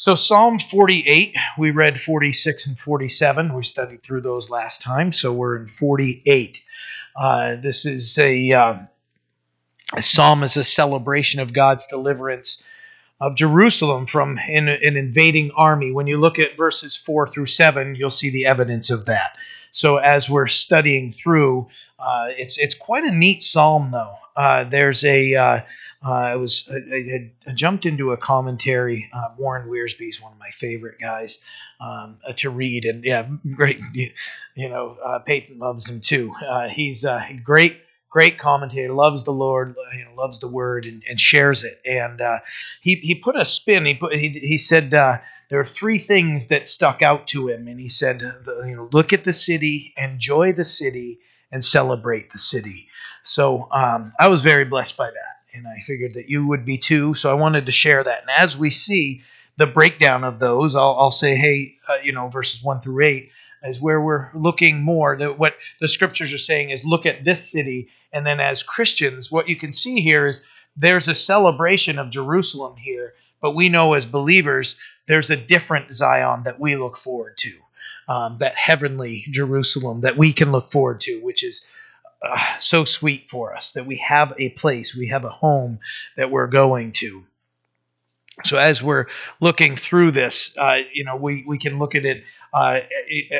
So, 0.00 0.14
Psalm 0.14 0.60
48, 0.60 1.34
we 1.58 1.72
read 1.72 2.00
46 2.00 2.68
and 2.68 2.78
47. 2.78 3.52
We 3.52 3.64
studied 3.64 4.00
through 4.00 4.20
those 4.20 4.48
last 4.48 4.80
time, 4.80 5.10
so 5.10 5.32
we're 5.32 5.56
in 5.56 5.66
48. 5.66 6.62
Uh, 7.16 7.56
this 7.56 7.84
is 7.84 8.16
a, 8.16 8.52
uh, 8.52 8.78
a 9.96 10.02
psalm 10.04 10.44
is 10.44 10.56
a 10.56 10.62
celebration 10.62 11.40
of 11.40 11.52
God's 11.52 11.88
deliverance 11.88 12.62
of 13.20 13.34
Jerusalem 13.34 14.06
from 14.06 14.38
an, 14.38 14.68
an 14.68 14.96
invading 14.96 15.50
army. 15.56 15.90
When 15.90 16.06
you 16.06 16.16
look 16.16 16.38
at 16.38 16.56
verses 16.56 16.94
4 16.94 17.26
through 17.26 17.46
7, 17.46 17.96
you'll 17.96 18.10
see 18.10 18.30
the 18.30 18.46
evidence 18.46 18.90
of 18.90 19.06
that. 19.06 19.36
So, 19.72 19.96
as 19.96 20.30
we're 20.30 20.46
studying 20.46 21.10
through, 21.10 21.66
uh, 21.98 22.28
it's 22.38 22.56
it's 22.56 22.76
quite 22.76 23.02
a 23.02 23.10
neat 23.10 23.42
psalm, 23.42 23.90
though. 23.90 24.14
Uh, 24.36 24.62
there's 24.62 25.04
a 25.04 25.64
uh, 26.04 26.08
uh, 26.08 26.12
I 26.12 26.36
was 26.36 26.68
I, 26.70 27.30
I, 27.46 27.52
jumped 27.54 27.86
into 27.86 28.12
a 28.12 28.16
commentary. 28.16 29.10
Uh, 29.12 29.34
Warren 29.36 29.68
Wiersbe 29.68 30.08
is 30.08 30.20
one 30.20 30.32
of 30.32 30.38
my 30.38 30.50
favorite 30.50 30.98
guys 31.00 31.38
um, 31.80 32.18
uh, 32.26 32.32
to 32.34 32.50
read, 32.50 32.84
and 32.84 33.04
yeah, 33.04 33.28
great. 33.54 33.80
You, 33.92 34.10
you 34.54 34.68
know, 34.68 34.96
uh, 35.04 35.20
Peyton 35.20 35.58
loves 35.58 35.88
him 35.88 36.00
too. 36.00 36.32
Uh, 36.48 36.68
he's 36.68 37.04
a 37.04 37.26
great, 37.42 37.80
great 38.10 38.38
commentator. 38.38 38.92
Loves 38.92 39.24
the 39.24 39.32
Lord, 39.32 39.74
you 39.92 40.04
know, 40.04 40.14
loves 40.14 40.38
the 40.38 40.48
Word, 40.48 40.86
and, 40.86 41.02
and 41.08 41.18
shares 41.18 41.64
it. 41.64 41.80
And 41.84 42.20
uh, 42.20 42.38
he 42.80 42.94
he 42.96 43.16
put 43.16 43.36
a 43.36 43.44
spin. 43.44 43.84
He 43.84 43.94
put 43.94 44.14
he, 44.14 44.28
he 44.28 44.58
said 44.58 44.90
there 44.90 45.60
are 45.60 45.64
three 45.64 45.98
things 45.98 46.48
that 46.48 46.68
stuck 46.68 47.02
out 47.02 47.26
to 47.28 47.48
him, 47.48 47.66
and 47.66 47.80
he 47.80 47.88
said, 47.88 48.22
you 48.46 48.76
know, 48.76 48.88
look 48.92 49.12
at 49.12 49.24
the 49.24 49.32
city, 49.32 49.94
enjoy 49.96 50.52
the 50.52 50.64
city, 50.64 51.18
and 51.50 51.64
celebrate 51.64 52.30
the 52.30 52.38
city. 52.38 52.86
So 53.24 53.68
um, 53.72 54.12
I 54.18 54.28
was 54.28 54.42
very 54.42 54.64
blessed 54.64 54.96
by 54.96 55.10
that 55.10 55.27
and 55.52 55.66
I 55.66 55.80
figured 55.80 56.14
that 56.14 56.28
you 56.28 56.46
would 56.46 56.64
be 56.64 56.78
too. 56.78 57.14
So 57.14 57.30
I 57.30 57.34
wanted 57.34 57.66
to 57.66 57.72
share 57.72 58.02
that. 58.02 58.20
And 58.22 58.30
as 58.30 58.56
we 58.56 58.70
see 58.70 59.22
the 59.56 59.66
breakdown 59.66 60.24
of 60.24 60.38
those, 60.38 60.76
I'll, 60.76 60.96
I'll 60.98 61.10
say, 61.10 61.34
hey, 61.34 61.76
uh, 61.88 61.98
you 62.02 62.12
know, 62.12 62.28
verses 62.28 62.62
one 62.62 62.80
through 62.80 63.04
eight 63.04 63.30
is 63.62 63.80
where 63.80 64.00
we're 64.00 64.30
looking 64.34 64.82
more. 64.82 65.16
That 65.16 65.38
what 65.38 65.54
the 65.80 65.88
scriptures 65.88 66.32
are 66.32 66.38
saying 66.38 66.70
is 66.70 66.84
look 66.84 67.06
at 67.06 67.24
this 67.24 67.50
city, 67.50 67.88
and 68.12 68.26
then 68.26 68.40
as 68.40 68.62
Christians, 68.62 69.32
what 69.32 69.48
you 69.48 69.56
can 69.56 69.72
see 69.72 70.00
here 70.00 70.26
is 70.28 70.46
there's 70.76 71.08
a 71.08 71.14
celebration 71.14 71.98
of 71.98 72.10
Jerusalem 72.10 72.76
here, 72.76 73.14
but 73.40 73.56
we 73.56 73.68
know 73.68 73.94
as 73.94 74.06
believers 74.06 74.76
there's 75.08 75.30
a 75.30 75.36
different 75.36 75.92
Zion 75.92 76.44
that 76.44 76.60
we 76.60 76.76
look 76.76 76.96
forward 76.96 77.36
to. 77.38 77.52
Um, 78.08 78.38
that 78.38 78.54
heavenly 78.54 79.26
Jerusalem 79.28 80.00
that 80.00 80.16
we 80.16 80.32
can 80.32 80.50
look 80.50 80.72
forward 80.72 81.02
to, 81.02 81.20
which 81.20 81.44
is 81.44 81.66
uh, 82.22 82.58
so 82.58 82.84
sweet 82.84 83.30
for 83.30 83.54
us 83.54 83.72
that 83.72 83.86
we 83.86 83.96
have 83.96 84.34
a 84.38 84.50
place, 84.50 84.94
we 84.94 85.08
have 85.08 85.24
a 85.24 85.30
home 85.30 85.78
that 86.16 86.30
we're 86.30 86.46
going 86.46 86.92
to. 86.92 87.24
So 88.44 88.56
as 88.56 88.82
we're 88.82 89.06
looking 89.40 89.74
through 89.74 90.12
this, 90.12 90.56
uh, 90.56 90.78
you 90.92 91.04
know, 91.04 91.16
we, 91.16 91.44
we 91.46 91.58
can 91.58 91.78
look 91.78 91.94
at 91.94 92.04
it 92.04 92.22
uh, 92.54 92.80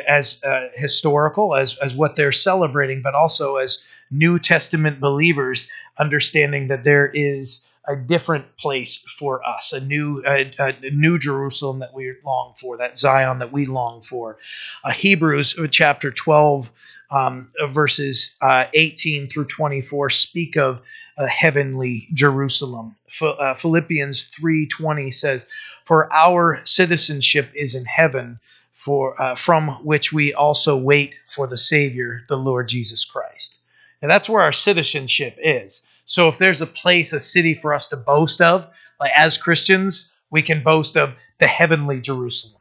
as 0.07 0.43
uh, 0.43 0.67
historical, 0.75 1.55
as, 1.55 1.77
as 1.77 1.93
what 1.93 2.15
they're 2.15 2.33
celebrating, 2.33 3.01
but 3.01 3.15
also 3.15 3.57
as 3.57 3.85
New 4.11 4.39
Testament 4.39 4.99
believers, 4.99 5.69
understanding 5.97 6.67
that 6.67 6.83
there 6.83 7.09
is 7.13 7.65
a 7.87 7.95
different 7.95 8.57
place 8.57 8.97
for 8.97 9.45
us, 9.47 9.73
a 9.73 9.79
new 9.79 10.21
a, 10.25 10.53
a 10.59 10.91
new 10.91 11.17
Jerusalem 11.17 11.79
that 11.79 11.93
we 11.93 12.13
long 12.23 12.53
for, 12.57 12.77
that 12.77 12.97
Zion 12.97 13.39
that 13.39 13.51
we 13.51 13.65
long 13.65 14.01
for. 14.01 14.37
Uh, 14.83 14.91
Hebrews 14.91 15.55
chapter 15.71 16.11
12 16.11 16.69
um, 17.11 17.51
verses 17.71 18.35
uh, 18.41 18.65
18 18.73 19.27
through 19.27 19.45
24 19.45 20.09
speak 20.09 20.57
of 20.57 20.81
a 21.17 21.27
heavenly 21.27 22.07
Jerusalem. 22.13 22.95
Uh, 23.21 23.53
Philippians 23.53 24.25
3:20 24.25 25.13
says, 25.13 25.49
"For 25.85 26.11
our 26.13 26.61
citizenship 26.65 27.51
is 27.55 27.75
in 27.75 27.85
heaven, 27.85 28.39
for 28.73 29.21
uh, 29.21 29.35
from 29.35 29.69
which 29.83 30.13
we 30.13 30.33
also 30.33 30.77
wait 30.77 31.15
for 31.27 31.47
the 31.47 31.57
Savior, 31.57 32.23
the 32.29 32.37
Lord 32.37 32.69
Jesus 32.69 33.05
Christ." 33.05 33.59
And 34.01 34.09
that's 34.09 34.29
where 34.29 34.43
our 34.43 34.53
citizenship 34.53 35.37
is. 35.43 35.85
So 36.05 36.29
if 36.29 36.37
there's 36.37 36.61
a 36.61 36.67
place, 36.67 37.11
a 37.11 37.19
city 37.19 37.53
for 37.53 37.73
us 37.73 37.87
to 37.89 37.97
boast 37.97 38.41
of, 38.41 38.67
like 38.99 39.11
as 39.15 39.37
Christians, 39.37 40.13
we 40.31 40.41
can 40.41 40.63
boast 40.63 40.95
of 40.95 41.13
the 41.39 41.47
heavenly 41.47 41.99
Jerusalem 41.99 42.58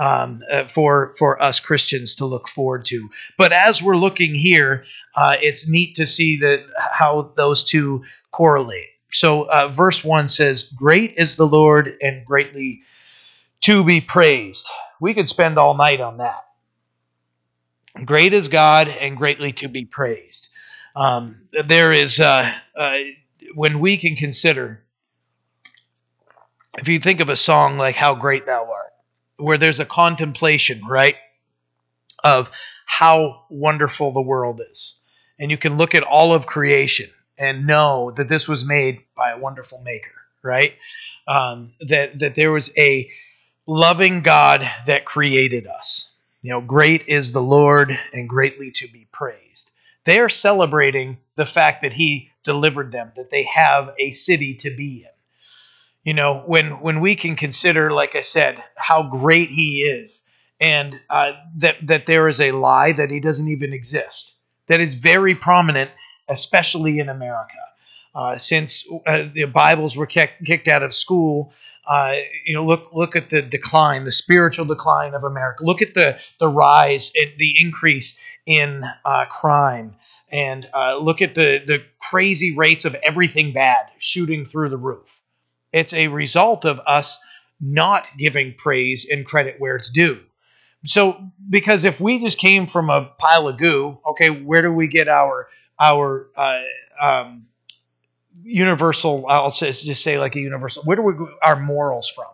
um, 0.00 0.42
uh, 0.50 0.64
for 0.64 1.14
for 1.18 1.40
us 1.40 1.60
Christians 1.60 2.16
to 2.16 2.24
look 2.24 2.48
forward 2.48 2.86
to. 2.86 3.10
But 3.36 3.52
as 3.52 3.82
we're 3.82 3.98
looking 3.98 4.34
here, 4.34 4.84
uh, 5.14 5.36
it's 5.40 5.68
neat 5.68 5.96
to 5.96 6.06
see 6.06 6.38
that 6.38 6.64
how 6.76 7.32
those 7.36 7.62
two 7.62 8.04
correlate. 8.32 8.88
So 9.12 9.42
uh, 9.42 9.68
verse 9.68 10.02
one 10.02 10.26
says, 10.26 10.62
"Great 10.62 11.14
is 11.18 11.36
the 11.36 11.46
Lord 11.46 11.96
and 12.00 12.24
greatly 12.24 12.82
to 13.62 13.84
be 13.84 14.00
praised." 14.00 14.66
We 15.00 15.12
could 15.12 15.28
spend 15.28 15.58
all 15.58 15.76
night 15.76 16.00
on 16.00 16.16
that. 16.16 16.46
Great 18.04 18.32
is 18.32 18.48
God 18.48 18.88
and 18.88 19.16
greatly 19.16 19.52
to 19.54 19.68
be 19.68 19.84
praised. 19.84 20.48
Um, 20.96 21.42
there 21.66 21.92
is 21.92 22.20
uh, 22.20 22.50
uh, 22.74 22.98
when 23.54 23.80
we 23.80 23.98
can 23.98 24.16
consider. 24.16 24.82
If 26.78 26.88
you 26.88 27.00
think 27.00 27.20
of 27.20 27.28
a 27.28 27.36
song 27.36 27.76
like 27.76 27.96
"How 27.96 28.14
Great 28.14 28.46
Thou 28.46 28.62
Art," 28.62 28.89
where 29.40 29.58
there's 29.58 29.80
a 29.80 29.86
contemplation, 29.86 30.82
right, 30.86 31.16
of 32.22 32.50
how 32.86 33.44
wonderful 33.50 34.12
the 34.12 34.20
world 34.20 34.60
is. 34.60 34.98
And 35.38 35.50
you 35.50 35.56
can 35.56 35.76
look 35.76 35.94
at 35.94 36.02
all 36.02 36.34
of 36.34 36.46
creation 36.46 37.10
and 37.38 37.66
know 37.66 38.12
that 38.16 38.28
this 38.28 38.46
was 38.46 38.66
made 38.66 39.00
by 39.16 39.30
a 39.30 39.38
wonderful 39.38 39.80
maker, 39.82 40.14
right? 40.42 40.74
Um, 41.26 41.72
that 41.80 42.18
that 42.18 42.34
there 42.34 42.52
was 42.52 42.70
a 42.76 43.08
loving 43.66 44.22
God 44.22 44.68
that 44.86 45.04
created 45.04 45.66
us. 45.66 46.14
You 46.42 46.50
know, 46.50 46.60
great 46.60 47.06
is 47.08 47.32
the 47.32 47.42
Lord 47.42 47.98
and 48.12 48.28
greatly 48.28 48.70
to 48.72 48.88
be 48.88 49.06
praised. 49.12 49.70
They 50.04 50.18
are 50.18 50.28
celebrating 50.28 51.18
the 51.36 51.46
fact 51.46 51.82
that 51.82 51.92
He 51.92 52.30
delivered 52.42 52.92
them, 52.92 53.12
that 53.16 53.30
they 53.30 53.44
have 53.44 53.94
a 53.98 54.10
city 54.10 54.54
to 54.56 54.70
be 54.70 55.04
in 55.04 55.10
you 56.04 56.14
know 56.14 56.42
when 56.46 56.80
when 56.80 57.00
we 57.00 57.14
can 57.14 57.36
consider 57.36 57.90
like 57.90 58.16
i 58.16 58.20
said 58.20 58.62
how 58.76 59.02
great 59.02 59.50
he 59.50 59.82
is 59.82 60.28
and 60.60 61.00
uh, 61.08 61.32
that 61.56 61.76
that 61.86 62.06
there 62.06 62.28
is 62.28 62.40
a 62.40 62.52
lie 62.52 62.92
that 62.92 63.10
he 63.10 63.20
doesn't 63.20 63.48
even 63.48 63.72
exist 63.72 64.36
that 64.66 64.80
is 64.80 64.94
very 64.94 65.34
prominent 65.34 65.90
especially 66.28 66.98
in 66.98 67.08
america. 67.08 67.54
Uh, 68.12 68.36
since 68.36 68.84
uh, 69.06 69.28
the 69.34 69.44
bibles 69.44 69.96
were 69.96 70.06
kicked, 70.06 70.44
kicked 70.44 70.66
out 70.66 70.82
of 70.82 70.92
school 70.92 71.52
uh, 71.86 72.16
you 72.44 72.54
know 72.54 72.64
look 72.64 72.92
look 72.92 73.16
at 73.16 73.30
the 73.30 73.42
decline 73.42 74.04
the 74.04 74.12
spiritual 74.12 74.64
decline 74.64 75.14
of 75.14 75.24
america. 75.24 75.64
Look 75.64 75.82
at 75.82 75.94
the 75.94 76.18
the 76.38 76.48
rise 76.48 77.10
and 77.14 77.30
the 77.38 77.56
increase 77.60 78.18
in 78.46 78.84
uh, 79.04 79.24
crime. 79.26 79.96
And 80.32 80.68
uh, 80.72 80.98
look 80.98 81.22
at 81.22 81.34
the 81.34 81.62
the 81.66 81.82
crazy 82.10 82.54
rates 82.54 82.84
of 82.84 82.94
everything 82.96 83.52
bad 83.52 83.86
shooting 83.98 84.44
through 84.44 84.68
the 84.68 84.76
roof 84.76 85.19
it's 85.72 85.92
a 85.92 86.08
result 86.08 86.64
of 86.64 86.80
us 86.86 87.18
not 87.60 88.06
giving 88.18 88.54
praise 88.54 89.06
and 89.10 89.26
credit 89.26 89.56
where 89.58 89.76
it's 89.76 89.90
due. 89.90 90.20
So, 90.84 91.22
because 91.48 91.84
if 91.84 92.00
we 92.00 92.20
just 92.20 92.38
came 92.38 92.66
from 92.66 92.88
a 92.88 93.12
pile 93.18 93.48
of 93.48 93.58
goo, 93.58 93.98
okay, 94.10 94.30
where 94.30 94.62
do 94.62 94.72
we 94.72 94.88
get 94.88 95.08
our 95.08 95.48
our 95.78 96.28
uh, 96.36 96.62
um, 97.00 97.46
universal? 98.42 99.26
I'll 99.28 99.50
just 99.50 100.02
say 100.02 100.18
like 100.18 100.36
a 100.36 100.40
universal. 100.40 100.82
Where 100.84 100.96
do 100.96 101.02
we 101.02 101.14
our 101.42 101.60
morals 101.60 102.08
from? 102.08 102.32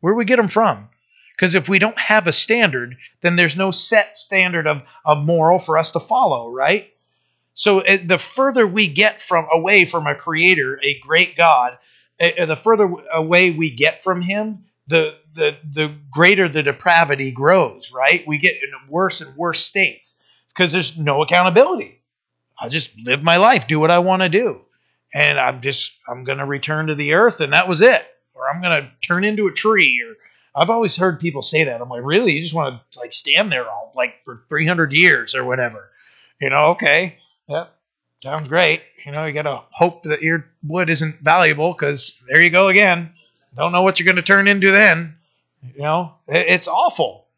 Where 0.00 0.14
do 0.14 0.18
we 0.18 0.24
get 0.24 0.36
them 0.36 0.48
from? 0.48 0.88
Because 1.36 1.54
if 1.54 1.68
we 1.68 1.78
don't 1.78 1.98
have 1.98 2.26
a 2.26 2.32
standard, 2.32 2.96
then 3.20 3.36
there's 3.36 3.56
no 3.56 3.70
set 3.70 4.16
standard 4.16 4.66
of 4.66 4.82
a 5.04 5.14
moral 5.14 5.58
for 5.58 5.78
us 5.78 5.92
to 5.92 6.00
follow, 6.00 6.50
right? 6.50 6.92
So 7.54 7.82
the 7.82 8.18
further 8.18 8.66
we 8.66 8.88
get 8.88 9.20
from 9.20 9.46
away 9.52 9.84
from 9.84 10.06
a 10.06 10.14
creator, 10.14 10.80
a 10.82 10.98
great 11.00 11.36
God, 11.36 11.78
the 12.18 12.58
further 12.60 12.92
away 13.12 13.50
we 13.50 13.70
get 13.70 14.02
from 14.02 14.22
him, 14.22 14.64
the 14.86 15.16
the 15.34 15.56
the 15.72 15.94
greater 16.10 16.48
the 16.48 16.62
depravity 16.62 17.30
grows, 17.30 17.92
right? 17.92 18.26
We 18.26 18.38
get 18.38 18.54
in 18.54 18.70
worse 18.88 19.20
and 19.20 19.36
worse 19.36 19.64
states 19.64 20.22
because 20.48 20.72
there's 20.72 20.96
no 20.96 21.22
accountability. 21.22 22.00
I 22.58 22.68
just 22.68 22.90
live 22.98 23.22
my 23.22 23.36
life, 23.36 23.66
do 23.66 23.78
what 23.78 23.90
I 23.90 23.98
want 23.98 24.22
to 24.22 24.28
do. 24.28 24.60
And 25.14 25.38
I'm 25.38 25.60
just 25.60 25.92
I'm 26.08 26.24
going 26.24 26.38
to 26.38 26.46
return 26.46 26.86
to 26.86 26.94
the 26.94 27.14
earth 27.14 27.40
and 27.40 27.52
that 27.52 27.68
was 27.68 27.80
it. 27.80 28.04
Or 28.34 28.48
I'm 28.48 28.60
going 28.60 28.82
to 28.82 28.90
turn 29.06 29.24
into 29.24 29.46
a 29.46 29.52
tree 29.52 30.02
or 30.06 30.14
I've 30.54 30.70
always 30.70 30.96
heard 30.96 31.20
people 31.20 31.42
say 31.42 31.64
that. 31.64 31.82
I'm 31.82 31.90
like, 31.90 32.02
"Really? 32.02 32.32
You 32.32 32.42
just 32.42 32.54
want 32.54 32.80
to 32.92 32.98
like 32.98 33.12
stand 33.12 33.52
there 33.52 33.68
all 33.68 33.92
like 33.94 34.22
for 34.24 34.44
300 34.48 34.92
years 34.92 35.34
or 35.34 35.44
whatever?" 35.44 35.90
You 36.40 36.48
know, 36.48 36.68
okay. 36.68 37.18
Yep. 37.48 37.75
Sounds 38.26 38.48
great. 38.48 38.82
You 39.04 39.12
know, 39.12 39.24
you 39.24 39.32
got 39.32 39.42
to 39.42 39.62
hope 39.70 40.02
that 40.02 40.20
your 40.20 40.46
wood 40.64 40.90
isn't 40.90 41.20
valuable 41.20 41.72
because 41.72 42.20
there 42.26 42.42
you 42.42 42.50
go 42.50 42.66
again. 42.66 43.12
Don't 43.54 43.70
know 43.70 43.82
what 43.82 44.00
you're 44.00 44.04
going 44.04 44.16
to 44.16 44.22
turn 44.22 44.48
into 44.48 44.72
then. 44.72 45.14
You 45.76 45.82
know, 45.82 46.14
it's 46.26 46.66
awful. 46.66 47.28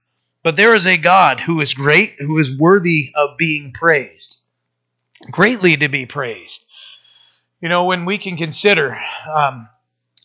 But 0.42 0.56
there 0.56 0.74
is 0.74 0.86
a 0.86 0.96
God 0.96 1.40
who 1.40 1.60
is 1.60 1.74
great, 1.74 2.14
who 2.18 2.38
is 2.38 2.56
worthy 2.56 3.12
of 3.14 3.36
being 3.36 3.74
praised, 3.74 4.38
greatly 5.30 5.76
to 5.76 5.90
be 5.90 6.06
praised. 6.06 6.64
You 7.60 7.68
know, 7.68 7.84
when 7.84 8.06
we 8.06 8.16
can 8.16 8.38
consider, 8.38 8.98
um, 9.30 9.68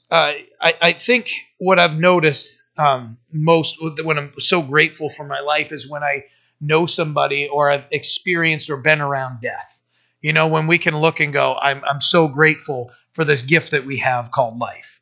uh, 0.10 0.32
I, 0.62 0.76
I 0.82 0.94
think 0.94 1.34
what 1.58 1.78
I've 1.78 2.00
noticed 2.00 2.58
um, 2.78 3.18
most 3.34 3.80
when 4.02 4.18
I'm 4.18 4.32
so 4.40 4.62
grateful 4.62 5.10
for 5.10 5.26
my 5.26 5.42
life 5.42 5.74
is 5.74 5.90
when 5.90 6.04
I 6.04 6.24
know 6.62 6.86
somebody 6.86 7.50
or 7.50 7.70
I've 7.70 7.88
experienced 7.92 8.70
or 8.70 8.78
been 8.78 9.02
around 9.02 9.42
death. 9.42 9.83
You 10.24 10.32
know, 10.32 10.48
when 10.48 10.68
we 10.68 10.80
can 10.80 10.98
look 10.98 11.20
and 11.20 11.34
go, 11.34 11.56
I'm 11.62 11.84
I'm 11.84 12.02
so 12.02 12.30
grateful 12.30 12.92
for 13.12 13.26
this 13.26 13.44
gift 13.44 13.72
that 13.72 13.86
we 13.86 13.98
have 13.98 14.32
called 14.32 14.58
life. 14.58 15.02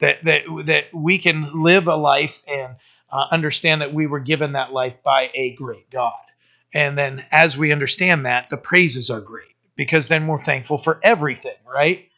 That 0.00 0.24
that 0.24 0.42
that 0.64 0.86
we 0.94 1.18
can 1.18 1.62
live 1.62 1.86
a 1.86 1.94
life 1.94 2.42
and 2.48 2.76
uh, 3.12 3.26
understand 3.30 3.82
that 3.82 3.92
we 3.92 4.06
were 4.06 4.18
given 4.18 4.52
that 4.52 4.72
life 4.72 5.02
by 5.02 5.30
a 5.34 5.54
great 5.54 5.90
God. 5.90 6.24
And 6.74 6.96
then 6.96 7.22
as 7.30 7.56
we 7.56 7.70
understand 7.70 8.24
that, 8.24 8.48
the 8.48 8.56
praises 8.56 9.10
are 9.10 9.20
great 9.20 9.54
because 9.76 10.08
then 10.08 10.26
we're 10.26 10.42
thankful 10.42 10.78
for 10.78 10.98
everything, 11.02 11.58
right? 11.70 12.08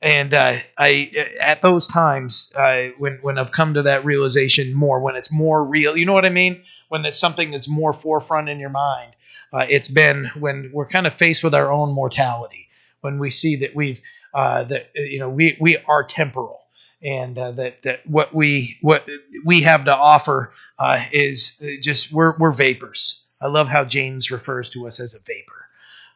And 0.00 0.32
uh, 0.32 0.58
I, 0.78 1.10
at 1.40 1.62
those 1.62 1.88
times, 1.88 2.52
uh, 2.54 2.90
when 2.98 3.18
when 3.22 3.38
I've 3.38 3.50
come 3.50 3.74
to 3.74 3.82
that 3.82 4.04
realization 4.04 4.72
more, 4.72 5.00
when 5.00 5.16
it's 5.16 5.32
more 5.32 5.64
real, 5.64 5.96
you 5.96 6.06
know 6.06 6.12
what 6.12 6.26
I 6.26 6.30
mean? 6.30 6.62
When 6.88 7.04
it's 7.06 7.18
something 7.18 7.50
that's 7.50 7.68
more 7.68 7.92
forefront 7.92 8.48
in 8.48 8.60
your 8.60 8.70
mind, 8.70 9.16
uh, 9.54 9.66
it's 9.70 9.88
been 9.88 10.24
when 10.36 10.70
we're 10.72 10.88
kind 10.88 11.06
of 11.06 11.14
faced 11.14 11.44
with 11.44 11.54
our 11.54 11.70
own 11.72 11.92
mortality, 11.92 12.66
when 13.02 13.20
we 13.20 13.30
see 13.30 13.56
that 13.56 13.74
we've 13.74 14.00
uh, 14.34 14.64
that 14.64 14.90
you 14.96 15.20
know 15.20 15.28
we 15.28 15.56
we 15.60 15.76
are 15.88 16.02
temporal, 16.02 16.60
and 17.00 17.38
uh, 17.38 17.52
that 17.52 17.82
that 17.82 18.04
what 18.04 18.34
we 18.34 18.76
what 18.82 19.08
we 19.44 19.60
have 19.60 19.84
to 19.84 19.94
offer 19.94 20.52
uh, 20.80 21.04
is 21.12 21.52
just 21.80 22.10
we're 22.10 22.36
we're 22.36 22.50
vapors. 22.50 23.24
I 23.40 23.46
love 23.46 23.68
how 23.68 23.84
James 23.84 24.32
refers 24.32 24.70
to 24.70 24.88
us 24.88 24.98
as 24.98 25.14
a 25.14 25.20
vapor 25.20 25.66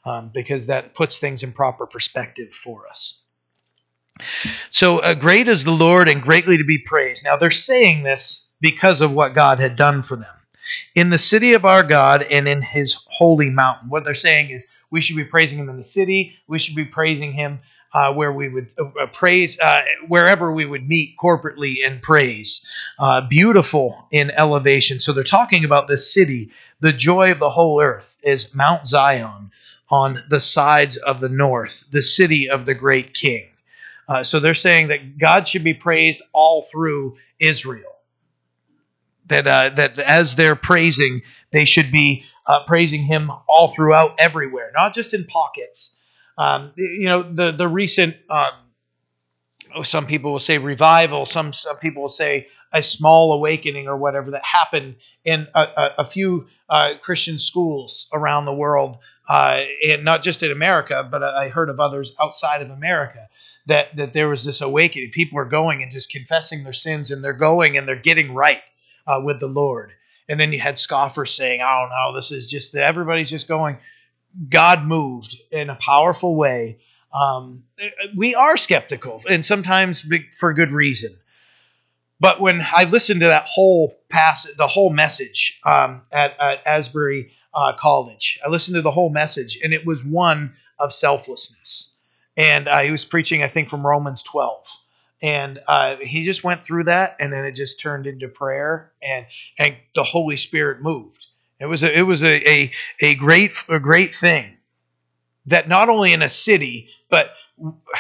um, 0.05 0.31
because 0.35 0.67
that 0.67 0.95
puts 0.95 1.21
things 1.21 1.45
in 1.45 1.53
proper 1.53 1.87
perspective 1.87 2.53
for 2.53 2.89
us. 2.89 3.23
So 4.71 4.99
uh, 4.99 5.15
great 5.15 5.47
is 5.47 5.63
the 5.63 5.71
Lord 5.71 6.09
and 6.09 6.21
greatly 6.21 6.57
to 6.59 6.65
be 6.65 6.79
praised. 6.79 7.25
Now 7.25 7.37
they're 7.37 7.53
saying 7.53 8.03
this 8.03 8.49
because 8.61 9.01
of 9.01 9.13
what 9.13 9.35
God 9.35 9.61
had 9.61 9.77
done 9.77 10.03
for 10.03 10.17
them. 10.17 10.35
In 10.95 11.11
the 11.11 11.19
city 11.19 11.55
of 11.55 11.65
our 11.65 11.83
God 11.83 12.23
and 12.23 12.49
in 12.49 12.63
his 12.63 12.95
holy 13.09 13.51
mountain. 13.51 13.89
What 13.89 14.05
they're 14.05 14.15
saying 14.15 14.51
is 14.51 14.67
we 14.91 15.01
should 15.01 15.17
be 15.17 15.25
praising 15.25 15.59
him 15.59 15.69
in 15.69 15.77
the 15.77 15.85
city, 15.85 16.37
we 16.47 16.59
should 16.59 16.77
be 16.77 16.85
praising 16.85 17.33
him 17.33 17.61
uh, 17.93 18.13
where 18.13 18.33
we 18.33 18.49
would 18.49 18.71
uh, 18.79 19.07
praise, 19.07 19.59
uh, 19.59 19.83
wherever 20.09 20.53
we 20.53 20.65
would 20.65 20.87
meet 20.87 21.17
corporately 21.17 21.77
and 21.85 22.03
praise. 22.03 22.65
Uh, 22.99 23.21
beautiful 23.23 24.07
in 24.11 24.31
elevation. 24.31 25.01
So 25.01 25.13
they're 25.13 25.25
talking 25.25 25.65
about 25.65 25.89
this 25.89 26.13
city. 26.13 26.51
The 26.81 26.93
joy 26.93 27.33
of 27.33 27.39
the 27.39 27.51
whole 27.51 27.81
earth 27.81 28.17
is 28.23 28.55
Mount 28.55 28.87
Zion, 28.87 29.51
on 29.91 30.23
the 30.29 30.41
sides 30.41 30.97
of 30.99 31.21
the 31.21 31.29
north, 31.29 31.85
the 31.91 32.03
city 32.03 32.51
of 32.51 32.67
the 32.67 32.75
great 32.75 33.15
king. 33.15 33.49
Uh, 34.07 34.23
so 34.23 34.41
they're 34.41 34.55
saying 34.55 34.89
that 34.89 35.19
God 35.19 35.49
should 35.49 35.65
be 35.65 35.75
praised 35.75 36.23
all 36.33 36.63
through 36.63 37.17
Israel. 37.39 37.98
That 39.29 39.47
uh, 39.47 39.71
that 39.77 39.99
as 39.99 40.37
they're 40.37 40.57
praising, 40.57 41.23
they 41.53 41.65
should 41.65 41.93
be 41.93 42.25
uh, 42.47 42.65
praising 42.67 43.03
Him 43.03 43.31
all 43.49 43.69
throughout 43.69 44.17
everywhere, 44.19 44.71
not 44.75 44.95
just 44.95 45.15
in 45.15 45.25
pockets. 45.25 45.97
Um, 46.37 46.73
you 46.77 47.07
know, 47.07 47.23
the 47.23 47.53
the 47.53 47.69
recent 47.69 48.17
um, 48.31 48.53
oh, 49.75 49.83
some 49.83 50.07
people 50.07 50.33
will 50.33 50.39
say 50.39 50.59
revival, 50.59 51.27
some 51.27 51.53
some 51.53 51.77
people 51.77 52.03
will 52.03 52.09
say 52.09 52.49
a 52.73 52.83
small 52.83 53.33
awakening 53.33 53.89
or 53.89 53.97
whatever 53.97 54.33
that 54.33 54.45
happened 54.45 54.97
in 55.25 55.47
a, 55.55 55.61
a, 55.61 55.91
a 55.99 56.05
few 56.05 56.47
uh, 56.69 56.93
Christian 57.01 57.39
schools 57.39 58.07
around 58.13 58.45
the 58.45 58.53
world 58.53 58.99
uh, 59.29 59.63
and 59.87 60.05
not 60.05 60.23
just 60.23 60.43
in 60.43 60.51
America, 60.51 61.07
but 61.11 61.23
I 61.23 61.49
heard 61.49 61.71
of 61.71 61.81
others 61.81 62.15
outside 62.21 62.63
of 62.63 62.71
America 62.71 63.29
that 63.67 63.95
that 63.97 64.13
there 64.13 64.29
was 64.29 64.45
this 64.45 64.61
awakening. 64.61 65.11
People 65.13 65.39
are 65.39 65.45
going 65.45 65.83
and 65.83 65.93
just 65.93 66.11
confessing 66.11 66.65
their 66.65 66.73
sins, 66.73 67.11
and 67.11 67.23
they're 67.23 67.33
going 67.35 67.77
and 67.77 67.87
they're 67.87 67.97
getting 67.97 68.35
right 68.35 68.63
uh, 69.09 69.21
with 69.25 69.41
the 69.41 69.49
Lord. 69.49 69.93
And 70.29 70.39
then 70.39 70.53
you 70.53 70.61
had 70.61 70.79
scoffers 70.79 71.35
saying, 71.35 71.63
"Oh 71.63 71.89
no, 71.91 72.15
this 72.15 72.31
is 72.31 72.47
just 72.47 72.75
everybody's 72.77 73.31
just 73.31 73.49
going." 73.49 73.79
God 74.49 74.85
moved 74.85 75.37
in 75.51 75.71
a 75.71 75.75
powerful 75.75 76.37
way. 76.37 76.79
Um, 77.13 77.65
we 78.15 78.35
are 78.35 78.57
skeptical, 78.59 79.23
and 79.29 79.45
sometimes 79.45 80.07
for 80.39 80.53
good 80.53 80.71
reason. 80.71 81.17
But 82.21 82.41
when 82.41 82.61
I 82.61 82.85
listened 82.85 83.21
to 83.21 83.29
that 83.29 83.47
whole 83.47 83.99
pass, 84.11 84.47
the 84.57 84.67
whole 84.67 84.91
message 84.91 85.61
um, 85.65 86.03
at, 86.13 86.39
at 86.39 86.67
Asbury 86.67 87.33
uh, 87.55 87.73
college. 87.73 88.39
I 88.45 88.51
listened 88.51 88.77
to 88.77 88.83
the 88.83 88.91
whole 88.91 89.11
message, 89.11 89.59
and 89.63 89.73
it 89.73 89.87
was 89.87 90.05
one 90.05 90.55
of 90.79 90.93
selflessness. 90.93 91.95
And 92.37 92.69
uh, 92.69 92.81
he 92.81 92.91
was 92.91 93.05
preaching, 93.05 93.43
I 93.43 93.49
think, 93.49 93.69
from 93.69 93.87
Romans 93.87 94.23
12. 94.23 94.65
And 95.21 95.61
uh, 95.67 95.97
he 95.97 96.23
just 96.23 96.45
went 96.45 96.63
through 96.63 96.85
that, 96.85 97.17
and 97.19 97.33
then 97.33 97.45
it 97.45 97.53
just 97.53 97.81
turned 97.81 98.07
into 98.07 98.29
prayer, 98.29 98.93
and 99.03 99.27
and 99.59 99.77
the 99.95 100.05
Holy 100.05 100.37
Spirit 100.37 100.81
moved. 100.81 101.27
It 101.59 101.67
was 101.67 101.83
a, 101.83 101.99
it 101.99 102.03
was 102.03 102.23
a, 102.23 102.49
a, 102.49 102.73
a 103.01 103.15
great 103.17 103.53
a 103.69 103.81
great 103.81 104.15
thing 104.15 104.57
that 105.47 105.69
not 105.69 105.89
only 105.89 106.13
in 106.13 106.23
a 106.23 106.29
city, 106.29 106.89
but 107.09 107.33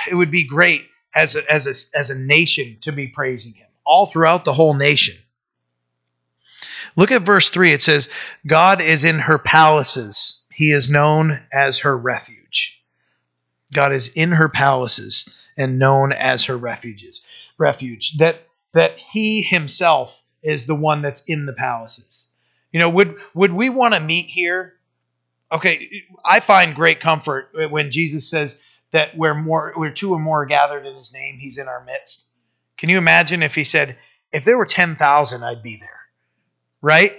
it 0.09 0.15
would 0.15 0.31
be 0.31 0.45
great 0.45 0.87
as 1.15 1.35
a, 1.35 1.53
as 1.53 1.67
a, 1.67 1.99
as 1.99 2.11
a 2.11 2.15
nation 2.15 2.77
to 2.83 2.93
be 2.93 3.09
praising 3.09 3.55
him 3.55 3.67
all 3.85 4.07
throughout 4.07 4.45
the 4.45 4.53
whole 4.53 4.75
nation. 4.75 5.17
Look 6.95 7.11
at 7.11 7.23
verse 7.23 7.51
3. 7.51 7.73
It 7.73 7.83
says, 7.83 8.09
God 8.47 8.81
is 8.81 9.05
in 9.05 9.19
her 9.19 9.39
palaces. 9.39 10.45
He 10.53 10.73
is 10.73 10.91
known 10.91 11.41
as 11.53 11.79
her 11.79 11.97
refuge. 11.97 12.83
God 13.73 13.93
is 13.93 14.09
in 14.09 14.33
her 14.33 14.49
palaces 14.49 15.29
and 15.59 15.79
known 15.79 16.13
as 16.13 16.47
her 16.47 16.57
refuges. 16.57 17.27
Refuge. 17.59 18.17
That 18.19 18.37
that 18.73 18.97
he 18.97 19.43
himself 19.43 20.23
is 20.43 20.67
the 20.67 20.75
one 20.75 21.03
that's 21.03 21.25
in 21.25 21.45
the 21.47 21.53
palaces. 21.53 22.29
You 22.73 22.81
know, 22.81 22.91
would 22.91 23.17
would 23.35 23.53
we 23.53 23.69
want 23.69 23.95
to 23.95 24.01
meet 24.01 24.27
here? 24.27 24.75
Okay, 25.53 26.05
I 26.25 26.41
find 26.41 26.75
great 26.75 27.01
comfort 27.01 27.51
when 27.71 27.91
Jesus 27.91 28.31
says 28.31 28.61
that 28.93 29.17
where 29.17 29.35
more 29.35 29.73
where 29.75 29.91
two 29.91 30.13
or 30.13 30.19
more 30.19 30.43
are 30.43 30.47
gathered 30.47 30.87
in 30.87 30.95
his 30.95 31.13
name, 31.13 31.39
he's 31.39 31.59
in 31.59 31.69
our 31.69 31.85
midst. 31.85 32.27
Can 32.77 32.89
you 32.89 32.99
imagine 32.99 33.43
if 33.43 33.55
he 33.55 33.65
said, 33.65 33.99
if 34.33 34.45
there 34.45 34.57
were 34.57 34.67
10,000, 34.67 35.43
I'd 35.43 35.65
be 35.65 35.79
there? 35.79 35.99
right? 36.83 37.13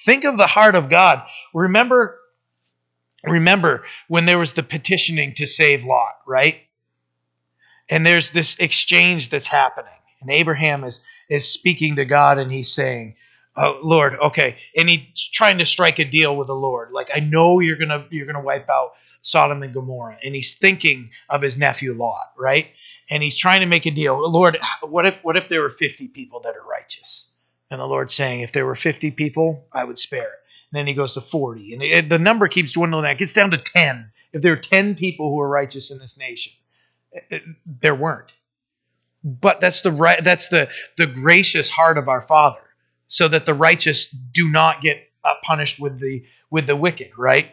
Think 0.00 0.24
of 0.24 0.36
the 0.38 0.46
heart 0.46 0.76
of 0.76 0.88
God. 0.88 1.22
Remember 1.54 2.18
remember 3.24 3.84
when 4.06 4.26
there 4.26 4.38
was 4.38 4.52
the 4.52 4.62
petitioning 4.62 5.34
to 5.34 5.46
save 5.46 5.84
Lot, 5.84 6.14
right? 6.26 6.60
And 7.88 8.04
there's 8.04 8.30
this 8.30 8.58
exchange 8.58 9.30
that's 9.30 9.46
happening. 9.46 9.92
And 10.20 10.30
Abraham 10.30 10.84
is 10.84 11.00
is 11.28 11.50
speaking 11.50 11.96
to 11.96 12.04
God 12.04 12.38
and 12.38 12.50
he's 12.50 12.72
saying, 12.72 13.16
"Oh 13.56 13.78
Lord, 13.82 14.14
okay." 14.14 14.56
And 14.76 14.88
he's 14.88 15.28
trying 15.32 15.58
to 15.58 15.66
strike 15.66 15.98
a 15.98 16.04
deal 16.04 16.36
with 16.36 16.48
the 16.48 16.54
Lord. 16.54 16.90
Like, 16.92 17.10
"I 17.14 17.20
know 17.20 17.60
you're 17.60 17.76
to 17.76 18.06
you're 18.10 18.26
to 18.32 18.40
wipe 18.40 18.68
out 18.68 18.92
Sodom 19.20 19.62
and 19.62 19.74
Gomorrah." 19.74 20.18
And 20.22 20.34
he's 20.34 20.54
thinking 20.54 21.10
of 21.28 21.42
his 21.42 21.56
nephew 21.56 21.94
Lot, 21.94 22.32
right? 22.36 22.68
And 23.10 23.22
he's 23.22 23.36
trying 23.36 23.60
to 23.60 23.66
make 23.66 23.86
a 23.86 23.90
deal. 23.90 24.28
Lord, 24.30 24.58
what 24.82 25.06
if 25.06 25.22
what 25.24 25.36
if 25.36 25.48
there 25.48 25.62
were 25.62 25.70
50 25.70 26.08
people 26.08 26.40
that 26.40 26.56
are 26.56 26.66
righteous? 26.66 27.32
And 27.70 27.80
the 27.80 27.84
Lord 27.84 28.10
saying, 28.10 28.40
if 28.40 28.52
there 28.52 28.66
were 28.66 28.76
50 28.76 29.10
people, 29.12 29.66
I 29.72 29.84
would 29.84 29.98
spare 29.98 30.22
it. 30.22 30.38
And 30.70 30.78
then 30.78 30.86
he 30.86 30.94
goes 30.94 31.14
to 31.14 31.20
40. 31.20 31.74
And 31.74 31.82
it, 31.82 32.08
the 32.08 32.18
number 32.18 32.48
keeps 32.48 32.72
dwindling. 32.72 33.04
It 33.04 33.18
gets 33.18 33.34
down 33.34 33.50
to 33.50 33.58
10. 33.58 34.10
If 34.32 34.42
there 34.42 34.52
are 34.52 34.56
10 34.56 34.94
people 34.94 35.30
who 35.30 35.40
are 35.40 35.48
righteous 35.48 35.90
in 35.90 35.98
this 35.98 36.18
nation, 36.18 36.52
there 37.66 37.94
weren't. 37.94 38.34
But 39.24 39.60
that's 39.60 39.82
the 39.82 39.90
right 39.90 40.22
that's 40.22 40.48
the 40.48 40.70
the 40.96 41.06
gracious 41.06 41.68
heart 41.68 41.98
of 41.98 42.08
our 42.08 42.22
Father, 42.22 42.62
so 43.06 43.28
that 43.28 43.46
the 43.46 43.54
righteous 43.54 44.08
do 44.08 44.48
not 44.48 44.80
get 44.80 45.08
uh, 45.24 45.34
punished 45.42 45.80
with 45.80 45.98
the 45.98 46.24
with 46.50 46.66
the 46.66 46.76
wicked, 46.76 47.10
right? 47.18 47.50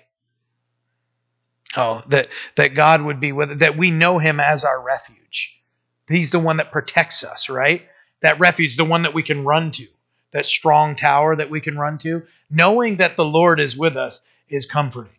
Oh, 1.76 2.04
that 2.08 2.28
that 2.56 2.76
God 2.76 3.02
would 3.02 3.20
be 3.20 3.32
with 3.32 3.60
that 3.60 3.78
we 3.78 3.92
know 3.92 4.20
him 4.20 4.40
as 4.40 4.64
our 4.64 4.82
refuge. 4.82 5.60
He's 6.08 6.30
the 6.30 6.40
one 6.40 6.58
that 6.58 6.72
protects 6.72 7.24
us, 7.24 7.50
right? 7.50 7.82
That 8.22 8.40
refuge, 8.40 8.78
the 8.78 8.86
one 8.86 9.02
that 9.04 9.14
we 9.14 9.24
can 9.24 9.44
run 9.44 9.72
to 9.72 9.88
that 10.36 10.46
strong 10.46 10.98
tower 10.98 11.34
that 11.34 11.50
we 11.50 11.62
can 11.62 11.78
run 11.78 11.98
to, 11.98 12.24
knowing 12.50 12.98
that 12.98 13.16
the 13.16 13.24
Lord 13.24 13.58
is 13.58 13.78
with 13.78 13.96
us 13.96 14.22
is 14.50 14.66
comforting. 14.66 15.14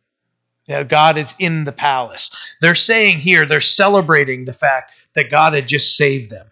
You 0.67 0.83
God 0.85 1.17
is 1.17 1.35
in 1.39 1.65
the 1.65 1.73
palace. 1.73 2.31
They're 2.61 2.75
saying 2.75 3.19
here, 3.19 3.47
they're 3.47 3.61
celebrating 3.61 4.45
the 4.45 4.53
fact 4.53 4.93
that 5.15 5.31
God 5.31 5.55
had 5.55 5.69
just 5.69 5.97
saved 5.97 6.31
them. 6.31 6.47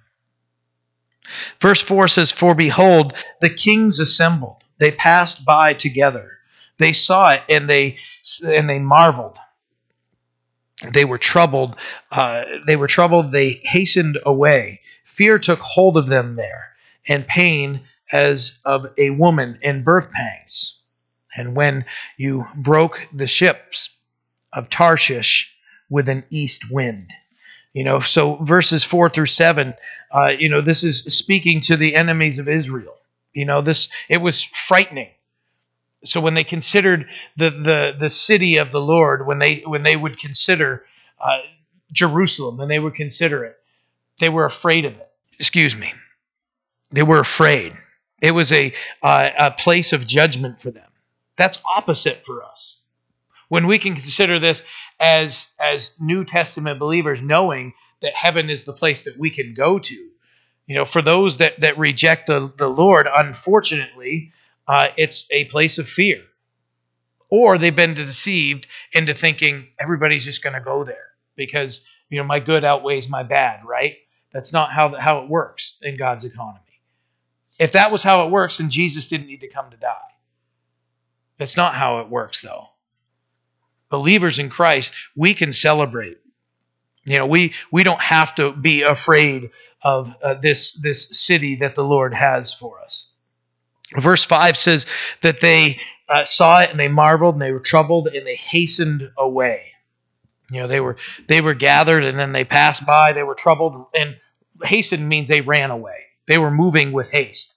Verse 1.61 1.81
4 1.81 2.09
says, 2.09 2.31
For 2.31 2.55
behold, 2.55 3.15
the 3.41 3.51
kings 3.51 3.99
assembled. 3.99 4.63
They 4.79 4.93
passed 4.93 5.45
by 5.45 5.75
together. 5.75 6.39
They 6.79 6.93
saw 6.93 7.33
it 7.33 7.43
and 7.49 7.69
they 7.69 7.99
and 8.45 8.69
they 8.69 8.79
marveled. 8.79 9.39
They 10.93 11.05
were 11.05 11.19
troubled. 11.19 11.77
Uh, 12.11 12.45
they 12.67 12.77
were 12.77 12.89
troubled. 12.89 13.33
They 13.33 13.61
hastened 13.65 14.19
away. 14.27 14.81
Fear 15.05 15.39
took 15.39 15.61
hold 15.61 15.97
of 15.97 16.09
them 16.09 16.35
there, 16.35 16.73
and 17.09 17.27
pain 17.27 17.83
as 18.13 18.59
of 18.65 18.87
a 18.99 19.11
woman 19.11 19.59
in 19.63 19.85
birth 19.85 20.11
pangs. 20.11 20.81
And 21.37 21.55
when 21.55 21.85
you 22.17 22.45
broke 22.57 23.01
the 23.13 23.27
ships 23.27 23.94
of 24.55 24.71
Tarshish 24.71 25.55
with 25.89 26.09
an 26.09 26.25
east 26.31 26.71
wind. 26.71 27.13
You 27.73 27.83
know, 27.83 28.01
so 28.01 28.37
verses 28.37 28.85
four 28.85 29.11
through 29.11 29.27
seven, 29.27 29.75
uh, 30.13 30.33
you 30.39 30.49
know, 30.49 30.61
this 30.61 30.85
is 30.85 31.03
speaking 31.19 31.61
to 31.63 31.77
the 31.77 31.97
enemies 31.97 32.39
of 32.39 32.49
Israel. 32.49 32.95
You 33.33 33.45
know, 33.47 33.63
this 33.63 33.89
it 34.09 34.19
was 34.19 34.43
frightening. 34.43 35.11
So 36.05 36.21
when 36.21 36.35
they 36.35 36.45
considered 36.45 37.09
the 37.37 37.51
the 37.51 37.97
the 37.99 38.11
city 38.11 38.59
of 38.59 38.71
the 38.71 38.81
Lord, 38.81 39.27
when 39.27 39.41
they 39.41 39.57
when 39.61 39.83
they 39.83 39.97
would 39.97 40.19
consider 40.19 40.85
uh, 41.19 41.41
Jerusalem, 41.91 42.59
when 42.59 42.69
they 42.69 42.79
would 42.79 42.95
consider 42.95 43.45
it, 43.45 43.59
they 44.21 44.29
were 44.29 44.45
afraid 44.45 44.85
of 44.85 44.97
it. 44.97 45.11
Excuse 45.39 45.75
me. 45.75 45.93
They 46.93 47.03
were 47.03 47.19
afraid. 47.19 47.77
It 48.23 48.31
was 48.31 48.53
a 48.53 48.73
uh, 49.03 49.31
a 49.37 49.51
place 49.51 49.93
of 49.93 50.07
judgment 50.07 50.61
for 50.61 50.71
them. 50.71 50.91
That's 51.37 51.59
opposite 51.77 52.25
for 52.25 52.45
us. 52.45 52.77
When 53.55 53.69
we 53.69 53.79
can 53.79 53.95
consider 53.95 54.41
this 54.41 54.65
as 54.99 55.47
as 55.61 55.95
New 56.01 56.25
Testament 56.25 56.81
believers, 56.81 57.23
knowing 57.23 57.73
that 58.01 58.13
heaven 58.13 58.51
is 58.51 58.65
the 58.65 58.73
place 58.73 59.03
that 59.03 59.17
we 59.17 59.31
can 59.31 59.55
go 59.55 59.79
to, 59.79 59.95
you 60.67 60.75
know, 60.75 60.85
for 60.85 61.01
those 61.01 61.39
that, 61.39 61.61
that 61.61 61.79
reject 61.79 62.27
the, 62.27 62.53
the 62.59 62.67
Lord, 62.67 63.07
unfortunately, 63.07 64.33
uh, 64.67 64.89
it's 64.97 65.29
a 65.31 65.45
place 65.45 65.79
of 65.79 65.89
fear. 65.89 66.21
Or 67.31 67.57
they've 67.57 67.77
been 67.77 67.95
deceived 67.95 68.67
into 68.93 69.15
thinking 69.15 69.69
everybody's 69.79 70.25
just 70.25 70.43
going 70.43 70.55
to 70.55 70.61
go 70.61 70.83
there 70.83 71.13
because, 71.37 71.87
you 72.09 72.19
know, 72.19 72.25
my 72.25 72.41
good 72.41 72.65
outweighs 72.65 73.09
my 73.09 73.23
bad, 73.23 73.65
right? 73.65 73.99
That's 74.33 74.53
not 74.53 74.73
how, 74.73 74.89
the, 74.89 75.01
how 75.01 75.23
it 75.23 75.29
works 75.29 75.79
in 75.81 75.97
God's 75.97 76.25
economy. 76.25 76.61
If 77.61 77.71
that 77.73 77.93
was 77.93 78.03
how 78.03 78.27
it 78.27 78.33
works, 78.33 78.59
then 78.59 78.69
Jesus 78.71 79.07
didn't 79.07 79.29
need 79.29 79.43
to 79.43 79.49
come 79.49 79.71
to 79.71 79.77
die. 79.77 80.11
That's 81.39 81.57
not 81.57 81.75
how 81.75 82.01
it 82.01 82.09
works, 82.09 82.43
though. 82.43 82.74
Believers 83.95 84.41
in 84.41 84.51
Christ, 84.51 84.93
we 85.15 85.35
can 85.35 85.53
celebrate. 85.53 86.17
You 87.05 87.19
know, 87.19 87.27
we 87.29 87.53
we 87.71 87.85
don't 87.85 88.01
have 88.01 88.35
to 88.35 88.53
be 88.53 88.83
afraid 88.83 89.51
of 89.83 90.13
uh, 90.21 90.35
this 90.35 90.73
this 90.73 91.09
city 91.13 91.55
that 91.57 91.77
the 91.77 91.85
Lord 91.85 92.13
has 92.13 92.53
for 92.53 92.81
us. 92.81 93.15
Verse 93.97 94.25
five 94.25 94.57
says 94.57 94.87
that 95.21 95.41
they 95.41 95.79
uh, 96.09 96.25
saw 96.25 96.59
it 96.63 96.71
and 96.71 96.81
they 96.81 96.89
marveled 96.89 97.37
and 97.37 97.43
they 97.43 97.53
were 97.53 97.61
troubled 97.61 98.09
and 98.09 98.27
they 98.27 98.35
hastened 98.35 99.09
away. 99.17 99.71
You 100.51 100.63
know, 100.63 100.67
they 100.67 100.81
were 100.81 100.97
they 101.29 101.41
were 101.41 101.55
gathered 101.55 102.03
and 102.03 102.19
then 102.19 102.33
they 102.33 102.45
passed 102.45 102.85
by. 102.85 103.13
They 103.13 103.23
were 103.23 103.37
troubled 103.37 103.87
and 103.95 104.17
hastened 104.65 105.09
means 105.09 105.29
they 105.29 105.41
ran 105.41 105.71
away. 105.71 105.99
They 106.27 106.39
were 106.39 106.51
moving 106.51 106.91
with 106.91 107.13
haste. 107.13 107.55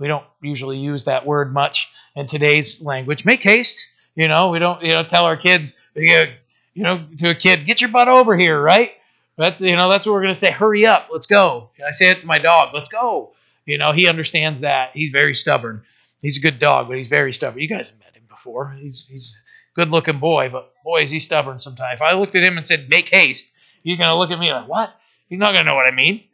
We 0.00 0.08
don't 0.08 0.26
usually 0.42 0.78
use 0.78 1.04
that 1.04 1.24
word 1.24 1.54
much 1.54 1.88
in 2.16 2.26
today's 2.26 2.82
language. 2.82 3.24
Make 3.24 3.44
haste. 3.44 3.86
You 4.16 4.28
know, 4.28 4.48
we 4.48 4.58
don't 4.58 4.82
you 4.82 4.92
know 4.92 5.04
tell 5.04 5.26
our 5.26 5.36
kids 5.36 5.80
you 5.94 6.26
know 6.74 7.04
to 7.18 7.30
a 7.30 7.34
kid 7.34 7.64
get 7.66 7.80
your 7.80 7.90
butt 7.90 8.08
over 8.08 8.36
here, 8.36 8.60
right? 8.60 8.92
That's 9.36 9.60
you 9.60 9.76
know 9.76 9.88
that's 9.90 10.06
what 10.06 10.12
we're 10.12 10.22
gonna 10.22 10.34
say. 10.34 10.50
Hurry 10.50 10.86
up, 10.86 11.08
let's 11.12 11.26
go. 11.26 11.70
I 11.86 11.90
say 11.90 12.10
it 12.10 12.20
to 12.22 12.26
my 12.26 12.38
dog, 12.38 12.74
let's 12.74 12.88
go. 12.88 13.34
You 13.66 13.78
know 13.78 13.92
he 13.92 14.08
understands 14.08 14.62
that. 14.62 14.90
He's 14.94 15.10
very 15.10 15.34
stubborn. 15.34 15.82
He's 16.22 16.38
a 16.38 16.40
good 16.40 16.58
dog, 16.58 16.88
but 16.88 16.96
he's 16.96 17.08
very 17.08 17.32
stubborn. 17.32 17.60
You 17.60 17.68
guys 17.68 17.90
have 17.90 18.00
met 18.00 18.16
him 18.16 18.24
before. 18.28 18.70
He's 18.80 19.06
he's 19.06 19.38
a 19.76 19.80
good 19.80 19.90
looking 19.90 20.18
boy, 20.18 20.48
but 20.50 20.72
boy 20.82 21.02
is 21.02 21.10
he 21.10 21.20
stubborn 21.20 21.60
sometimes. 21.60 21.96
If 21.96 22.02
I 22.02 22.14
looked 22.14 22.34
at 22.34 22.42
him 22.42 22.56
and 22.56 22.66
said 22.66 22.88
make 22.88 23.10
haste, 23.10 23.52
he's 23.82 23.98
gonna 23.98 24.16
look 24.18 24.30
at 24.30 24.38
me 24.38 24.50
like 24.50 24.66
what? 24.68 24.94
He's 25.28 25.38
not 25.38 25.52
gonna 25.52 25.64
know 25.64 25.74
what 25.74 25.92
I 25.92 25.94
mean. 25.94 26.24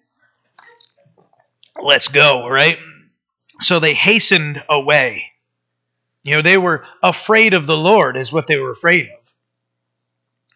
Let's 1.82 2.08
go, 2.08 2.48
right? 2.48 2.78
So 3.60 3.80
they 3.80 3.94
hastened 3.94 4.62
away. 4.68 5.31
You 6.22 6.36
know, 6.36 6.42
they 6.42 6.58
were 6.58 6.84
afraid 7.02 7.54
of 7.54 7.66
the 7.66 7.76
Lord, 7.76 8.16
is 8.16 8.32
what 8.32 8.46
they 8.46 8.58
were 8.58 8.70
afraid 8.70 9.08
of 9.08 9.22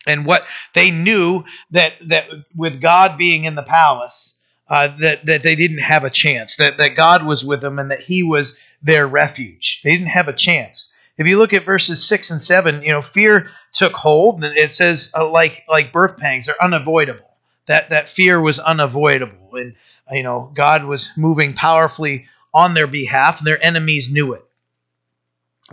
and 0.06 0.24
what 0.24 0.46
they 0.74 0.90
knew 0.90 1.44
that 1.72 1.94
that 2.08 2.28
with 2.54 2.80
God 2.80 3.18
being 3.18 3.44
in 3.44 3.54
the 3.54 3.62
palace, 3.62 4.34
uh, 4.68 4.88
that 5.00 5.26
that 5.26 5.42
they 5.42 5.56
didn't 5.56 5.78
have 5.78 6.04
a 6.04 6.10
chance. 6.10 6.56
That 6.56 6.78
that 6.78 6.96
God 6.96 7.26
was 7.26 7.44
with 7.44 7.60
them 7.60 7.78
and 7.78 7.90
that 7.90 8.00
He 8.00 8.22
was 8.22 8.58
their 8.82 9.06
refuge. 9.06 9.80
They 9.82 9.90
didn't 9.90 10.08
have 10.08 10.28
a 10.28 10.32
chance. 10.32 10.94
If 11.18 11.26
you 11.26 11.38
look 11.38 11.52
at 11.52 11.64
verses 11.64 12.06
six 12.06 12.30
and 12.30 12.40
seven, 12.40 12.82
you 12.82 12.92
know 12.92 13.02
fear 13.02 13.50
took 13.72 13.92
hold, 13.92 14.42
and 14.44 14.56
it 14.56 14.72
says 14.72 15.10
uh, 15.14 15.28
like 15.28 15.64
like 15.68 15.92
birth 15.92 16.18
pangs, 16.18 16.46
they're 16.46 16.62
unavoidable. 16.62 17.24
That 17.66 17.90
that 17.90 18.08
fear 18.08 18.40
was 18.40 18.58
unavoidable, 18.60 19.56
and 19.56 19.74
you 20.12 20.22
know 20.22 20.50
God 20.54 20.84
was 20.84 21.10
moving 21.16 21.52
powerfully 21.52 22.26
on 22.54 22.74
their 22.74 22.86
behalf, 22.86 23.38
and 23.38 23.46
their 23.46 23.62
enemies 23.62 24.10
knew 24.10 24.34
it, 24.34 24.44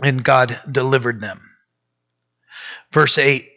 and 0.02 0.24
God 0.24 0.60
delivered 0.70 1.20
them. 1.20 1.50
Verse 2.92 3.18
eight 3.18 3.50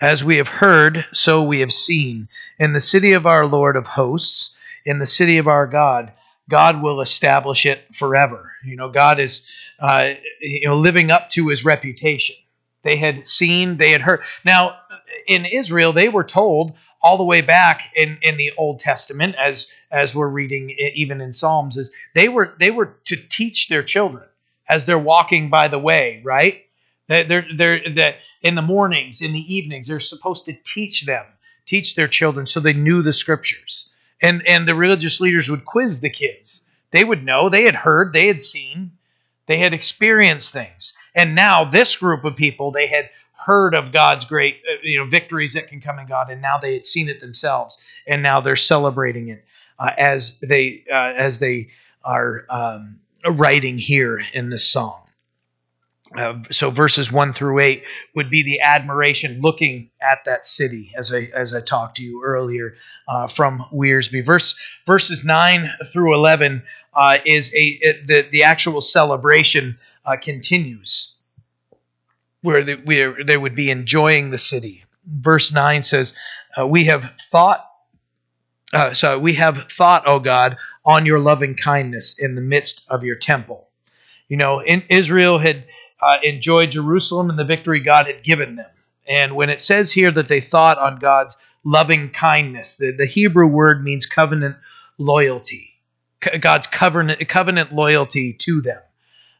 As 0.00 0.22
we 0.22 0.36
have 0.36 0.48
heard, 0.48 1.06
so 1.12 1.42
we 1.42 1.60
have 1.60 1.72
seen. 1.72 2.28
In 2.58 2.72
the 2.72 2.80
city 2.80 3.12
of 3.12 3.26
our 3.26 3.46
Lord 3.46 3.76
of 3.76 3.86
hosts, 3.86 4.56
in 4.84 4.98
the 4.98 5.06
city 5.06 5.38
of 5.38 5.48
our 5.48 5.66
God, 5.66 6.12
God 6.48 6.82
will 6.82 7.00
establish 7.00 7.66
it 7.66 7.82
forever. 7.94 8.52
You 8.64 8.76
know, 8.76 8.90
God 8.90 9.18
is, 9.18 9.48
uh, 9.80 10.14
you 10.40 10.68
know, 10.68 10.74
living 10.74 11.10
up 11.10 11.30
to 11.30 11.48
His 11.48 11.64
reputation. 11.64 12.36
They 12.82 12.96
had 12.96 13.26
seen, 13.26 13.78
they 13.78 13.90
had 13.90 14.00
heard. 14.00 14.22
Now, 14.44 14.78
in 15.26 15.44
Israel, 15.44 15.92
they 15.92 16.08
were 16.08 16.24
told 16.24 16.76
all 17.02 17.16
the 17.16 17.24
way 17.24 17.40
back 17.40 17.92
in, 17.94 18.18
in 18.22 18.36
the 18.36 18.52
Old 18.56 18.80
Testament, 18.80 19.34
as 19.36 19.68
as 19.90 20.14
we're 20.14 20.28
reading 20.28 20.70
even 20.94 21.20
in 21.20 21.32
Psalms, 21.32 21.76
is 21.76 21.92
they 22.14 22.28
were 22.28 22.54
they 22.58 22.70
were 22.70 22.96
to 23.04 23.16
teach 23.16 23.68
their 23.68 23.82
children 23.82 24.24
as 24.68 24.84
they're 24.84 24.98
walking 24.98 25.50
by 25.50 25.68
the 25.68 25.78
way, 25.78 26.20
right? 26.24 26.64
That 27.08 27.28
They're, 27.28 27.46
they're, 27.56 27.88
that 27.94 28.16
in 28.42 28.56
the 28.56 28.62
mornings, 28.62 29.22
in 29.22 29.32
the 29.32 29.54
evenings, 29.54 29.86
they're 29.86 30.00
supposed 30.00 30.46
to 30.46 30.52
teach 30.64 31.06
them, 31.06 31.24
teach 31.64 31.94
their 31.94 32.08
children 32.08 32.46
so 32.46 32.58
they 32.58 32.72
knew 32.72 33.02
the 33.02 33.12
scriptures. 33.12 33.94
And, 34.20 34.44
and 34.46 34.66
the 34.66 34.74
religious 34.74 35.20
leaders 35.20 35.48
would 35.48 35.64
quiz 35.64 36.00
the 36.00 36.10
kids. 36.10 36.68
They 36.90 37.04
would 37.04 37.24
know, 37.24 37.48
they 37.48 37.64
had 37.64 37.76
heard, 37.76 38.12
they 38.12 38.26
had 38.26 38.42
seen, 38.42 38.92
they 39.46 39.58
had 39.58 39.72
experienced 39.72 40.52
things. 40.52 40.94
And 41.14 41.34
now 41.34 41.64
this 41.64 41.94
group 41.96 42.24
of 42.24 42.34
people, 42.34 42.72
they 42.72 42.88
had 42.88 43.10
heard 43.36 43.74
of 43.74 43.92
God's 43.92 44.24
great 44.24 44.56
uh, 44.68 44.78
you 44.82 44.98
know 44.98 45.06
victories 45.06 45.54
that 45.54 45.68
can 45.68 45.80
come 45.80 45.98
in 45.98 46.06
God, 46.06 46.30
and 46.30 46.40
now 46.40 46.58
they 46.58 46.74
had 46.74 46.86
seen 46.86 47.08
it 47.08 47.20
themselves, 47.20 47.78
and 48.06 48.22
now 48.22 48.40
they're 48.40 48.56
celebrating 48.56 49.28
it 49.28 49.44
uh, 49.78 49.92
as 49.96 50.38
they 50.40 50.84
uh, 50.90 51.14
as 51.16 51.38
they 51.38 51.68
are 52.04 52.46
um, 52.48 53.00
writing 53.34 53.78
here 53.78 54.22
in 54.32 54.50
this 54.50 54.68
song. 54.68 55.02
Uh, 56.16 56.40
so 56.52 56.70
verses 56.70 57.10
one 57.10 57.32
through 57.32 57.58
eight 57.58 57.82
would 58.14 58.30
be 58.30 58.42
the 58.44 58.60
admiration 58.60 59.40
looking 59.40 59.90
at 60.00 60.24
that 60.24 60.46
city, 60.46 60.92
as 60.96 61.12
I 61.12 61.28
as 61.34 61.54
I 61.54 61.60
talked 61.60 61.96
to 61.96 62.02
you 62.02 62.22
earlier 62.24 62.76
uh, 63.08 63.26
from 63.26 63.64
Wiersbe. 63.72 64.24
Verse 64.24 64.54
verses 64.86 65.24
nine 65.24 65.68
through 65.92 66.14
eleven 66.14 66.62
uh, 66.94 67.18
is 67.24 67.52
a 67.54 67.64
it, 67.80 68.06
the 68.06 68.22
the 68.30 68.44
actual 68.44 68.80
celebration 68.80 69.78
continues, 70.22 71.15
where 72.46 72.62
the, 72.62 72.74
where 72.76 73.24
they 73.24 73.36
would 73.36 73.56
be 73.56 73.70
enjoying 73.70 74.30
the 74.30 74.38
city. 74.38 74.84
Verse 75.04 75.52
nine 75.52 75.82
says, 75.82 76.16
uh, 76.56 76.66
"We 76.66 76.84
have 76.84 77.10
thought." 77.30 77.60
Uh, 78.72 78.94
so 78.94 79.18
we 79.18 79.34
have 79.34 79.70
thought, 79.70 80.06
O 80.06 80.18
God, 80.20 80.56
on 80.84 81.06
your 81.06 81.18
loving 81.18 81.56
kindness 81.56 82.18
in 82.18 82.34
the 82.34 82.40
midst 82.40 82.84
of 82.88 83.04
your 83.04 83.16
temple. 83.16 83.68
You 84.28 84.36
know, 84.36 84.60
in 84.60 84.82
Israel 84.88 85.38
had 85.38 85.64
uh, 86.00 86.18
enjoy 86.22 86.66
Jerusalem 86.66 87.30
and 87.30 87.38
the 87.38 87.44
victory 87.44 87.80
God 87.80 88.06
had 88.06 88.22
given 88.22 88.56
them. 88.56 88.70
And 89.08 89.34
when 89.36 89.50
it 89.50 89.60
says 89.60 89.92
here 89.92 90.10
that 90.10 90.28
they 90.28 90.40
thought 90.40 90.78
on 90.78 90.98
God's 90.98 91.36
loving 91.64 92.10
kindness, 92.10 92.76
the, 92.76 92.92
the 92.92 93.06
Hebrew 93.06 93.46
word 93.46 93.82
means 93.82 94.06
covenant 94.06 94.56
loyalty. 94.98 95.70
God's 96.40 96.66
covenant 96.66 97.28
covenant 97.28 97.72
loyalty 97.72 98.32
to 98.32 98.60
them. 98.60 98.80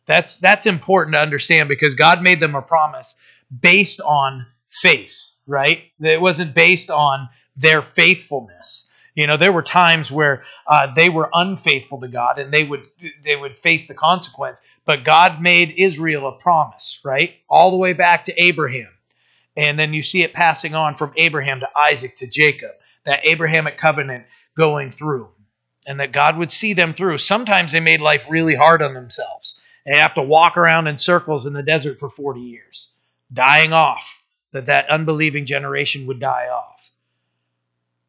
That's 0.07 0.39
that's 0.39 0.67
important 0.67 1.15
to 1.15 1.21
understand 1.21 1.69
because 1.69 1.95
God 1.95 2.23
made 2.23 2.41
them 2.41 2.55
a 2.55 2.63
promise 2.63 3.21
based 3.61 4.01
on 4.01 4.47
faith, 4.71 5.21
right? 5.47 5.83
It 6.01 6.21
wasn't 6.21 6.55
based 6.55 6.91
on 6.91 7.29
their 7.57 7.83
faithfulness. 7.83 8.91
You 9.15 9.27
know, 9.27 9.39
there 9.39 9.53
were 9.53 9.63
times 9.63 10.13
where 10.13 10.45
uh, 10.67 10.93
they 10.95 11.09
were 11.09 11.31
unfaithful 11.33 12.01
to 12.01 12.09
God, 12.09 12.39
and 12.39 12.53
they 12.53 12.65
would 12.65 12.83
they 13.25 13.35
would 13.35 13.59
face 13.59 13.89
the 13.89 13.95
consequence. 13.95 14.61
But 14.85 15.05
God 15.05 15.41
made 15.41 15.75
Israel 15.79 16.29
a 16.29 16.33
promise, 16.33 17.01
right, 17.05 17.35
all 17.49 17.71
the 17.71 17.79
way 17.79 17.95
back 17.95 18.27
to 18.27 18.43
Abraham, 18.43 18.91
and 19.57 19.79
then 19.79 19.95
you 19.95 20.03
see 20.03 20.23
it 20.23 20.35
passing 20.35 20.75
on 20.75 20.97
from 20.97 21.15
Abraham 21.17 21.61
to 21.61 21.69
Isaac 21.75 22.17
to 22.17 22.27
Jacob. 22.27 22.71
That 23.05 23.25
Abrahamic 23.25 23.79
covenant 23.79 24.27
going 24.59 24.91
through, 24.91 25.31
and 25.87 26.01
that 26.01 26.13
God 26.13 26.37
would 26.37 26.53
see 26.53 26.75
them 26.75 26.93
through. 26.93 27.19
Sometimes 27.19 27.73
they 27.73 27.81
made 27.81 28.01
life 28.01 28.23
really 28.29 28.55
hard 28.55 28.83
on 28.83 28.93
themselves, 28.93 29.63
they 29.87 29.99
have 29.99 30.15
to 30.15 30.23
walk 30.23 30.57
around 30.57 30.87
in 30.87 30.99
circles 30.99 31.47
in 31.47 31.53
the 31.53 31.63
desert 31.63 31.99
for 31.99 32.11
forty 32.11 32.41
years, 32.41 32.89
dying 33.33 33.73
off. 33.73 34.23
That 34.53 34.67
that 34.67 34.89
unbelieving 34.89 35.45
generation 35.45 36.07
would 36.07 36.21
die 36.21 36.49
off 36.49 36.77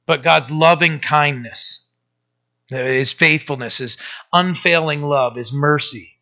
but 0.07 0.23
God's 0.23 0.49
loving 0.49 0.99
kindness, 0.99 1.81
His 2.69 3.13
faithfulness, 3.13 3.77
His 3.77 3.97
unfailing 4.33 5.03
love, 5.03 5.35
His 5.35 5.53
mercy, 5.53 6.17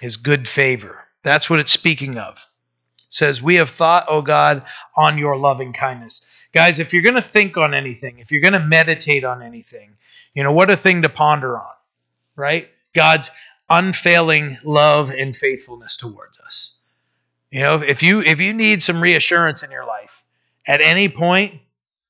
His 0.00 0.16
good 0.16 0.46
favor. 0.46 1.02
That's 1.24 1.50
what 1.50 1.58
it's 1.58 1.72
speaking 1.72 2.18
of. 2.18 2.36
It 2.98 3.12
says, 3.12 3.42
We 3.42 3.56
have 3.56 3.70
thought, 3.70 4.04
O 4.08 4.22
God, 4.22 4.62
on 4.96 5.18
your 5.18 5.36
loving 5.36 5.72
kindness. 5.72 6.26
Guys, 6.52 6.78
if 6.78 6.92
you're 6.92 7.02
going 7.02 7.14
to 7.14 7.22
think 7.22 7.56
on 7.56 7.74
anything, 7.74 8.18
if 8.18 8.30
you're 8.30 8.42
going 8.42 8.52
to 8.52 8.60
meditate 8.60 9.24
on 9.24 9.42
anything, 9.42 9.96
you 10.34 10.42
know, 10.44 10.52
what 10.52 10.70
a 10.70 10.76
thing 10.76 11.02
to 11.02 11.08
ponder 11.08 11.58
on, 11.58 11.72
right? 12.36 12.68
God's 12.94 13.30
unfailing 13.72 14.58
love 14.62 15.10
and 15.10 15.34
faithfulness 15.34 15.96
towards 15.96 16.38
us. 16.40 16.78
You 17.50 17.60
know, 17.60 17.82
if 17.82 18.02
you 18.02 18.20
if 18.20 18.40
you 18.40 18.52
need 18.52 18.82
some 18.82 19.00
reassurance 19.00 19.62
in 19.62 19.70
your 19.70 19.86
life, 19.86 20.22
at 20.66 20.82
any 20.82 21.08
point, 21.08 21.60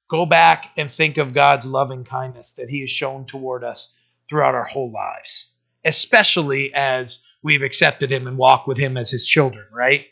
go 0.09 0.27
back 0.27 0.73
and 0.77 0.91
think 0.91 1.19
of 1.19 1.33
God's 1.33 1.65
loving 1.65 2.05
kindness 2.05 2.55
that 2.55 2.69
he 2.69 2.81
has 2.81 2.91
shown 2.91 3.27
toward 3.27 3.65
us 3.65 3.95
throughout 4.29 4.57
our 4.57 4.65
whole 4.65 4.91
lives, 4.91 5.51
especially 5.85 6.75
as 6.75 7.25
we've 7.43 7.63
accepted 7.63 8.11
him 8.11 8.27
and 8.27 8.37
walk 8.37 8.67
with 8.67 8.79
him 8.79 8.97
as 8.97 9.11
his 9.11 9.25
children, 9.25 9.67
right? 9.73 10.07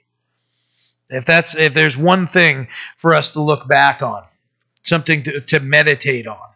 If 1.09 1.27
that's 1.27 1.57
if 1.57 1.75
there's 1.75 1.97
one 1.97 2.29
thing 2.29 2.69
for 2.97 3.13
us 3.13 3.33
to 3.33 3.43
look 3.43 3.67
back 3.67 4.03
on, 4.03 4.23
something 4.83 5.25
to, 5.25 5.41
to 5.41 5.61
meditate 5.61 6.29
on. 6.29 6.49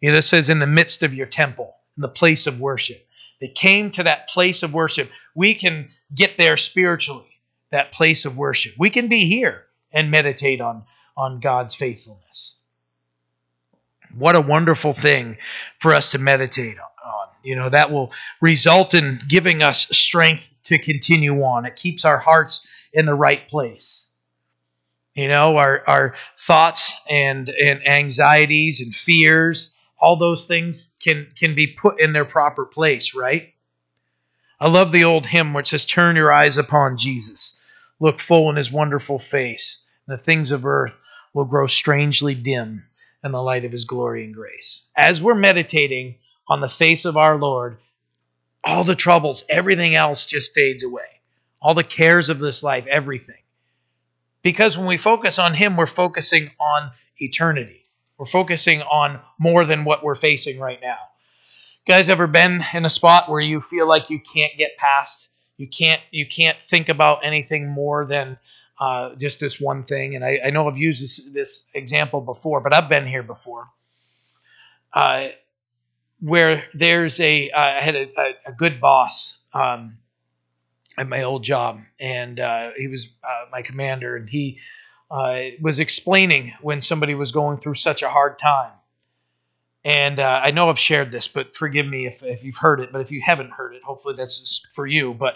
You 0.00 0.10
know, 0.10 0.16
this 0.16 0.28
says 0.28 0.48
in 0.48 0.58
the 0.58 0.66
midst 0.66 1.02
of 1.02 1.14
your 1.14 1.26
temple, 1.26 1.74
in 1.96 2.00
the 2.00 2.08
place 2.08 2.46
of 2.46 2.58
worship. 2.58 3.06
They 3.42 3.48
came 3.48 3.90
to 3.90 4.04
that 4.04 4.28
place 4.28 4.62
of 4.62 4.72
worship. 4.72 5.10
We 5.34 5.54
can 5.54 5.90
get 6.14 6.36
there 6.36 6.56
spiritually, 6.56 7.40
that 7.70 7.90
place 7.90 8.24
of 8.24 8.36
worship. 8.36 8.74
We 8.78 8.88
can 8.88 9.08
be 9.08 9.26
here 9.26 9.64
and 9.90 10.12
meditate 10.12 10.60
on, 10.60 10.84
on 11.16 11.40
God's 11.40 11.74
faithfulness. 11.74 12.54
What 14.14 14.36
a 14.36 14.40
wonderful 14.40 14.92
thing 14.92 15.38
for 15.80 15.92
us 15.92 16.12
to 16.12 16.18
meditate 16.18 16.78
on. 16.78 17.28
You 17.42 17.56
know, 17.56 17.68
that 17.68 17.90
will 17.90 18.12
result 18.40 18.94
in 18.94 19.18
giving 19.28 19.60
us 19.60 19.88
strength 19.88 20.48
to 20.66 20.78
continue 20.78 21.42
on. 21.42 21.66
It 21.66 21.74
keeps 21.74 22.04
our 22.04 22.18
hearts 22.18 22.64
in 22.92 23.06
the 23.06 23.14
right 23.14 23.48
place. 23.48 24.06
You 25.14 25.26
know, 25.26 25.56
our, 25.56 25.82
our 25.88 26.14
thoughts 26.38 26.94
and, 27.10 27.48
and 27.48 27.84
anxieties 27.88 28.80
and 28.80 28.94
fears, 28.94 29.76
all 30.02 30.16
those 30.16 30.46
things 30.46 30.96
can, 31.00 31.28
can 31.38 31.54
be 31.54 31.68
put 31.68 32.00
in 32.00 32.12
their 32.12 32.24
proper 32.24 32.66
place, 32.66 33.14
right? 33.14 33.54
I 34.58 34.68
love 34.68 34.90
the 34.90 35.04
old 35.04 35.26
hymn 35.26 35.54
which 35.54 35.68
says, 35.68 35.86
Turn 35.86 36.16
your 36.16 36.32
eyes 36.32 36.58
upon 36.58 36.96
Jesus, 36.96 37.60
look 38.00 38.20
full 38.20 38.50
in 38.50 38.56
his 38.56 38.72
wonderful 38.72 39.20
face, 39.20 39.86
and 40.06 40.18
the 40.18 40.22
things 40.22 40.50
of 40.50 40.66
earth 40.66 40.92
will 41.32 41.44
grow 41.44 41.68
strangely 41.68 42.34
dim 42.34 42.84
in 43.22 43.30
the 43.30 43.42
light 43.42 43.64
of 43.64 43.70
his 43.70 43.84
glory 43.84 44.24
and 44.24 44.34
grace. 44.34 44.88
As 44.96 45.22
we're 45.22 45.36
meditating 45.36 46.16
on 46.48 46.60
the 46.60 46.68
face 46.68 47.04
of 47.04 47.16
our 47.16 47.36
Lord, 47.36 47.78
all 48.64 48.82
the 48.82 48.96
troubles, 48.96 49.44
everything 49.48 49.94
else 49.94 50.26
just 50.26 50.52
fades 50.52 50.82
away. 50.82 51.20
All 51.60 51.74
the 51.74 51.84
cares 51.84 52.28
of 52.28 52.40
this 52.40 52.64
life, 52.64 52.86
everything. 52.88 53.36
Because 54.42 54.76
when 54.76 54.88
we 54.88 54.96
focus 54.96 55.38
on 55.38 55.54
Him, 55.54 55.76
we're 55.76 55.86
focusing 55.86 56.50
on 56.58 56.90
eternity. 57.18 57.81
We're 58.18 58.26
focusing 58.26 58.82
on 58.82 59.20
more 59.38 59.64
than 59.64 59.84
what 59.84 60.04
we're 60.04 60.14
facing 60.14 60.58
right 60.58 60.80
now. 60.80 60.98
You 61.86 61.94
Guys, 61.94 62.08
ever 62.08 62.26
been 62.26 62.64
in 62.74 62.84
a 62.84 62.90
spot 62.90 63.28
where 63.28 63.40
you 63.40 63.60
feel 63.60 63.88
like 63.88 64.10
you 64.10 64.20
can't 64.20 64.56
get 64.56 64.76
past? 64.76 65.28
You 65.56 65.66
can't 65.66 66.00
you 66.10 66.26
can't 66.26 66.58
think 66.68 66.88
about 66.88 67.24
anything 67.24 67.68
more 67.68 68.04
than 68.04 68.38
uh, 68.78 69.14
just 69.16 69.40
this 69.40 69.60
one 69.60 69.84
thing. 69.84 70.14
And 70.14 70.24
I, 70.24 70.40
I 70.46 70.50
know 70.50 70.68
I've 70.68 70.76
used 70.76 71.02
this, 71.02 71.16
this 71.32 71.68
example 71.74 72.20
before, 72.20 72.60
but 72.60 72.72
I've 72.72 72.88
been 72.88 73.06
here 73.06 73.22
before. 73.22 73.68
Uh, 74.92 75.28
where 76.20 76.62
there's 76.74 77.18
a 77.20 77.50
uh, 77.50 77.60
I 77.60 77.80
had 77.80 77.96
a, 77.96 78.08
a, 78.16 78.34
a 78.46 78.52
good 78.52 78.80
boss 78.80 79.38
um, 79.52 79.98
at 80.96 81.08
my 81.08 81.22
old 81.22 81.42
job, 81.42 81.80
and 81.98 82.38
uh, 82.38 82.70
he 82.76 82.88
was 82.88 83.12
uh, 83.24 83.46
my 83.50 83.62
commander, 83.62 84.16
and 84.16 84.28
he 84.28 84.58
uh, 85.12 85.42
was 85.60 85.78
explaining 85.78 86.54
when 86.62 86.80
somebody 86.80 87.14
was 87.14 87.32
going 87.32 87.58
through 87.58 87.74
such 87.74 88.02
a 88.02 88.08
hard 88.08 88.38
time. 88.38 88.72
And 89.84 90.18
uh, 90.18 90.40
I 90.42 90.52
know 90.52 90.70
I've 90.70 90.78
shared 90.78 91.12
this, 91.12 91.28
but 91.28 91.54
forgive 91.54 91.86
me 91.86 92.06
if, 92.06 92.22
if 92.22 92.44
you've 92.44 92.56
heard 92.56 92.80
it. 92.80 92.92
But 92.92 93.02
if 93.02 93.10
you 93.10 93.20
haven't 93.22 93.50
heard 93.50 93.74
it, 93.74 93.82
hopefully 93.82 94.14
that's 94.16 94.66
for 94.74 94.86
you. 94.86 95.12
But 95.12 95.34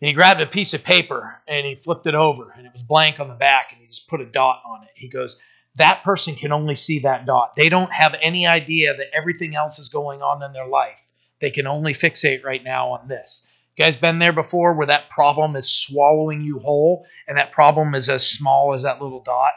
he 0.00 0.14
grabbed 0.14 0.40
a 0.40 0.46
piece 0.46 0.72
of 0.72 0.82
paper 0.84 1.40
and 1.46 1.66
he 1.66 1.74
flipped 1.74 2.06
it 2.06 2.14
over, 2.14 2.54
and 2.56 2.66
it 2.66 2.72
was 2.72 2.82
blank 2.82 3.20
on 3.20 3.28
the 3.28 3.34
back, 3.34 3.72
and 3.72 3.80
he 3.80 3.86
just 3.86 4.08
put 4.08 4.22
a 4.22 4.26
dot 4.26 4.62
on 4.66 4.84
it. 4.84 4.90
He 4.94 5.08
goes, 5.08 5.38
that 5.76 6.02
person 6.02 6.34
can 6.34 6.52
only 6.52 6.76
see 6.76 7.00
that 7.00 7.26
dot. 7.26 7.56
They 7.56 7.68
don't 7.68 7.92
have 7.92 8.14
any 8.22 8.46
idea 8.46 8.96
that 8.96 9.14
everything 9.14 9.54
else 9.54 9.78
is 9.78 9.88
going 9.90 10.22
on 10.22 10.42
in 10.42 10.52
their 10.52 10.68
life. 10.68 11.04
They 11.40 11.50
can 11.50 11.66
only 11.66 11.92
fixate 11.92 12.44
right 12.44 12.62
now 12.62 12.90
on 12.90 13.08
this. 13.08 13.46
You 13.76 13.84
guys 13.84 13.96
been 13.96 14.20
there 14.20 14.32
before 14.32 14.74
where 14.74 14.86
that 14.86 15.10
problem 15.10 15.56
is 15.56 15.70
swallowing 15.70 16.42
you 16.42 16.60
whole 16.60 17.06
and 17.26 17.38
that 17.38 17.52
problem 17.52 17.94
is 17.94 18.08
as 18.08 18.28
small 18.28 18.72
as 18.72 18.82
that 18.82 19.02
little 19.02 19.22
dot? 19.22 19.52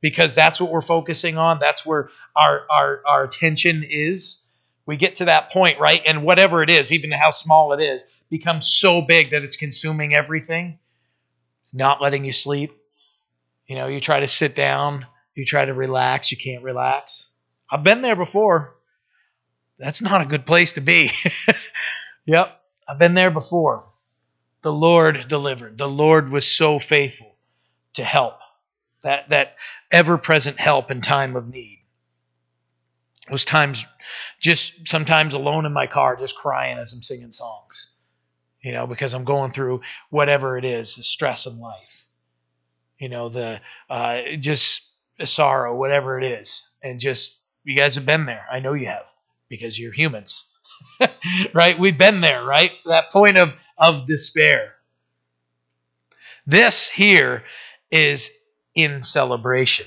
Because 0.00 0.34
that's 0.34 0.60
what 0.60 0.70
we're 0.70 0.80
focusing 0.80 1.36
on. 1.36 1.58
That's 1.58 1.84
where 1.84 2.10
our 2.36 2.64
our, 2.70 3.02
our 3.06 3.24
attention 3.24 3.84
is. 3.88 4.42
We 4.86 4.96
get 4.96 5.16
to 5.16 5.26
that 5.26 5.50
point, 5.50 5.78
right? 5.78 6.00
And 6.06 6.24
whatever 6.24 6.62
it 6.62 6.70
is, 6.70 6.92
even 6.92 7.10
how 7.12 7.32
small 7.32 7.72
it 7.72 7.82
is, 7.82 8.02
becomes 8.30 8.68
so 8.68 9.02
big 9.02 9.30
that 9.30 9.42
it's 9.42 9.56
consuming 9.56 10.14
everything. 10.14 10.78
It's 11.64 11.74
not 11.74 12.00
letting 12.00 12.24
you 12.24 12.32
sleep. 12.32 12.72
You 13.66 13.76
know, 13.76 13.88
you 13.88 14.00
try 14.00 14.20
to 14.20 14.28
sit 14.28 14.54
down, 14.54 15.06
you 15.34 15.44
try 15.44 15.64
to 15.64 15.74
relax, 15.74 16.32
you 16.32 16.38
can't 16.38 16.62
relax. 16.62 17.28
I've 17.70 17.84
been 17.84 18.02
there 18.02 18.16
before. 18.16 18.74
That's 19.78 20.02
not 20.02 20.22
a 20.22 20.26
good 20.26 20.46
place 20.46 20.72
to 20.74 20.80
be. 20.80 21.10
yep, 22.26 22.59
I've 22.90 22.98
been 22.98 23.14
there 23.14 23.30
before. 23.30 23.84
The 24.62 24.72
Lord 24.72 25.28
delivered. 25.28 25.78
The 25.78 25.88
Lord 25.88 26.28
was 26.28 26.44
so 26.44 26.80
faithful 26.80 27.36
to 27.94 28.02
help. 28.02 28.34
That 29.02 29.30
that 29.30 29.54
ever-present 29.92 30.58
help 30.58 30.90
in 30.90 31.00
time 31.00 31.36
of 31.36 31.48
need. 31.48 31.84
Was 33.30 33.44
times 33.44 33.86
just 34.40 34.88
sometimes 34.88 35.34
alone 35.34 35.66
in 35.66 35.72
my 35.72 35.86
car 35.86 36.16
just 36.16 36.36
crying 36.36 36.78
as 36.78 36.92
I'm 36.92 37.00
singing 37.00 37.30
songs. 37.30 37.94
You 38.60 38.72
know, 38.72 38.88
because 38.88 39.14
I'm 39.14 39.24
going 39.24 39.52
through 39.52 39.82
whatever 40.10 40.58
it 40.58 40.64
is, 40.64 40.96
the 40.96 41.04
stress 41.04 41.46
in 41.46 41.60
life. 41.60 42.04
You 42.98 43.08
know, 43.08 43.28
the 43.28 43.60
uh, 43.88 44.22
just 44.40 44.82
sorrow, 45.24 45.76
whatever 45.76 46.18
it 46.18 46.24
is, 46.24 46.68
and 46.82 46.98
just 46.98 47.38
you 47.62 47.76
guys 47.76 47.94
have 47.94 48.04
been 48.04 48.26
there. 48.26 48.44
I 48.50 48.58
know 48.58 48.72
you 48.72 48.86
have 48.86 49.06
because 49.48 49.78
you're 49.78 49.92
humans, 49.92 50.44
right? 51.54 51.78
We've 51.78 51.96
been 51.96 52.20
there, 52.20 52.44
right? 52.44 52.72
That 52.86 53.10
point 53.10 53.36
of 53.36 53.54
of 53.78 54.06
despair. 54.06 54.74
This 56.46 56.88
here 56.88 57.44
is 57.90 58.30
in 58.74 59.02
celebration. 59.02 59.86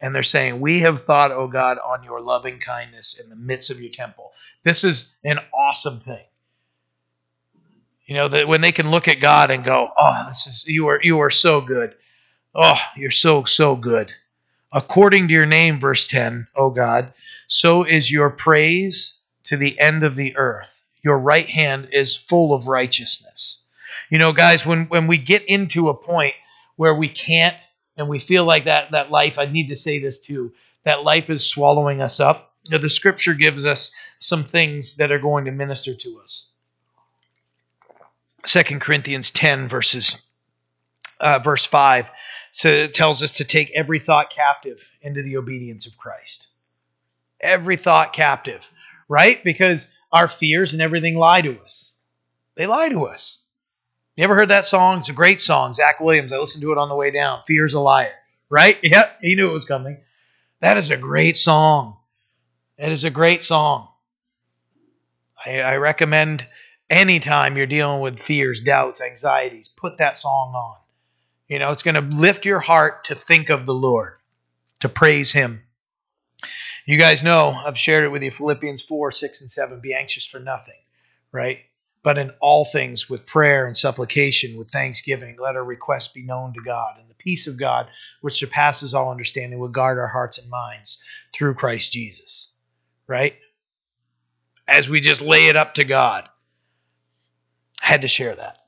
And 0.00 0.14
they're 0.14 0.22
saying, 0.22 0.60
We 0.60 0.80
have 0.80 1.04
thought, 1.04 1.32
O 1.32 1.48
God, 1.48 1.78
on 1.78 2.04
your 2.04 2.20
loving 2.20 2.58
kindness 2.58 3.18
in 3.18 3.28
the 3.28 3.36
midst 3.36 3.70
of 3.70 3.80
your 3.80 3.90
temple. 3.90 4.32
This 4.62 4.84
is 4.84 5.14
an 5.24 5.38
awesome 5.54 6.00
thing. 6.00 6.24
You 8.06 8.14
know, 8.14 8.28
that 8.28 8.48
when 8.48 8.60
they 8.60 8.72
can 8.72 8.90
look 8.90 9.08
at 9.08 9.20
God 9.20 9.50
and 9.50 9.64
go, 9.64 9.90
Oh, 9.96 10.24
this 10.28 10.46
is 10.46 10.64
you 10.66 10.88
are 10.88 11.00
you 11.02 11.20
are 11.20 11.30
so 11.30 11.60
good. 11.60 11.94
Oh, 12.54 12.78
you're 12.96 13.10
so, 13.10 13.44
so 13.44 13.76
good 13.76 14.12
according 14.72 15.28
to 15.28 15.34
your 15.34 15.46
name, 15.46 15.80
verse 15.80 16.06
10, 16.06 16.46
O 16.56 16.70
God, 16.70 17.12
so 17.46 17.84
is 17.84 18.10
your 18.10 18.30
praise 18.30 19.17
to 19.48 19.56
the 19.56 19.78
end 19.78 20.04
of 20.04 20.16
the 20.16 20.36
earth. 20.36 20.68
Your 21.02 21.18
right 21.18 21.48
hand 21.48 21.88
is 21.92 22.16
full 22.16 22.54
of 22.54 22.68
righteousness. 22.68 23.64
You 24.10 24.18
know, 24.18 24.32
guys, 24.32 24.64
when, 24.64 24.86
when 24.86 25.06
we 25.06 25.18
get 25.18 25.44
into 25.44 25.88
a 25.88 25.94
point 25.94 26.34
where 26.76 26.94
we 26.94 27.08
can't 27.08 27.56
and 27.96 28.08
we 28.08 28.18
feel 28.18 28.44
like 28.44 28.64
that, 28.64 28.92
that 28.92 29.10
life, 29.10 29.38
I 29.38 29.46
need 29.46 29.68
to 29.68 29.76
say 29.76 29.98
this 29.98 30.20
too, 30.20 30.52
that 30.84 31.04
life 31.04 31.30
is 31.30 31.48
swallowing 31.48 32.00
us 32.00 32.20
up, 32.20 32.54
the 32.64 32.90
scripture 32.90 33.34
gives 33.34 33.64
us 33.64 33.90
some 34.18 34.44
things 34.44 34.96
that 34.96 35.10
are 35.10 35.18
going 35.18 35.46
to 35.46 35.50
minister 35.50 35.94
to 35.94 36.20
us. 36.22 36.48
2 38.44 38.62
Corinthians 38.78 39.30
10, 39.30 39.68
verses, 39.68 40.16
uh, 41.20 41.38
verse 41.38 41.64
5 41.64 42.06
so 42.50 42.86
tells 42.86 43.22
us 43.22 43.32
to 43.32 43.44
take 43.44 43.70
every 43.74 43.98
thought 43.98 44.30
captive 44.30 44.82
into 45.02 45.22
the 45.22 45.36
obedience 45.36 45.86
of 45.86 45.98
Christ. 45.98 46.48
Every 47.40 47.76
thought 47.76 48.12
captive, 48.12 48.62
right? 49.08 49.42
Because 49.42 49.88
our 50.12 50.28
fears 50.28 50.72
and 50.72 50.82
everything 50.82 51.16
lie 51.16 51.40
to 51.40 51.58
us. 51.60 51.96
They 52.56 52.66
lie 52.66 52.88
to 52.88 53.06
us. 53.06 53.38
You 54.16 54.24
ever 54.24 54.34
heard 54.34 54.48
that 54.48 54.66
song? 54.66 54.98
It's 54.98 55.08
a 55.08 55.14
great 55.14 55.40
song. 55.40 55.74
Zach 55.74 56.00
Williams. 56.00 56.32
I 56.32 56.38
listened 56.38 56.62
to 56.62 56.72
it 56.72 56.78
on 56.78 56.88
the 56.88 56.96
way 56.96 57.10
down. 57.10 57.42
Fear's 57.46 57.74
a 57.74 57.80
liar, 57.80 58.14
right? 58.50 58.76
Yep, 58.82 59.18
he 59.20 59.36
knew 59.36 59.48
it 59.48 59.52
was 59.52 59.64
coming. 59.64 59.98
That 60.60 60.76
is 60.76 60.90
a 60.90 60.96
great 60.96 61.36
song. 61.36 61.96
That 62.78 62.90
is 62.90 63.04
a 63.04 63.10
great 63.10 63.42
song. 63.42 63.88
I, 65.44 65.60
I 65.60 65.76
recommend 65.76 66.46
anytime 66.90 67.56
you're 67.56 67.66
dealing 67.66 68.00
with 68.00 68.18
fears, 68.18 68.60
doubts, 68.60 69.00
anxieties, 69.00 69.68
put 69.68 69.98
that 69.98 70.18
song 70.18 70.54
on. 70.54 70.76
You 71.46 71.58
know, 71.58 71.70
it's 71.70 71.82
going 71.82 71.94
to 71.94 72.16
lift 72.16 72.44
your 72.44 72.60
heart 72.60 73.04
to 73.04 73.14
think 73.14 73.50
of 73.50 73.66
the 73.66 73.74
Lord, 73.74 74.14
to 74.80 74.88
praise 74.88 75.32
Him. 75.32 75.62
You 76.88 76.98
guys 76.98 77.22
know, 77.22 77.50
I've 77.50 77.78
shared 77.78 78.04
it 78.04 78.10
with 78.10 78.22
you 78.22 78.30
Philippians 78.30 78.82
4, 78.82 79.12
6, 79.12 79.40
and 79.42 79.50
7. 79.50 79.80
Be 79.80 79.94
anxious 79.94 80.26
for 80.26 80.40
nothing, 80.40 80.78
right? 81.32 81.60
but 82.02 82.18
in 82.18 82.30
all 82.40 82.64
things 82.64 83.10
with 83.10 83.26
prayer 83.26 83.66
and 83.66 83.76
supplication, 83.76 84.56
with 84.56 84.70
thanksgiving, 84.70 85.36
let 85.38 85.56
our 85.56 85.64
requests 85.64 86.08
be 86.08 86.22
known 86.22 86.52
to 86.54 86.60
God. 86.60 86.96
And 86.98 87.08
the 87.08 87.14
peace 87.14 87.46
of 87.46 87.58
God, 87.58 87.88
which 88.20 88.38
surpasses 88.38 88.94
all 88.94 89.10
understanding, 89.10 89.58
will 89.58 89.68
guard 89.68 89.98
our 89.98 90.06
hearts 90.06 90.38
and 90.38 90.48
minds 90.48 91.02
through 91.34 91.54
Christ 91.54 91.92
Jesus. 91.92 92.54
Right? 93.06 93.34
As 94.66 94.88
we 94.88 95.00
just 95.00 95.20
lay 95.20 95.48
it 95.48 95.56
up 95.56 95.74
to 95.74 95.84
God. 95.84 96.28
I 97.82 97.86
had 97.86 98.02
to 98.02 98.08
share 98.08 98.34
that. 98.34 98.58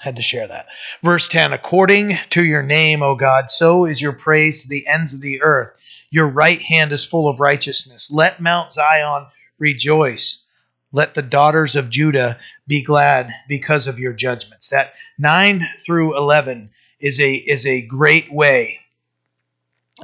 Had 0.00 0.16
to 0.16 0.22
share 0.22 0.46
that. 0.46 0.66
Verse 1.02 1.28
10 1.28 1.52
According 1.52 2.18
to 2.30 2.44
your 2.44 2.62
name, 2.62 3.02
O 3.02 3.14
God, 3.14 3.50
so 3.50 3.86
is 3.86 4.02
your 4.02 4.12
praise 4.12 4.62
to 4.62 4.68
the 4.68 4.86
ends 4.86 5.14
of 5.14 5.20
the 5.20 5.42
earth. 5.42 5.76
Your 6.10 6.28
right 6.28 6.60
hand 6.60 6.92
is 6.92 7.04
full 7.04 7.28
of 7.28 7.40
righteousness. 7.40 8.10
Let 8.10 8.40
Mount 8.40 8.72
Zion 8.72 9.26
rejoice. 9.58 10.44
Let 10.92 11.14
the 11.14 11.22
daughters 11.22 11.76
of 11.76 11.90
Judah 11.90 12.38
be 12.66 12.82
glad 12.82 13.32
because 13.48 13.86
of 13.86 13.98
your 13.98 14.12
judgments. 14.12 14.70
That 14.70 14.94
9 15.18 15.66
through 15.84 16.16
11 16.16 16.70
is 17.00 17.20
a 17.20 17.34
is 17.34 17.66
a 17.66 17.82
great 17.82 18.32
way 18.32 18.80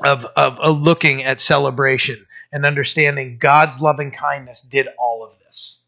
of, 0.04 0.24
of, 0.36 0.58
of 0.58 0.80
looking 0.80 1.24
at 1.24 1.40
celebration 1.40 2.26
and 2.52 2.66
understanding 2.66 3.38
God's 3.38 3.80
loving 3.80 4.10
kindness 4.10 4.62
did 4.62 4.88
all 4.98 5.24
of 5.24 5.38
this. 5.38 5.80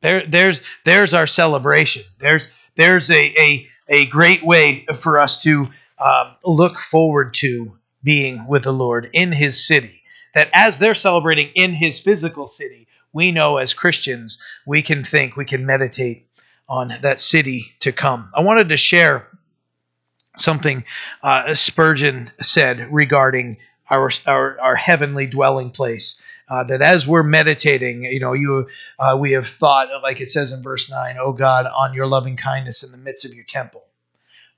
There, 0.00 0.26
there's 0.26 0.60
there's 0.84 1.14
our 1.14 1.26
celebration. 1.26 2.04
There's 2.18 2.48
there's 2.76 3.10
a, 3.10 3.34
a, 3.40 3.66
a 3.88 4.06
great 4.06 4.42
way 4.42 4.86
for 4.98 5.18
us 5.18 5.42
to 5.42 5.68
um, 5.98 6.36
look 6.44 6.78
forward 6.78 7.34
to 7.34 7.76
being 8.02 8.46
with 8.46 8.64
the 8.64 8.72
Lord 8.72 9.10
in 9.12 9.32
his 9.32 9.66
city. 9.66 10.02
That 10.34 10.48
as 10.52 10.78
they're 10.78 10.94
celebrating 10.94 11.50
in 11.54 11.74
his 11.74 12.00
physical 12.00 12.46
city, 12.46 12.88
we 13.12 13.32
know 13.32 13.58
as 13.58 13.74
Christians, 13.74 14.42
we 14.66 14.82
can 14.82 15.04
think, 15.04 15.36
we 15.36 15.44
can 15.44 15.66
meditate 15.66 16.26
on 16.68 16.94
that 17.02 17.20
city 17.20 17.72
to 17.80 17.92
come. 17.92 18.30
I 18.34 18.40
wanted 18.40 18.70
to 18.70 18.76
share 18.76 19.28
something 20.38 20.84
uh, 21.22 21.54
Spurgeon 21.54 22.30
said 22.40 22.92
regarding 22.92 23.58
our, 23.90 24.10
our, 24.26 24.58
our 24.60 24.76
heavenly 24.76 25.26
dwelling 25.26 25.70
place. 25.70 26.20
Uh, 26.48 26.64
that 26.64 26.82
as 26.82 27.06
we're 27.06 27.22
meditating, 27.22 28.04
you 28.04 28.20
know, 28.20 28.34
you 28.34 28.68
uh, 28.98 29.16
we 29.18 29.32
have 29.32 29.46
thought, 29.46 29.88
like 30.02 30.20
it 30.20 30.28
says 30.28 30.52
in 30.52 30.62
verse 30.62 30.90
nine, 30.90 31.16
"Oh 31.18 31.32
God, 31.32 31.66
on 31.66 31.94
your 31.94 32.06
loving 32.06 32.36
kindness 32.36 32.82
in 32.82 32.90
the 32.90 32.98
midst 32.98 33.24
of 33.24 33.32
your 33.32 33.44
temple." 33.44 33.84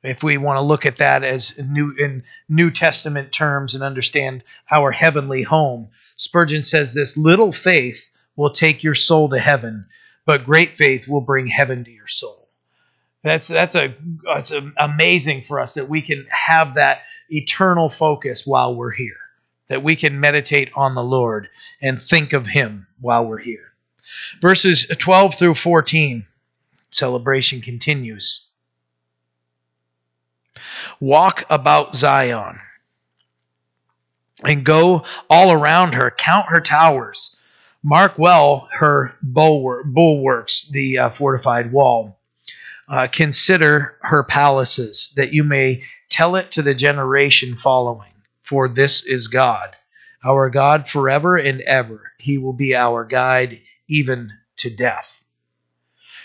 If 0.04 0.22
we 0.22 0.36
want 0.36 0.58
to 0.58 0.62
look 0.62 0.86
at 0.86 0.96
that 0.96 1.24
as 1.24 1.58
new 1.58 1.92
in 1.98 2.24
New 2.48 2.70
Testament 2.70 3.32
terms 3.32 3.74
and 3.74 3.82
understand 3.82 4.44
our 4.70 4.92
heavenly 4.92 5.42
home, 5.42 5.88
Spurgeon 6.16 6.62
says 6.62 6.94
this: 6.94 7.16
"Little 7.16 7.52
faith 7.52 8.00
will 8.36 8.50
take 8.50 8.82
your 8.82 8.94
soul 8.94 9.30
to 9.30 9.38
heaven, 9.38 9.86
but 10.26 10.44
great 10.44 10.76
faith 10.76 11.08
will 11.08 11.22
bring 11.22 11.46
heaven 11.46 11.84
to 11.84 11.90
your 11.90 12.06
soul." 12.06 12.48
That's 13.22 13.48
that's 13.48 13.74
a 13.74 13.94
it's 14.36 14.52
amazing 14.76 15.42
for 15.42 15.58
us 15.58 15.74
that 15.74 15.88
we 15.88 16.02
can 16.02 16.26
have 16.28 16.74
that 16.74 17.02
eternal 17.30 17.88
focus 17.88 18.46
while 18.46 18.74
we're 18.76 18.92
here 18.92 19.16
that 19.68 19.82
we 19.82 19.96
can 19.96 20.20
meditate 20.20 20.70
on 20.74 20.94
the 20.94 21.04
Lord 21.04 21.48
and 21.80 22.00
think 22.00 22.32
of 22.32 22.46
Him 22.46 22.86
while 23.00 23.26
we're 23.26 23.38
here. 23.38 23.72
Verses 24.40 24.86
12 24.86 25.38
through 25.38 25.54
14, 25.54 26.26
celebration 26.90 27.60
continues. 27.60 28.48
Walk 31.00 31.44
about 31.50 31.94
Zion 31.94 32.58
and 34.42 34.64
go 34.64 35.04
all 35.30 35.52
around 35.52 35.94
her, 35.94 36.10
count 36.10 36.46
her 36.48 36.60
towers, 36.60 37.36
mark 37.82 38.18
well 38.18 38.68
her 38.72 39.16
bulwarks, 39.22 40.68
the 40.70 40.98
uh, 40.98 41.10
fortified 41.10 41.72
wall. 41.72 42.18
Uh, 42.86 43.06
consider 43.10 43.96
her 44.02 44.22
palaces, 44.22 45.12
that 45.16 45.32
you 45.32 45.42
may 45.42 45.82
tell 46.10 46.36
it 46.36 46.50
to 46.50 46.60
the 46.60 46.74
generation 46.74 47.56
following 47.56 48.12
for 48.42 48.68
this 48.68 49.02
is 49.04 49.28
God, 49.28 49.74
our 50.22 50.50
God 50.50 50.86
forever 50.86 51.36
and 51.36 51.62
ever. 51.62 52.12
He 52.18 52.36
will 52.36 52.52
be 52.52 52.74
our 52.76 53.04
guide 53.04 53.60
even 53.88 54.32
to 54.58 54.70
death. 54.70 55.23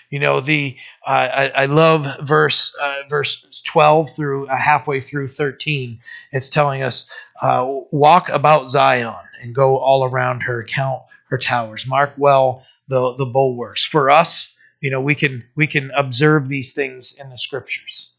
You 0.09 0.19
know 0.19 0.39
the 0.39 0.75
uh, 1.05 1.29
I, 1.31 1.63
I, 1.63 1.65
love 1.65 2.07
verse 2.21 2.73
uh, 2.81 3.03
verse 3.09 3.61
twelve 3.63 4.15
through 4.15 4.47
uh, 4.47 4.55
halfway 4.57 5.01
through 5.01 5.27
thirteen. 5.27 5.99
It's 6.31 6.49
telling 6.49 6.81
us 6.81 7.09
uh, 7.41 7.67
walk 7.91 8.29
about 8.29 8.69
Zion 8.69 9.13
and 9.41 9.53
go 9.53 9.77
all 9.77 10.03
around 10.03 10.41
her, 10.43 10.63
count 10.63 11.03
her 11.29 11.37
towers, 11.37 11.85
mark 11.85 12.13
well 12.17 12.65
the 12.87 13.13
the 13.13 13.25
bulwarks. 13.25 13.85
For 13.85 14.09
us, 14.09 14.55
you 14.81 14.89
know, 14.89 15.01
we 15.01 15.13
can 15.13 15.43
we 15.55 15.67
can 15.67 15.91
observe 15.91 16.49
these 16.49 16.73
things 16.73 17.13
in 17.13 17.29
the 17.29 17.37
scriptures 17.37 18.11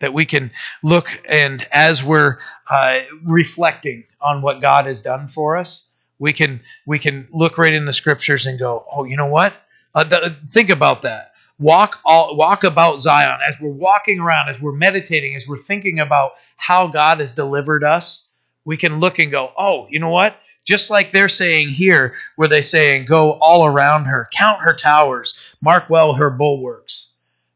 that 0.00 0.14
we 0.14 0.24
can 0.24 0.50
look 0.82 1.20
and 1.28 1.66
as 1.70 2.02
we're 2.02 2.38
uh, 2.70 3.00
reflecting 3.24 4.04
on 4.20 4.42
what 4.42 4.62
God 4.62 4.86
has 4.86 5.02
done 5.02 5.28
for 5.28 5.56
us, 5.58 5.86
we 6.18 6.32
can 6.32 6.60
we 6.86 6.98
can 6.98 7.28
look 7.30 7.58
right 7.58 7.74
in 7.74 7.84
the 7.84 7.92
scriptures 7.92 8.46
and 8.46 8.58
go, 8.58 8.86
oh, 8.90 9.04
you 9.04 9.16
know 9.16 9.26
what? 9.26 9.52
Uh, 9.94 10.04
th- 10.04 10.32
think 10.48 10.70
about 10.70 11.02
that. 11.02 11.32
Walk 11.58 11.98
all 12.04 12.36
walk 12.36 12.64
about 12.64 13.02
Zion 13.02 13.40
as 13.46 13.60
we're 13.60 13.70
walking 13.70 14.20
around, 14.20 14.48
as 14.48 14.60
we're 14.60 14.72
meditating, 14.72 15.36
as 15.36 15.46
we're 15.46 15.58
thinking 15.58 16.00
about 16.00 16.32
how 16.56 16.86
God 16.86 17.20
has 17.20 17.34
delivered 17.34 17.84
us. 17.84 18.28
We 18.64 18.76
can 18.76 19.00
look 19.00 19.18
and 19.18 19.30
go, 19.30 19.52
oh, 19.56 19.86
you 19.90 19.98
know 19.98 20.10
what? 20.10 20.36
Just 20.64 20.90
like 20.90 21.10
they're 21.10 21.28
saying 21.28 21.70
here, 21.70 22.14
where 22.36 22.48
they 22.48 22.62
saying, 22.62 23.06
go 23.06 23.32
all 23.32 23.66
around 23.66 24.04
her, 24.04 24.28
count 24.32 24.60
her 24.62 24.74
towers, 24.74 25.38
mark 25.60 25.90
well 25.90 26.14
her 26.14 26.30
bulwarks 26.30 27.10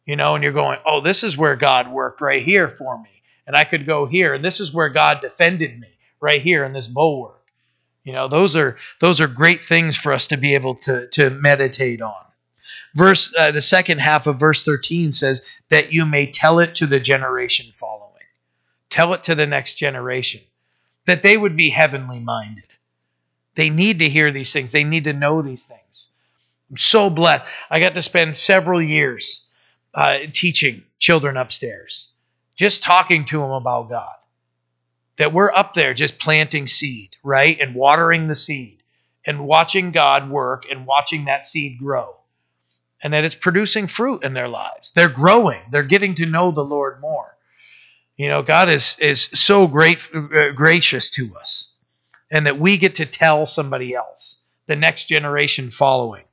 you 0.06 0.16
know, 0.16 0.34
and 0.34 0.44
you're 0.44 0.52
going, 0.52 0.78
oh, 0.86 1.00
this 1.00 1.24
is 1.24 1.36
where 1.36 1.56
God 1.56 1.90
worked 1.90 2.20
right 2.20 2.42
here 2.42 2.68
for 2.68 3.00
me. 3.00 3.08
And 3.46 3.56
I 3.56 3.64
could 3.64 3.86
go 3.86 4.06
here, 4.06 4.34
and 4.34 4.44
this 4.44 4.60
is 4.60 4.72
where 4.72 4.88
God 4.88 5.20
defended 5.20 5.78
me 5.78 5.88
right 6.20 6.40
here 6.40 6.64
in 6.64 6.72
this 6.72 6.88
bulwark. 6.88 7.40
You 8.04 8.12
know, 8.12 8.28
those 8.28 8.54
are 8.54 8.76
those 9.00 9.20
are 9.20 9.26
great 9.26 9.64
things 9.64 9.96
for 9.96 10.12
us 10.12 10.28
to 10.28 10.36
be 10.36 10.54
able 10.54 10.76
to 10.76 11.08
to 11.08 11.30
meditate 11.30 12.02
on. 12.02 12.24
Verse 12.94 13.34
uh, 13.36 13.50
the 13.50 13.62
second 13.62 13.98
half 13.98 14.26
of 14.26 14.38
verse 14.38 14.64
13 14.64 15.10
says 15.10 15.44
that 15.70 15.92
you 15.92 16.04
may 16.04 16.26
tell 16.26 16.60
it 16.60 16.76
to 16.76 16.86
the 16.86 17.00
generation 17.00 17.72
following. 17.78 18.12
Tell 18.90 19.14
it 19.14 19.24
to 19.24 19.34
the 19.34 19.46
next 19.46 19.74
generation 19.74 20.42
that 21.06 21.22
they 21.22 21.36
would 21.36 21.56
be 21.56 21.70
heavenly 21.70 22.20
minded. 22.20 22.64
They 23.54 23.70
need 23.70 24.00
to 24.00 24.08
hear 24.08 24.30
these 24.30 24.52
things. 24.52 24.72
They 24.72 24.84
need 24.84 25.04
to 25.04 25.12
know 25.12 25.42
these 25.42 25.66
things. 25.66 26.08
I'm 26.70 26.76
so 26.76 27.10
blessed. 27.10 27.44
I 27.70 27.80
got 27.80 27.94
to 27.94 28.02
spend 28.02 28.36
several 28.36 28.82
years 28.82 29.48
uh, 29.94 30.20
teaching 30.32 30.84
children 30.98 31.36
upstairs, 31.36 32.12
just 32.56 32.82
talking 32.82 33.24
to 33.26 33.38
them 33.38 33.50
about 33.50 33.88
God. 33.88 34.14
That 35.16 35.32
we're 35.32 35.52
up 35.52 35.74
there 35.74 35.94
just 35.94 36.18
planting 36.18 36.66
seed, 36.66 37.16
right? 37.22 37.58
And 37.60 37.74
watering 37.74 38.26
the 38.26 38.34
seed 38.34 38.82
and 39.26 39.46
watching 39.46 39.92
God 39.92 40.28
work 40.28 40.64
and 40.70 40.86
watching 40.86 41.26
that 41.26 41.44
seed 41.44 41.78
grow. 41.78 42.16
And 43.02 43.12
that 43.12 43.24
it's 43.24 43.34
producing 43.34 43.86
fruit 43.86 44.24
in 44.24 44.34
their 44.34 44.48
lives. 44.48 44.92
They're 44.92 45.08
growing, 45.08 45.60
they're 45.70 45.82
getting 45.82 46.14
to 46.14 46.26
know 46.26 46.50
the 46.50 46.64
Lord 46.64 47.00
more. 47.00 47.36
You 48.16 48.28
know, 48.28 48.42
God 48.42 48.68
is, 48.68 48.96
is 49.00 49.22
so 49.34 49.66
great, 49.66 49.98
uh, 50.14 50.52
gracious 50.54 51.10
to 51.10 51.36
us, 51.36 51.74
and 52.30 52.46
that 52.46 52.58
we 52.58 52.76
get 52.76 52.96
to 52.96 53.06
tell 53.06 53.46
somebody 53.46 53.94
else, 53.94 54.42
the 54.66 54.76
next 54.76 55.06
generation 55.06 55.70
following, 55.70 56.24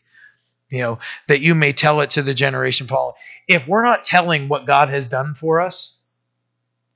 you 0.71 0.79
know, 0.79 0.99
that 1.27 1.41
you 1.41 1.55
may 1.55 1.73
tell 1.73 2.01
it 2.01 2.11
to 2.11 2.21
the 2.21 2.33
generation 2.33 2.87
following. 2.87 3.15
If 3.47 3.67
we're 3.67 3.83
not 3.83 4.03
telling 4.03 4.47
what 4.47 4.67
God 4.67 4.89
has 4.89 5.07
done 5.07 5.33
for 5.33 5.59
us, 5.59 5.97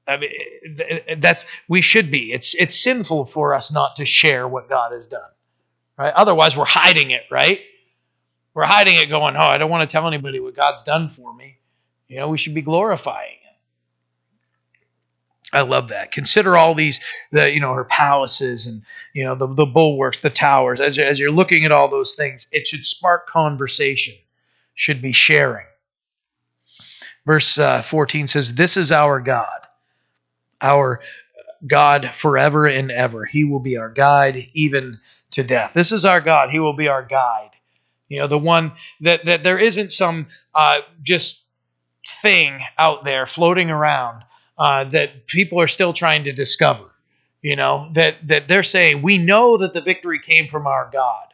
I 0.08 0.18
mean, 0.18 1.20
that's 1.20 1.46
we 1.68 1.82
should 1.82 2.12
be. 2.12 2.32
It's 2.32 2.56
it's 2.56 2.82
sinful 2.82 3.26
for 3.26 3.54
us 3.54 3.72
not 3.72 3.96
to 3.98 4.06
share 4.06 4.48
what 4.48 4.70
God 4.70 4.92
has 4.92 5.08
done, 5.08 5.30
right? 5.98 6.14
Otherwise, 6.14 6.56
we're 6.56 6.66
hiding 6.66 7.12
it, 7.12 7.24
right? 7.32 7.62
We're 8.54 8.66
hiding 8.66 8.96
it, 8.96 9.10
going, 9.10 9.36
"Oh, 9.36 9.40
I 9.40 9.58
don't 9.58 9.72
want 9.72 9.90
to 9.90 9.92
tell 9.92 10.08
anybody 10.08 10.40
what 10.40 10.56
God's 10.56 10.84
done 10.84 11.10
for 11.10 11.34
me." 11.34 11.58
You 12.08 12.18
know, 12.18 12.30
we 12.30 12.38
should 12.38 12.54
be 12.54 12.62
glorifying 12.62 13.38
I 15.56 15.62
love 15.62 15.90
that. 15.90 16.12
Consider 16.12 16.58
all 16.58 16.76
these, 16.76 17.00
the 17.32 17.50
you 17.52 17.62
know, 17.62 17.74
her 17.74 17.86
palaces 17.86 18.68
and 18.68 18.82
you 19.14 19.24
know 19.24 19.36
the 19.36 19.48
the 19.48 19.66
bulwarks, 19.66 20.20
the 20.20 20.30
towers. 20.30 20.82
As 20.82 21.00
as 21.00 21.20
you're 21.20 21.32
looking 21.32 21.64
at 21.66 21.72
all 21.72 21.88
those 21.88 22.16
things, 22.16 22.50
it 22.52 22.68
should 22.68 22.86
spark 22.86 23.28
conversation. 23.30 24.16
Should 24.74 25.02
be 25.02 25.14
sharing. 25.14 25.66
Verse 27.26 27.58
uh, 27.58 27.82
14 27.82 28.28
says, 28.28 28.54
"This 28.54 28.76
is 28.76 28.92
our 28.92 29.22
God, 29.22 29.65
our 30.62 31.02
God 31.66 32.12
forever 32.14 32.68
and 32.68 32.92
ever. 32.92 33.26
He 33.26 33.44
will 33.44 33.60
be 33.60 33.78
our 33.78 33.90
guide 33.90 34.50
even 34.54 35.00
to 35.32 35.44
death. 35.44 35.74
This 35.74 35.92
is 35.92 36.06
our 36.06 36.22
God. 36.22 36.50
He 36.50 36.60
will 36.60 36.74
be 36.76 36.88
our 36.88 37.04
guide. 37.04 37.52
You 38.10 38.20
know, 38.20 38.28
the 38.28 38.38
one 38.38 38.74
that 39.02 39.26
that 39.26 39.44
there 39.44 39.60
isn't 39.60 39.92
some 39.92 40.28
uh, 40.54 40.82
just 41.02 41.44
thing 42.22 42.60
out 42.78 43.04
there 43.04 43.26
floating 43.28 43.70
around." 43.70 44.24
uh, 44.58 44.86
that 44.86 45.28
people 45.28 45.60
are 45.60 45.68
still 45.68 45.94
trying 45.94 46.24
to 46.24 46.34
discover. 46.34 46.86
You 47.42 47.56
know 47.56 47.90
that 47.94 48.28
that 48.28 48.48
they're 48.48 48.64
saying 48.64 49.02
we 49.02 49.18
know 49.18 49.58
that 49.58 49.74
the 49.74 49.82
victory 49.82 50.20
came 50.20 50.48
from 50.48 50.66
our 50.66 50.90
God, 50.92 51.28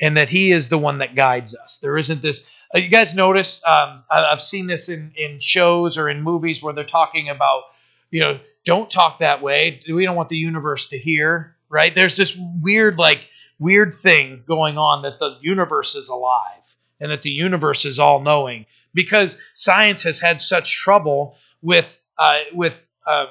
and 0.00 0.16
that 0.16 0.28
He 0.28 0.52
is 0.52 0.68
the 0.68 0.78
one 0.78 0.98
that 0.98 1.14
guides 1.14 1.54
us. 1.54 1.78
There 1.78 1.98
isn't 1.98 2.22
this 2.22 2.46
Uh, 2.74 2.78
you 2.78 2.88
guys 2.88 3.14
notice? 3.14 3.60
Um, 3.66 4.04
I, 4.10 4.24
I've 4.24 4.40
seen 4.40 4.66
this 4.68 4.88
in 4.88 5.12
in 5.16 5.40
shows 5.40 5.98
or 5.98 6.08
in 6.08 6.22
movies 6.22 6.62
where 6.62 6.72
they're 6.72 6.84
talking 6.84 7.28
about, 7.28 7.64
you 8.10 8.20
know, 8.20 8.40
don't 8.64 8.90
talk 8.90 9.18
that 9.18 9.42
way. 9.42 9.82
We 9.90 10.04
don't 10.04 10.16
want 10.16 10.28
the 10.28 10.36
universe 10.36 10.86
to 10.88 10.98
hear. 10.98 11.56
Right? 11.68 11.94
There's 11.94 12.16
this 12.16 12.36
weird 12.60 12.98
like 12.98 13.26
weird 13.58 13.94
thing 14.02 14.42
going 14.46 14.76
on 14.78 15.02
that 15.02 15.18
the 15.18 15.36
universe 15.40 15.94
is 15.94 16.08
alive 16.08 16.62
and 16.98 17.12
that 17.12 17.22
the 17.22 17.30
universe 17.30 17.84
is 17.84 17.98
all 17.98 18.20
knowing 18.20 18.66
because 18.94 19.38
science 19.54 20.02
has 20.02 20.18
had 20.18 20.40
such 20.40 20.76
trouble 20.76 21.36
with 21.62 22.00
uh, 22.18 22.40
with 22.52 22.86
um, 23.06 23.28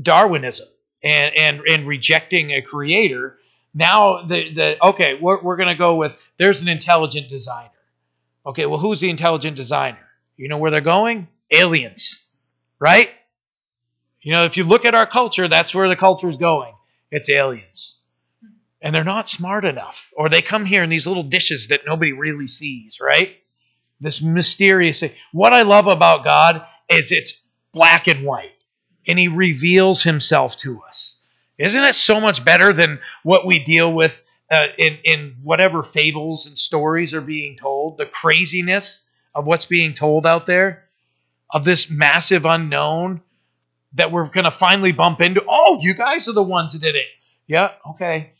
Darwinism 0.00 0.68
and 1.02 1.34
and 1.36 1.62
and 1.68 1.86
rejecting 1.86 2.50
a 2.50 2.62
creator. 2.62 3.38
Now 3.74 4.22
the 4.22 4.52
the 4.52 4.86
okay, 4.88 5.18
we're, 5.20 5.40
we're 5.42 5.56
going 5.56 5.68
to 5.68 5.74
go 5.74 5.96
with 5.96 6.16
there's 6.36 6.62
an 6.62 6.68
intelligent 6.68 7.28
designer. 7.28 7.70
Okay, 8.46 8.66
well, 8.66 8.78
who's 8.78 9.00
the 9.00 9.10
intelligent 9.10 9.56
designer? 9.56 9.98
You 10.36 10.48
know 10.48 10.58
where 10.58 10.70
they're 10.70 10.80
going? 10.80 11.28
Aliens, 11.50 12.24
right? 12.78 13.10
You 14.20 14.32
know, 14.32 14.44
if 14.44 14.56
you 14.56 14.64
look 14.64 14.84
at 14.84 14.94
our 14.94 15.06
culture, 15.06 15.48
that's 15.48 15.74
where 15.74 15.88
the 15.88 15.96
culture 15.96 16.28
is 16.28 16.36
going. 16.36 16.74
It's 17.10 17.28
aliens 17.28 17.98
and 18.80 18.94
they're 18.94 19.04
not 19.04 19.28
smart 19.28 19.64
enough, 19.64 20.12
or 20.16 20.28
they 20.28 20.42
come 20.42 20.64
here 20.64 20.82
in 20.82 20.90
these 20.90 21.06
little 21.06 21.24
dishes 21.24 21.68
that 21.68 21.86
nobody 21.86 22.12
really 22.12 22.46
sees, 22.46 22.98
right? 23.00 23.36
This 24.00 24.22
mysterious 24.22 25.00
thing. 25.00 25.12
What 25.32 25.52
I 25.52 25.62
love 25.62 25.88
about 25.88 26.24
God 26.24 26.64
is 26.88 27.10
it's 27.10 27.42
black 27.72 28.06
and 28.06 28.24
white, 28.24 28.54
and 29.06 29.18
He 29.18 29.28
reveals 29.28 30.02
Himself 30.02 30.56
to 30.58 30.82
us. 30.82 31.20
Isn't 31.58 31.82
it 31.82 31.96
so 31.96 32.20
much 32.20 32.44
better 32.44 32.72
than 32.72 33.00
what 33.24 33.44
we 33.44 33.58
deal 33.58 33.92
with 33.92 34.20
uh, 34.48 34.68
in, 34.78 34.98
in 35.04 35.36
whatever 35.42 35.82
fables 35.82 36.46
and 36.46 36.56
stories 36.56 37.14
are 37.14 37.20
being 37.20 37.56
told? 37.56 37.98
The 37.98 38.06
craziness 38.06 39.00
of 39.34 39.46
what's 39.46 39.66
being 39.66 39.94
told 39.94 40.24
out 40.24 40.46
there, 40.46 40.84
of 41.50 41.64
this 41.64 41.90
massive 41.90 42.44
unknown 42.44 43.22
that 43.94 44.12
we're 44.12 44.28
going 44.28 44.44
to 44.44 44.50
finally 44.50 44.92
bump 44.92 45.20
into. 45.20 45.44
Oh, 45.48 45.78
you 45.80 45.94
guys 45.94 46.28
are 46.28 46.34
the 46.34 46.42
ones 46.42 46.72
that 46.72 46.82
did 46.82 46.94
it. 46.94 47.06
Yeah, 47.46 47.72
okay. 47.90 48.32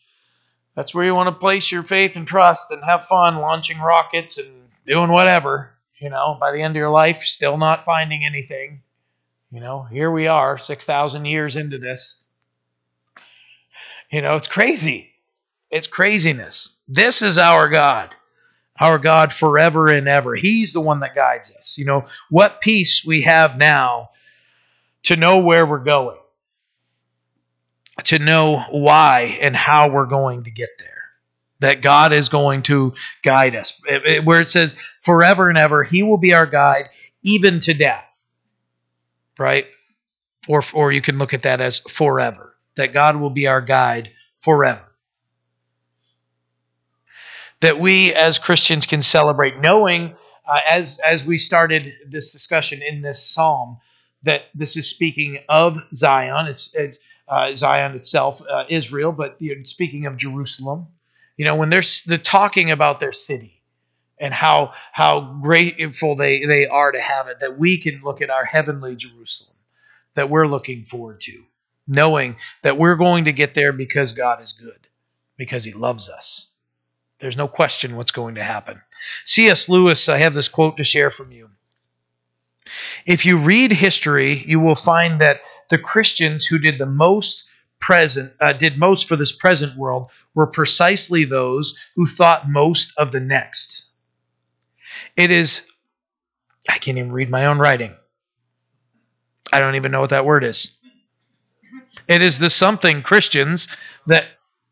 That's 0.74 0.94
where 0.94 1.04
you 1.04 1.14
want 1.14 1.28
to 1.28 1.34
place 1.34 1.72
your 1.72 1.82
faith 1.82 2.16
and 2.16 2.26
trust 2.26 2.70
and 2.70 2.84
have 2.84 3.06
fun 3.06 3.36
launching 3.36 3.80
rockets 3.80 4.38
and 4.38 4.48
doing 4.86 5.10
whatever. 5.10 5.72
You 5.98 6.10
know, 6.10 6.36
by 6.38 6.52
the 6.52 6.62
end 6.62 6.72
of 6.72 6.76
your 6.76 6.90
life, 6.90 7.16
still 7.16 7.56
not 7.56 7.84
finding 7.84 8.24
anything. 8.24 8.82
You 9.50 9.60
know, 9.60 9.82
here 9.82 10.10
we 10.10 10.28
are, 10.28 10.58
6,000 10.58 11.24
years 11.24 11.56
into 11.56 11.78
this. 11.78 12.22
You 14.10 14.22
know, 14.22 14.36
it's 14.36 14.46
crazy. 14.46 15.10
It's 15.70 15.86
craziness. 15.86 16.76
This 16.86 17.22
is 17.22 17.38
our 17.38 17.68
God, 17.68 18.14
our 18.78 18.98
God 18.98 19.32
forever 19.32 19.88
and 19.88 20.06
ever. 20.06 20.34
He's 20.34 20.72
the 20.72 20.80
one 20.80 21.00
that 21.00 21.14
guides 21.14 21.54
us. 21.58 21.76
You 21.78 21.86
know, 21.86 22.06
what 22.30 22.60
peace 22.60 23.04
we 23.04 23.22
have 23.22 23.58
now 23.58 24.10
to 25.04 25.16
know 25.16 25.38
where 25.38 25.66
we're 25.66 25.78
going 25.78 26.18
to 28.04 28.18
know 28.18 28.64
why 28.70 29.38
and 29.40 29.56
how 29.56 29.90
we're 29.90 30.06
going 30.06 30.44
to 30.44 30.50
get 30.50 30.70
there. 30.78 30.94
That 31.60 31.82
God 31.82 32.12
is 32.12 32.28
going 32.28 32.62
to 32.64 32.94
guide 33.22 33.56
us. 33.56 33.80
where 34.24 34.40
it 34.40 34.48
says, 34.48 34.76
forever 35.02 35.48
and 35.48 35.58
ever, 35.58 35.82
He 35.82 36.02
will 36.02 36.18
be 36.18 36.32
our 36.32 36.46
guide, 36.46 36.90
even 37.22 37.60
to 37.60 37.74
death. 37.74 38.04
Right? 39.38 39.66
Or, 40.46 40.62
or 40.72 40.92
you 40.92 41.00
can 41.00 41.18
look 41.18 41.34
at 41.34 41.42
that 41.42 41.60
as 41.60 41.80
forever. 41.80 42.54
That 42.76 42.92
God 42.92 43.16
will 43.16 43.30
be 43.30 43.48
our 43.48 43.60
guide 43.60 44.12
forever. 44.40 44.84
That 47.60 47.80
we 47.80 48.14
as 48.14 48.38
Christians 48.38 48.86
can 48.86 49.02
celebrate, 49.02 49.58
knowing 49.58 50.14
uh, 50.46 50.60
as, 50.70 51.00
as 51.04 51.24
we 51.24 51.38
started 51.38 51.92
this 52.06 52.30
discussion 52.30 52.82
in 52.82 53.02
this 53.02 53.26
psalm, 53.26 53.78
that 54.22 54.42
this 54.54 54.76
is 54.76 54.88
speaking 54.88 55.38
of 55.48 55.78
Zion. 55.92 56.46
It's, 56.46 56.74
it's 56.74 56.98
uh, 57.28 57.54
Zion 57.54 57.94
itself, 57.94 58.42
uh, 58.48 58.64
Israel, 58.68 59.12
but 59.12 59.36
you 59.40 59.64
speaking 59.64 60.06
of 60.06 60.16
Jerusalem, 60.16 60.88
you 61.36 61.44
know, 61.44 61.56
when 61.56 61.70
they're, 61.70 61.82
they're 62.06 62.18
talking 62.18 62.70
about 62.70 63.00
their 63.00 63.12
city 63.12 63.62
and 64.18 64.34
how 64.34 64.72
how 64.92 65.20
grateful 65.42 66.16
they, 66.16 66.44
they 66.44 66.66
are 66.66 66.90
to 66.90 67.00
have 67.00 67.28
it, 67.28 67.40
that 67.40 67.58
we 67.58 67.78
can 67.78 68.00
look 68.02 68.20
at 68.20 68.30
our 68.30 68.44
heavenly 68.44 68.96
Jerusalem 68.96 69.54
that 70.14 70.30
we're 70.30 70.46
looking 70.46 70.84
forward 70.84 71.20
to, 71.20 71.44
knowing 71.86 72.36
that 72.62 72.76
we're 72.76 72.96
going 72.96 73.26
to 73.26 73.32
get 73.32 73.54
there 73.54 73.72
because 73.72 74.12
God 74.12 74.42
is 74.42 74.52
good, 74.52 74.88
because 75.36 75.62
He 75.62 75.72
loves 75.72 76.08
us. 76.08 76.48
There's 77.20 77.36
no 77.36 77.48
question 77.48 77.96
what's 77.96 78.10
going 78.10 78.36
to 78.36 78.42
happen. 78.42 78.80
C.S. 79.24 79.68
Lewis, 79.68 80.08
I 80.08 80.18
have 80.18 80.34
this 80.34 80.48
quote 80.48 80.78
to 80.78 80.84
share 80.84 81.10
from 81.10 81.30
you. 81.30 81.50
If 83.06 83.26
you 83.26 83.38
read 83.38 83.72
history, 83.72 84.34
you 84.46 84.60
will 84.60 84.74
find 84.74 85.20
that 85.20 85.40
the 85.70 85.78
Christians 85.78 86.46
who 86.46 86.58
did 86.58 86.78
the 86.78 86.86
most 86.86 87.44
present 87.80 88.32
uh, 88.40 88.52
did 88.52 88.76
most 88.76 89.06
for 89.06 89.16
this 89.16 89.32
present 89.32 89.76
world 89.76 90.10
were 90.34 90.46
precisely 90.46 91.24
those 91.24 91.78
who 91.94 92.06
thought 92.06 92.48
most 92.48 92.92
of 92.96 93.12
the 93.12 93.20
next. 93.20 93.84
It 95.16 95.30
is 95.30 95.62
I 96.68 96.78
can't 96.78 96.98
even 96.98 97.12
read 97.12 97.30
my 97.30 97.46
own 97.46 97.58
writing. 97.58 97.94
I 99.52 99.60
don't 99.60 99.76
even 99.76 99.92
know 99.92 100.00
what 100.00 100.10
that 100.10 100.26
word 100.26 100.44
is. 100.44 100.76
It 102.06 102.22
is 102.22 102.38
the 102.38 102.50
something 102.50 103.02
Christians 103.02 103.68
that 104.06 104.26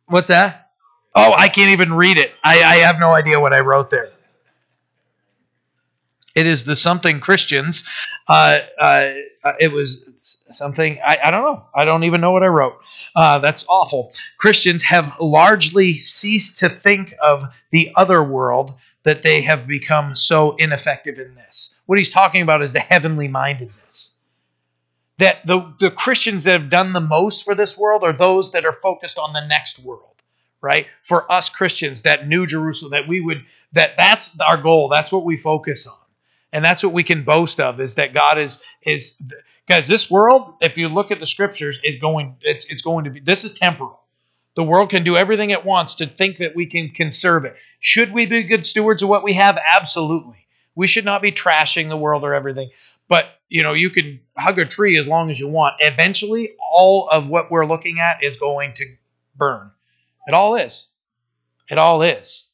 what's 0.06 0.28
that? 0.28 0.70
Oh, 1.14 1.32
I 1.32 1.48
can't 1.48 1.70
even 1.70 1.94
read 1.94 2.18
it. 2.18 2.34
I, 2.44 2.62
I 2.62 2.76
have 2.76 3.00
no 3.00 3.12
idea 3.12 3.40
what 3.40 3.54
I 3.54 3.60
wrote 3.60 3.88
there. 3.88 4.10
It 6.36 6.46
is 6.46 6.64
the 6.64 6.76
something 6.76 7.18
Christians. 7.18 7.82
Uh, 8.28 8.60
uh, 8.78 9.14
it 9.58 9.72
was 9.72 10.04
something 10.52 11.00
I, 11.04 11.18
I, 11.24 11.30
don't 11.30 11.42
know. 11.42 11.64
I 11.74 11.86
don't 11.86 12.04
even 12.04 12.20
know 12.20 12.30
what 12.30 12.42
i 12.42 12.46
wrote. 12.46 12.78
Uh, 13.16 13.38
that's 13.38 13.64
awful. 13.68 14.12
Christians 14.36 14.82
have 14.82 15.18
largely 15.18 15.98
ceased 16.00 16.58
to 16.58 16.68
think 16.68 17.14
of 17.22 17.44
the 17.70 17.90
other 17.96 18.22
world 18.22 18.74
that 19.02 19.22
they 19.22 19.40
have 19.40 19.66
become 19.66 20.14
so 20.14 20.54
ineffective 20.56 21.18
in 21.18 21.34
this. 21.34 21.74
What 21.86 21.96
he's 21.96 22.12
talking 22.12 22.42
about 22.42 22.60
is 22.60 22.74
the 22.74 22.80
heavenly 22.80 23.28
mindedness. 23.28 24.12
That 25.18 25.46
the, 25.46 25.72
the 25.80 25.90
christians 25.90 26.44
that 26.44 26.60
have 26.60 26.68
done 26.68 26.92
the 26.92 27.00
most 27.00 27.46
for 27.46 27.54
this 27.54 27.78
world 27.78 28.04
are 28.04 28.12
those 28.12 28.52
that 28.52 28.66
are 28.66 28.78
focused 28.82 29.18
on 29.18 29.32
the 29.32 29.46
next 29.46 29.78
world 29.78 30.02
right? 30.62 30.86
For 31.04 31.30
us 31.30 31.48
christians 31.48 32.02
that 32.02 32.28
new 32.28 32.46
jerusalem 32.46 32.90
that 32.90 33.08
we 33.08 33.20
would 33.20 33.44
that 33.72 33.96
that's 33.96 34.38
our 34.40 34.60
goal. 34.60 34.88
That's 34.88 35.12
what 35.12 35.24
we 35.24 35.36
focus 35.36 35.86
on 35.86 35.96
and 36.56 36.64
that's 36.64 36.82
what 36.82 36.92
we 36.92 37.04
can 37.04 37.22
boast 37.22 37.60
of 37.60 37.80
is 37.80 37.96
that 37.96 38.14
god 38.14 38.38
is 38.38 38.62
is 38.82 39.20
Guys, 39.68 39.88
this 39.88 40.08
world, 40.08 40.54
if 40.60 40.78
you 40.78 40.88
look 40.88 41.10
at 41.10 41.18
the 41.18 41.26
scriptures, 41.26 41.80
is 41.82 41.96
going 41.96 42.36
it's 42.42 42.66
it's 42.66 42.82
going 42.82 43.04
to 43.04 43.10
be 43.10 43.20
this 43.20 43.44
is 43.44 43.52
temporal. 43.52 44.00
The 44.54 44.62
world 44.62 44.90
can 44.90 45.02
do 45.02 45.16
everything 45.16 45.50
it 45.50 45.64
wants 45.64 45.96
to 45.96 46.06
think 46.06 46.38
that 46.38 46.54
we 46.54 46.66
can 46.66 46.90
conserve 46.90 47.44
it. 47.44 47.56
Should 47.80 48.12
we 48.12 48.26
be 48.26 48.44
good 48.44 48.64
stewards 48.64 49.02
of 49.02 49.08
what 49.08 49.24
we 49.24 49.34
have? 49.34 49.58
Absolutely. 49.76 50.46
We 50.74 50.86
should 50.86 51.04
not 51.04 51.20
be 51.20 51.32
trashing 51.32 51.88
the 51.88 51.96
world 51.96 52.22
or 52.22 52.32
everything. 52.32 52.70
But, 53.08 53.26
you 53.48 53.62
know, 53.62 53.74
you 53.74 53.90
can 53.90 54.20
hug 54.36 54.58
a 54.58 54.64
tree 54.64 54.96
as 54.98 55.08
long 55.08 55.30
as 55.30 55.38
you 55.38 55.48
want. 55.48 55.76
Eventually, 55.80 56.54
all 56.58 57.08
of 57.08 57.28
what 57.28 57.50
we're 57.50 57.66
looking 57.66 57.98
at 57.98 58.22
is 58.22 58.38
going 58.38 58.72
to 58.74 58.86
burn. 59.36 59.70
It 60.26 60.32
all 60.32 60.56
is. 60.56 60.86
It 61.70 61.76
all 61.76 62.02
is. 62.02 62.44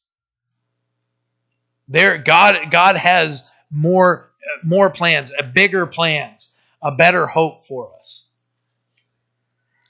There 1.87 2.17
God 2.17 2.69
God 2.69 2.97
has 2.97 3.49
more 3.73 4.29
more 4.63 4.89
plans, 4.89 5.31
a 5.37 5.43
bigger 5.43 5.85
plans 5.85 6.53
a 6.83 6.91
better 6.91 7.25
hope 7.25 7.65
for 7.65 7.91
us. 7.97 8.25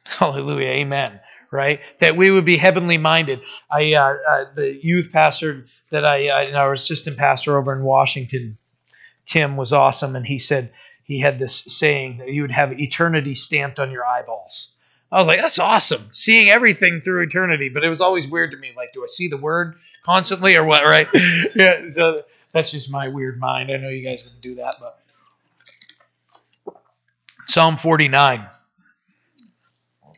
Hallelujah. 0.05 0.69
Amen. 0.69 1.19
Right? 1.51 1.81
That 1.99 2.15
we 2.15 2.31
would 2.31 2.45
be 2.45 2.57
heavenly 2.57 2.97
minded. 2.97 3.41
I, 3.69 3.93
uh, 3.93 4.17
uh, 4.29 4.45
the 4.55 4.79
youth 4.81 5.11
pastor 5.11 5.65
that 5.89 6.05
I, 6.05 6.27
uh, 6.27 6.57
our 6.57 6.73
assistant 6.73 7.17
pastor 7.17 7.57
over 7.57 7.73
in 7.73 7.83
Washington, 7.83 8.57
Tim, 9.25 9.57
was 9.57 9.73
awesome. 9.73 10.15
And 10.15 10.25
he 10.25 10.39
said 10.39 10.71
he 11.03 11.19
had 11.19 11.39
this 11.39 11.63
saying 11.67 12.17
that 12.17 12.29
you 12.29 12.43
would 12.43 12.51
have 12.51 12.79
eternity 12.79 13.35
stamped 13.35 13.79
on 13.79 13.91
your 13.91 14.05
eyeballs. 14.05 14.75
I 15.11 15.17
was 15.17 15.27
like, 15.27 15.41
that's 15.41 15.59
awesome. 15.59 16.09
Seeing 16.11 16.49
everything 16.49 17.01
through 17.01 17.23
eternity. 17.23 17.69
But 17.69 17.83
it 17.83 17.89
was 17.89 18.01
always 18.01 18.27
weird 18.27 18.51
to 18.51 18.57
me. 18.57 18.71
Like, 18.75 18.93
do 18.93 19.03
I 19.03 19.07
see 19.07 19.27
the 19.27 19.37
word 19.37 19.75
constantly 20.03 20.55
or 20.55 20.65
what? 20.65 20.83
Right? 20.83 21.07
yeah. 21.55 21.91
So 21.93 22.23
that's 22.53 22.71
just 22.71 22.91
my 22.91 23.07
weird 23.09 23.39
mind. 23.39 23.71
I 23.71 23.77
know 23.77 23.89
you 23.89 24.07
guys 24.07 24.23
wouldn't 24.23 24.41
do 24.41 24.55
that, 24.55 24.75
but 24.79 24.99
Psalm 27.47 27.77
49 27.77 28.47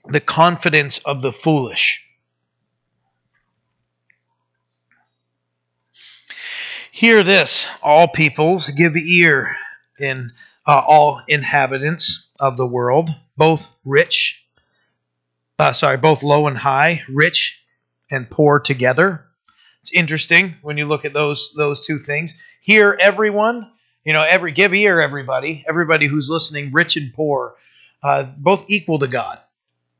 The 0.07 0.19
confidence 0.19 0.99
of 0.99 1.21
the 1.21 1.33
foolish. 1.33 2.01
Hear 6.91 7.23
this, 7.23 7.67
all 7.83 8.07
peoples, 8.07 8.69
give 8.69 8.95
ear 8.95 9.57
in 9.99 10.31
uh, 10.65 10.81
all 10.87 11.21
inhabitants 11.27 12.27
of 12.39 12.55
the 12.55 12.67
world, 12.67 13.13
both 13.35 13.67
rich, 13.83 14.41
uh, 15.59 15.73
sorry, 15.73 15.97
both 15.97 16.23
low 16.23 16.47
and 16.47 16.57
high, 16.57 17.03
rich 17.09 17.61
and 18.09 18.29
poor 18.29 18.59
together. 18.59 19.24
It's 19.85 19.93
interesting 19.93 20.55
when 20.63 20.79
you 20.79 20.87
look 20.87 21.05
at 21.05 21.13
those 21.13 21.53
those 21.55 21.85
two 21.85 21.99
things. 21.99 22.41
Hear 22.59 22.97
everyone, 22.99 23.69
you 24.03 24.13
know, 24.13 24.23
every 24.23 24.51
give 24.51 24.73
ear 24.73 24.99
everybody, 24.99 25.63
everybody 25.69 26.07
who's 26.07 26.27
listening, 26.27 26.71
rich 26.71 26.97
and 26.97 27.13
poor, 27.13 27.53
uh, 28.01 28.23
both 28.35 28.65
equal 28.67 28.97
to 28.97 29.07
God. 29.07 29.37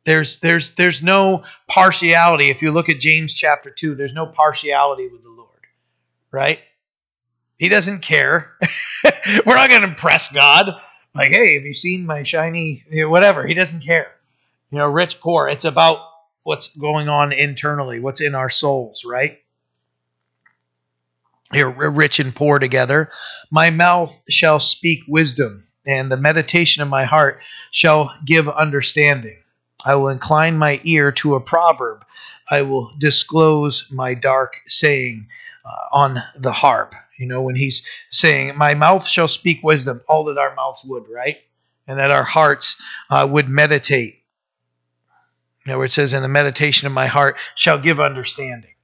There's 0.04 0.40
there's 0.40 0.72
there's 0.72 1.04
no 1.04 1.44
partiality. 1.68 2.50
If 2.50 2.64
you 2.64 2.72
look 2.72 2.90
at 2.90 3.00
James 3.00 3.36
chapter 3.36 3.70
two, 3.70 3.94
there's 3.94 4.16
no 4.16 4.26
partiality 4.26 5.08
with 5.08 5.22
the 5.22 5.30
Lord, 5.30 5.68
right? 6.32 6.58
He 7.60 7.70
doesn't 7.70 8.00
care. 8.00 8.50
We're 9.46 9.56
not 9.56 9.70
going 9.70 9.84
to 9.84 9.90
impress 9.90 10.30
God. 10.30 10.82
Like, 11.14 11.30
hey, 11.30 11.58
have 11.58 11.64
you 11.64 11.76
seen 11.76 12.08
my 12.08 12.24
shiny 12.24 12.84
you 12.90 13.04
know, 13.04 13.10
whatever? 13.10 13.46
He 13.46 13.54
doesn't 13.54 13.82
care. 13.82 14.12
You 14.72 14.80
know, 14.80 14.90
rich, 14.90 15.20
poor. 15.20 15.48
It's 15.48 15.64
about 15.64 16.00
what's 16.42 16.76
going 16.76 17.08
on 17.08 17.32
internally, 17.32 18.00
what's 18.00 18.22
in 18.22 18.34
our 18.34 18.50
souls, 18.50 19.06
right? 19.06 19.38
Here, 21.54 21.70
rich 21.70 22.20
and 22.20 22.36
poor 22.36 22.60
together. 22.60 23.12
My 23.52 23.70
mouth 23.70 24.20
shall 24.30 24.60
speak 24.60 25.04
wisdom, 25.08 25.68
and 25.86 26.12
the 26.12 26.18
meditation 26.18 26.82
of 26.82 26.90
my 26.90 27.06
heart 27.06 27.40
shall 27.72 28.12
give 28.26 28.50
understanding. 28.50 29.38
I 29.86 29.96
will 29.96 30.10
incline 30.10 30.58
my 30.58 30.82
ear 30.84 31.12
to 31.14 31.36
a 31.36 31.42
proverb. 31.42 32.04
I 32.50 32.64
will 32.64 32.92
disclose 32.98 33.88
my 33.92 34.16
dark 34.16 34.56
saying 34.68 35.28
uh, 35.64 35.88
on 35.92 36.24
the 36.36 36.52
harp. 36.52 36.96
You 37.18 37.28
know, 37.28 37.42
when 37.42 37.56
he's 37.56 37.84
saying, 38.10 38.58
My 38.58 38.74
mouth 38.74 39.08
shall 39.08 39.28
speak 39.28 39.64
wisdom, 39.64 40.02
all 40.08 40.26
that 40.26 40.38
our 40.38 40.54
mouths 40.56 40.84
would, 40.84 41.08
right? 41.08 41.38
And 41.88 42.00
that 42.00 42.12
our 42.12 42.24
hearts 42.24 42.82
uh, 43.10 43.28
would 43.30 43.48
meditate. 43.48 44.24
You 45.66 45.72
know, 45.72 45.78
where 45.78 45.86
it 45.86 45.92
says, 45.92 46.14
And 46.14 46.24
the 46.24 46.30
meditation 46.30 46.88
of 46.88 46.94
my 46.94 47.08
heart 47.08 47.38
shall 47.56 47.80
give 47.80 48.00
understanding. 48.00 48.75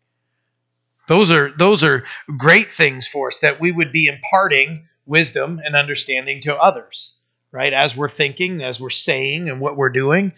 Those 1.07 1.31
are 1.31 1.51
those 1.51 1.83
are 1.83 2.03
great 2.37 2.71
things 2.71 3.07
for 3.07 3.29
us 3.29 3.39
that 3.39 3.59
we 3.59 3.71
would 3.71 3.91
be 3.91 4.07
imparting 4.07 4.87
wisdom 5.05 5.59
and 5.63 5.75
understanding 5.75 6.41
to 6.41 6.55
others, 6.55 7.17
right? 7.51 7.73
As 7.73 7.95
we're 7.95 8.09
thinking, 8.09 8.63
as 8.63 8.79
we're 8.79 8.89
saying, 8.89 9.49
and 9.49 9.59
what 9.59 9.77
we're 9.77 9.89
doing. 9.89 10.31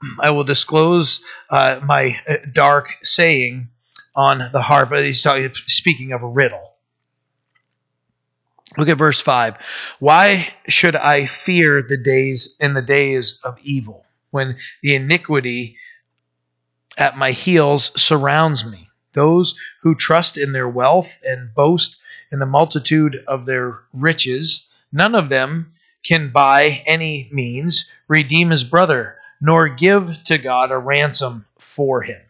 I 0.20 0.30
will 0.30 0.44
disclose 0.44 1.20
uh, 1.50 1.80
my 1.84 2.20
uh, 2.28 2.36
dark 2.52 2.94
saying 3.02 3.68
on 4.14 4.50
the 4.52 4.62
harp. 4.62 4.92
He's 4.94 5.22
talking, 5.22 5.50
speaking 5.66 6.12
of 6.12 6.22
a 6.22 6.28
riddle. 6.28 6.68
Look 8.76 8.88
at 8.88 8.98
verse 8.98 9.20
5. 9.20 9.56
Why 9.98 10.52
should 10.68 10.94
I 10.94 11.26
fear 11.26 11.82
the 11.82 11.96
days 11.96 12.56
in 12.60 12.74
the 12.74 12.82
days 12.82 13.40
of 13.42 13.58
evil 13.62 14.04
when 14.30 14.58
the 14.82 14.94
iniquity 14.94 15.78
at 16.96 17.16
my 17.16 17.32
heels 17.32 17.90
surrounds 18.00 18.64
me? 18.64 18.87
Those 19.12 19.58
who 19.82 19.94
trust 19.94 20.36
in 20.36 20.52
their 20.52 20.68
wealth 20.68 21.22
and 21.26 21.54
boast 21.54 21.98
in 22.30 22.38
the 22.38 22.46
multitude 22.46 23.24
of 23.26 23.46
their 23.46 23.80
riches, 23.92 24.66
none 24.92 25.14
of 25.14 25.28
them 25.28 25.72
can 26.04 26.30
by 26.30 26.82
any 26.86 27.28
means 27.32 27.90
redeem 28.06 28.50
his 28.50 28.64
brother, 28.64 29.16
nor 29.40 29.68
give 29.68 30.22
to 30.24 30.38
God 30.38 30.70
a 30.70 30.78
ransom 30.78 31.46
for 31.58 32.02
him. 32.02 32.20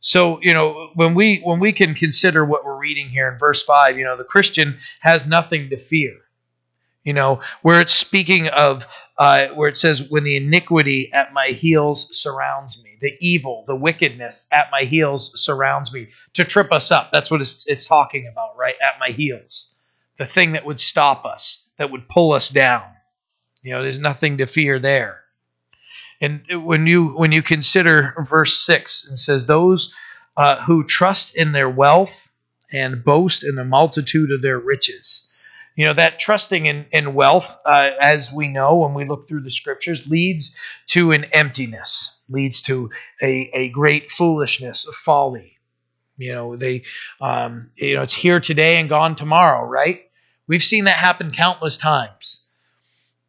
So, 0.00 0.40
you 0.42 0.54
know, 0.54 0.90
when 0.94 1.14
we 1.14 1.40
when 1.42 1.60
we 1.60 1.72
can 1.72 1.94
consider 1.94 2.44
what 2.44 2.64
we're 2.64 2.78
reading 2.78 3.08
here 3.08 3.30
in 3.30 3.38
verse 3.38 3.62
5, 3.62 3.98
you 3.98 4.04
know, 4.04 4.16
the 4.16 4.24
Christian 4.24 4.78
has 5.00 5.26
nothing 5.26 5.70
to 5.70 5.76
fear. 5.76 6.16
You 7.02 7.14
know, 7.14 7.40
where 7.62 7.80
it's 7.80 7.94
speaking 7.94 8.48
of 8.48 8.86
uh, 9.16 9.48
where 9.48 9.68
it 9.68 9.76
says, 9.76 10.10
when 10.10 10.24
the 10.24 10.36
iniquity 10.36 11.10
at 11.12 11.32
my 11.32 11.48
heels 11.48 12.08
surrounds 12.18 12.82
me, 12.82 12.96
the 13.00 13.16
evil, 13.20 13.64
the 13.66 13.76
wickedness 13.76 14.46
at 14.52 14.70
my 14.70 14.82
heels 14.82 15.42
surrounds 15.42 15.92
me 15.92 16.08
to 16.34 16.44
trip 16.44 16.72
us 16.72 16.90
up. 16.90 17.10
That's 17.10 17.30
what 17.30 17.40
it's, 17.40 17.64
it's 17.66 17.86
talking 17.86 18.26
about, 18.26 18.56
right? 18.58 18.76
At 18.82 18.98
my 18.98 19.08
heels. 19.08 19.74
The 20.18 20.26
thing 20.26 20.52
that 20.52 20.66
would 20.66 20.80
stop 20.80 21.24
us, 21.24 21.68
that 21.78 21.90
would 21.90 22.08
pull 22.08 22.32
us 22.32 22.50
down. 22.50 22.84
You 23.62 23.72
know, 23.72 23.82
there's 23.82 23.98
nothing 23.98 24.38
to 24.38 24.46
fear 24.46 24.78
there. 24.78 25.22
And 26.20 26.42
when 26.50 26.86
you 26.86 27.08
when 27.08 27.32
you 27.32 27.42
consider 27.42 28.14
verse 28.28 28.58
six, 28.58 29.08
it 29.10 29.16
says, 29.16 29.46
"Those 29.46 29.94
uh, 30.36 30.62
who 30.62 30.86
trust 30.86 31.34
in 31.34 31.52
their 31.52 31.68
wealth 31.70 32.30
and 32.70 33.02
boast 33.02 33.42
in 33.42 33.54
the 33.54 33.64
multitude 33.64 34.30
of 34.30 34.42
their 34.42 34.58
riches." 34.58 35.29
You 35.76 35.86
know 35.86 35.94
that 35.94 36.18
trusting 36.18 36.66
in, 36.66 36.86
in 36.92 37.14
wealth, 37.14 37.60
uh, 37.64 37.92
as 38.00 38.32
we 38.32 38.48
know 38.48 38.76
when 38.78 38.94
we 38.94 39.04
look 39.06 39.28
through 39.28 39.42
the 39.42 39.50
scriptures, 39.50 40.08
leads 40.10 40.54
to 40.88 41.12
an 41.12 41.24
emptiness, 41.24 42.18
leads 42.28 42.62
to 42.62 42.90
a, 43.22 43.50
a 43.54 43.68
great 43.70 44.10
foolishness, 44.10 44.86
a 44.86 44.92
folly. 44.92 45.58
You 46.16 46.32
know 46.34 46.56
they, 46.56 46.82
um, 47.20 47.70
you 47.76 47.94
know, 47.94 48.02
it's 48.02 48.12
here 48.14 48.40
today 48.40 48.76
and 48.76 48.88
gone 48.88 49.16
tomorrow, 49.16 49.66
right? 49.66 50.02
We've 50.46 50.62
seen 50.62 50.84
that 50.84 50.96
happen 50.96 51.30
countless 51.30 51.76
times. 51.76 52.46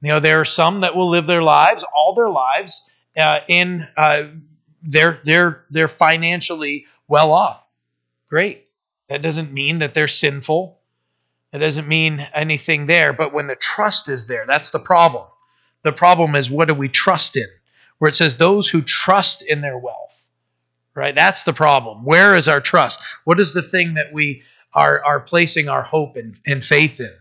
You 0.01 0.10
know, 0.10 0.19
there 0.19 0.41
are 0.41 0.45
some 0.45 0.82
that 0.82 0.95
will 0.95 1.10
live 1.10 1.27
their 1.27 1.43
lives, 1.43 1.86
all 1.95 2.15
their 2.15 2.30
lives, 2.30 2.84
uh, 3.15 3.41
in 3.47 3.88
uh, 3.95 4.23
they're 4.82 5.19
they're 5.23 5.63
they're 5.69 5.88
financially 5.88 6.88
well 7.08 7.32
off. 7.32 7.65
Great. 8.30 8.67
That 9.10 9.21
doesn't 9.21 9.54
mean 9.54 9.80
that 9.80 9.93
they're 9.93 10.08
sinful. 10.08 10.80
It 11.54 11.60
doesn't 11.60 11.88
mean 11.88 12.26
anything 12.34 12.86
there. 12.86 13.14
But 13.14 13.34
when 13.34 13.48
the 13.48 13.56
trust 13.56 14.10
is 14.10 14.28
there, 14.28 14.46
that's 14.46 14.72
the 14.72 14.80
problem. 14.80 15.28
The 15.84 15.92
problem 15.92 16.36
is 16.36 16.50
what 16.50 16.68
do 16.68 16.74
we 16.74 16.88
trust 16.88 17.36
in? 17.36 17.48
Where 17.98 18.10
it 18.10 18.16
says 18.16 18.38
those 18.38 18.70
who 18.70 18.82
trust 18.82 19.44
in 19.44 19.62
their 19.62 19.78
wealth. 19.78 19.98
Right? 20.94 21.16
That's 21.16 21.44
the 21.44 21.54
problem. 21.54 22.04
Where 22.04 22.36
is 22.36 22.48
our 22.48 22.62
trust? 22.62 23.02
What 23.24 23.40
is 23.40 23.54
the 23.54 23.62
thing 23.62 23.96
that 23.96 24.12
we 24.12 24.44
are 24.74 25.04
are 25.04 25.20
placing 25.20 25.70
our 25.70 25.82
hope 25.82 26.16
and, 26.16 26.38
and 26.46 26.64
faith 26.64 27.00
in? 27.00 27.12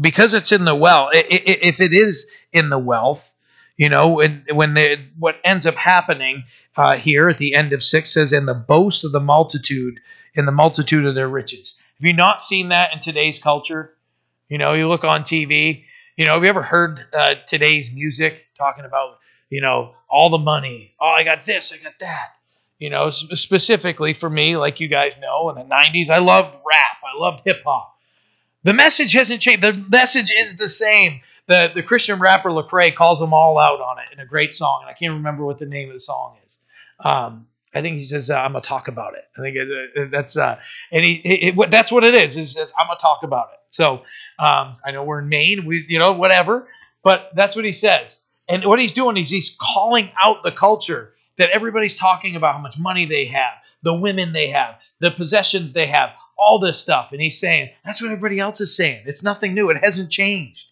because 0.00 0.34
it's 0.34 0.52
in 0.52 0.64
the 0.64 0.74
well 0.74 1.10
if 1.12 1.80
it 1.80 1.92
is 1.92 2.30
in 2.52 2.68
the 2.70 2.78
wealth 2.78 3.30
you 3.76 3.88
know 3.88 4.08
when 4.08 4.44
when 4.52 4.74
the 4.74 4.98
what 5.18 5.40
ends 5.44 5.66
up 5.66 5.74
happening 5.74 6.44
uh, 6.76 6.96
here 6.96 7.28
at 7.28 7.38
the 7.38 7.54
end 7.54 7.72
of 7.72 7.82
six 7.82 8.12
says 8.12 8.32
in 8.32 8.46
the 8.46 8.54
boast 8.54 9.04
of 9.04 9.12
the 9.12 9.20
multitude 9.20 10.00
in 10.34 10.46
the 10.46 10.52
multitude 10.52 11.04
of 11.04 11.14
their 11.14 11.28
riches 11.28 11.80
have 11.98 12.06
you 12.06 12.12
not 12.12 12.42
seen 12.42 12.68
that 12.70 12.92
in 12.92 13.00
today's 13.00 13.38
culture 13.38 13.94
you 14.48 14.58
know 14.58 14.72
you 14.74 14.88
look 14.88 15.04
on 15.04 15.22
tv 15.22 15.84
you 16.16 16.24
know 16.24 16.34
have 16.34 16.42
you 16.42 16.48
ever 16.48 16.62
heard 16.62 17.00
uh, 17.12 17.34
today's 17.46 17.92
music 17.92 18.46
talking 18.56 18.84
about 18.84 19.18
you 19.50 19.60
know 19.60 19.94
all 20.08 20.30
the 20.30 20.38
money 20.38 20.94
oh 21.00 21.08
i 21.08 21.22
got 21.24 21.44
this 21.44 21.72
i 21.72 21.76
got 21.82 21.98
that 22.00 22.28
you 22.78 22.90
know 22.90 23.10
specifically 23.10 24.12
for 24.12 24.28
me 24.28 24.56
like 24.56 24.80
you 24.80 24.88
guys 24.88 25.20
know 25.20 25.50
in 25.50 25.56
the 25.56 25.74
90s 25.74 26.10
i 26.10 26.18
loved 26.18 26.54
rap 26.66 26.96
i 27.04 27.18
loved 27.18 27.42
hip-hop 27.44 27.96
the 28.66 28.72
message 28.72 29.12
hasn't 29.12 29.40
changed. 29.40 29.62
The 29.62 29.86
message 29.92 30.34
is 30.36 30.56
the 30.56 30.68
same. 30.68 31.20
The 31.48 31.70
the 31.74 31.82
Christian 31.82 32.18
rapper 32.18 32.50
Lecrae 32.50 32.94
calls 32.94 33.20
them 33.20 33.32
all 33.32 33.58
out 33.58 33.80
on 33.80 33.98
it 33.98 34.12
in 34.12 34.20
a 34.20 34.26
great 34.26 34.52
song, 34.52 34.80
and 34.82 34.90
I 34.90 34.94
can't 34.94 35.14
remember 35.14 35.44
what 35.44 35.58
the 35.58 35.66
name 35.66 35.88
of 35.88 35.94
the 35.94 36.00
song 36.00 36.36
is. 36.44 36.60
Um, 37.00 37.46
I 37.74 37.82
think 37.82 37.98
he 37.98 38.04
says 38.04 38.30
uh, 38.30 38.40
I'm 38.40 38.52
gonna 38.52 38.62
talk 38.62 38.88
about 38.88 39.14
it. 39.14 39.24
I 39.36 39.40
think 39.42 39.56
it, 39.56 40.10
that's 40.10 40.36
uh, 40.36 40.58
and 40.90 41.04
he, 41.04 41.14
it, 41.14 41.70
that's 41.70 41.92
what 41.92 42.04
it 42.04 42.14
is. 42.14 42.34
He 42.34 42.46
says 42.46 42.72
I'm 42.78 42.86
gonna 42.86 42.98
talk 42.98 43.22
about 43.22 43.48
it. 43.52 43.58
So 43.70 44.02
um, 44.38 44.76
I 44.84 44.92
know 44.92 45.04
we're 45.04 45.20
in 45.20 45.28
Maine, 45.28 45.66
we 45.66 45.84
you 45.88 45.98
know 45.98 46.12
whatever, 46.12 46.68
but 47.02 47.30
that's 47.34 47.54
what 47.54 47.64
he 47.64 47.72
says. 47.72 48.20
And 48.48 48.64
what 48.64 48.78
he's 48.78 48.92
doing 48.92 49.16
is 49.16 49.28
he's 49.28 49.56
calling 49.60 50.10
out 50.22 50.42
the 50.42 50.52
culture 50.52 51.14
that 51.36 51.50
everybody's 51.50 51.96
talking 51.96 52.36
about 52.36 52.54
how 52.54 52.60
much 52.60 52.78
money 52.78 53.04
they 53.04 53.26
have, 53.26 53.54
the 53.82 53.98
women 53.98 54.32
they 54.32 54.48
have, 54.48 54.76
the 55.00 55.10
possessions 55.10 55.72
they 55.72 55.86
have, 55.86 56.10
all 56.38 56.58
this 56.58 56.78
stuff. 56.78 57.12
And 57.12 57.20
he's 57.20 57.38
saying, 57.38 57.70
that's 57.84 58.00
what 58.00 58.10
everybody 58.10 58.38
else 58.38 58.60
is 58.60 58.76
saying. 58.76 59.02
It's 59.06 59.22
nothing 59.22 59.54
new, 59.54 59.70
it 59.70 59.82
hasn't 59.82 60.10
changed. 60.10 60.66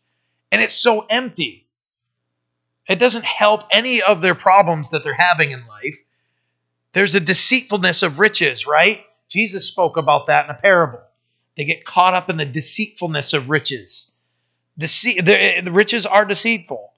And 0.54 0.62
it's 0.62 0.74
so 0.74 1.06
empty. 1.08 1.66
It 2.88 2.98
doesn't 2.98 3.24
help 3.24 3.62
any 3.70 4.02
of 4.02 4.20
their 4.20 4.34
problems 4.34 4.90
that 4.90 5.04
they're 5.04 5.14
having 5.14 5.50
in 5.50 5.66
life. 5.66 5.98
There's 6.92 7.14
a 7.14 7.20
deceitfulness 7.20 8.02
of 8.02 8.18
riches, 8.18 8.66
right? 8.66 9.00
Jesus 9.28 9.66
spoke 9.66 9.96
about 9.96 10.26
that 10.26 10.44
in 10.44 10.50
a 10.50 10.54
parable. 10.54 11.02
They 11.56 11.64
get 11.64 11.84
caught 11.84 12.14
up 12.14 12.30
in 12.30 12.36
the 12.36 12.44
deceitfulness 12.44 13.32
of 13.32 13.50
riches. 13.50 14.12
Deceit, 14.76 15.24
the, 15.24 15.62
the 15.64 15.72
riches 15.72 16.06
are 16.06 16.24
deceitful. 16.24 16.92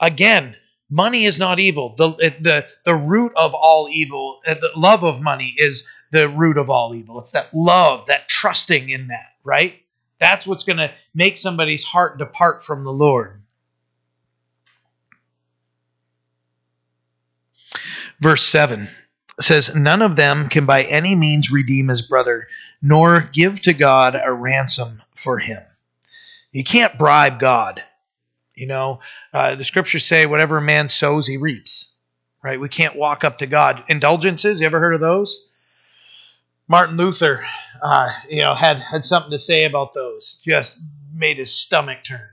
Again, 0.00 0.56
money 0.90 1.24
is 1.24 1.38
not 1.38 1.58
evil. 1.58 1.94
The, 1.96 2.10
the, 2.40 2.66
the 2.84 2.94
root 2.94 3.32
of 3.36 3.54
all 3.54 3.88
evil, 3.90 4.40
uh, 4.46 4.54
the 4.54 4.70
love 4.76 5.04
of 5.04 5.20
money 5.20 5.54
is 5.56 5.88
the 6.10 6.28
root 6.28 6.58
of 6.58 6.70
all 6.70 6.94
evil. 6.94 7.20
It's 7.20 7.32
that 7.32 7.52
love, 7.54 8.06
that 8.06 8.28
trusting 8.28 8.90
in 8.90 9.08
that, 9.08 9.32
right? 9.44 9.80
That's 10.18 10.46
what's 10.46 10.64
going 10.64 10.78
to 10.78 10.92
make 11.14 11.36
somebody's 11.36 11.84
heart 11.84 12.18
depart 12.18 12.64
from 12.64 12.84
the 12.84 12.92
Lord. 12.92 13.40
Verse 18.20 18.44
7 18.44 18.88
says, 19.40 19.74
None 19.74 20.02
of 20.02 20.16
them 20.16 20.48
can 20.48 20.66
by 20.66 20.82
any 20.82 21.14
means 21.14 21.52
redeem 21.52 21.88
his 21.88 22.02
brother, 22.02 22.48
nor 22.82 23.20
give 23.32 23.60
to 23.62 23.74
God 23.74 24.20
a 24.22 24.32
ransom 24.32 25.02
for 25.14 25.38
him. 25.38 25.62
You 26.50 26.64
can't 26.64 26.98
bribe 26.98 27.38
God. 27.38 27.82
You 28.54 28.66
know, 28.66 29.00
uh, 29.32 29.54
the 29.54 29.64
scriptures 29.64 30.04
say, 30.04 30.26
whatever 30.26 30.58
a 30.58 30.62
man 30.62 30.88
sows, 30.88 31.28
he 31.28 31.36
reaps. 31.36 31.94
Right? 32.42 32.60
We 32.60 32.68
can't 32.68 32.96
walk 32.96 33.24
up 33.24 33.38
to 33.38 33.46
God. 33.46 33.84
Indulgences, 33.88 34.60
you 34.60 34.66
ever 34.66 34.80
heard 34.80 34.94
of 34.94 35.00
those? 35.00 35.47
Martin 36.68 36.98
Luther, 36.98 37.46
uh, 37.82 38.10
you 38.28 38.42
know, 38.42 38.54
had 38.54 38.78
had 38.78 39.04
something 39.04 39.30
to 39.30 39.38
say 39.38 39.64
about 39.64 39.94
those. 39.94 40.40
Just 40.44 40.78
made 41.12 41.38
his 41.38 41.54
stomach 41.54 42.04
turn. 42.04 42.28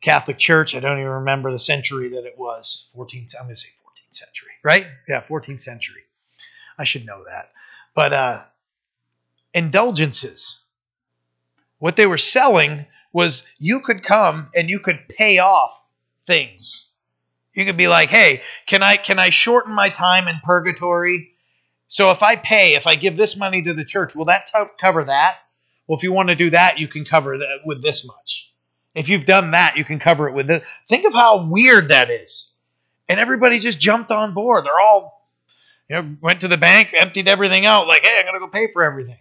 Catholic 0.00 0.38
Church, 0.38 0.76
I 0.76 0.80
don't 0.80 0.98
even 0.98 1.10
remember 1.10 1.50
the 1.50 1.58
century 1.58 2.10
that 2.10 2.24
it 2.24 2.38
was. 2.38 2.88
14th, 2.96 3.34
I'm 3.38 3.46
going 3.46 3.54
to 3.54 3.60
say 3.60 3.68
14th 3.68 4.14
century, 4.14 4.52
right? 4.62 4.86
Yeah, 5.08 5.22
14th 5.22 5.60
century. 5.60 6.02
I 6.78 6.84
should 6.84 7.06
know 7.06 7.24
that. 7.24 7.50
But 7.94 8.12
uh, 8.12 8.42
indulgences, 9.52 10.60
what 11.78 11.96
they 11.96 12.06
were 12.06 12.18
selling 12.18 12.86
was 13.12 13.42
you 13.58 13.80
could 13.80 14.02
come 14.02 14.50
and 14.54 14.68
you 14.70 14.78
could 14.78 15.08
pay 15.08 15.38
off 15.38 15.80
things. 16.26 16.90
You 17.54 17.64
could 17.64 17.78
be 17.78 17.88
like, 17.88 18.10
"Hey, 18.10 18.42
can 18.66 18.82
I 18.82 18.98
can 18.98 19.18
I 19.18 19.30
shorten 19.30 19.72
my 19.74 19.88
time 19.88 20.28
in 20.28 20.40
purgatory? 20.44 21.30
So 21.88 22.10
if 22.10 22.22
I 22.22 22.36
pay, 22.36 22.74
if 22.74 22.86
I 22.86 22.96
give 22.96 23.16
this 23.16 23.36
money 23.36 23.62
to 23.62 23.74
the 23.74 23.84
church, 23.84 24.14
will 24.14 24.24
that 24.26 24.46
t- 24.46 24.58
cover 24.78 25.04
that? 25.04 25.36
Well, 25.86 25.96
if 25.96 26.02
you 26.02 26.12
want 26.12 26.30
to 26.30 26.34
do 26.34 26.50
that, 26.50 26.78
you 26.78 26.88
can 26.88 27.04
cover 27.04 27.38
that 27.38 27.60
with 27.64 27.82
this 27.82 28.04
much. 28.04 28.52
If 28.94 29.08
you've 29.08 29.26
done 29.26 29.52
that, 29.52 29.76
you 29.76 29.84
can 29.84 29.98
cover 29.98 30.28
it 30.28 30.34
with 30.34 30.48
this. 30.48 30.64
Think 30.88 31.04
of 31.04 31.12
how 31.12 31.46
weird 31.46 31.88
that 31.88 32.10
is. 32.10 32.54
And 33.08 33.20
everybody 33.20 33.60
just 33.60 33.78
jumped 33.78 34.10
on 34.10 34.34
board. 34.34 34.64
They're 34.64 34.80
all, 34.80 35.30
you 35.88 35.96
know, 35.96 36.16
went 36.20 36.40
to 36.40 36.48
the 36.48 36.56
bank, 36.56 36.92
emptied 36.96 37.28
everything 37.28 37.66
out, 37.66 37.86
like, 37.86 38.02
hey, 38.02 38.18
I'm 38.18 38.24
going 38.24 38.34
to 38.34 38.40
go 38.40 38.48
pay 38.48 38.72
for 38.72 38.82
everything. 38.82 39.18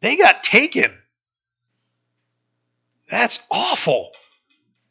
They 0.00 0.16
got 0.16 0.42
taken. 0.42 0.92
That's 3.10 3.38
awful. 3.50 4.10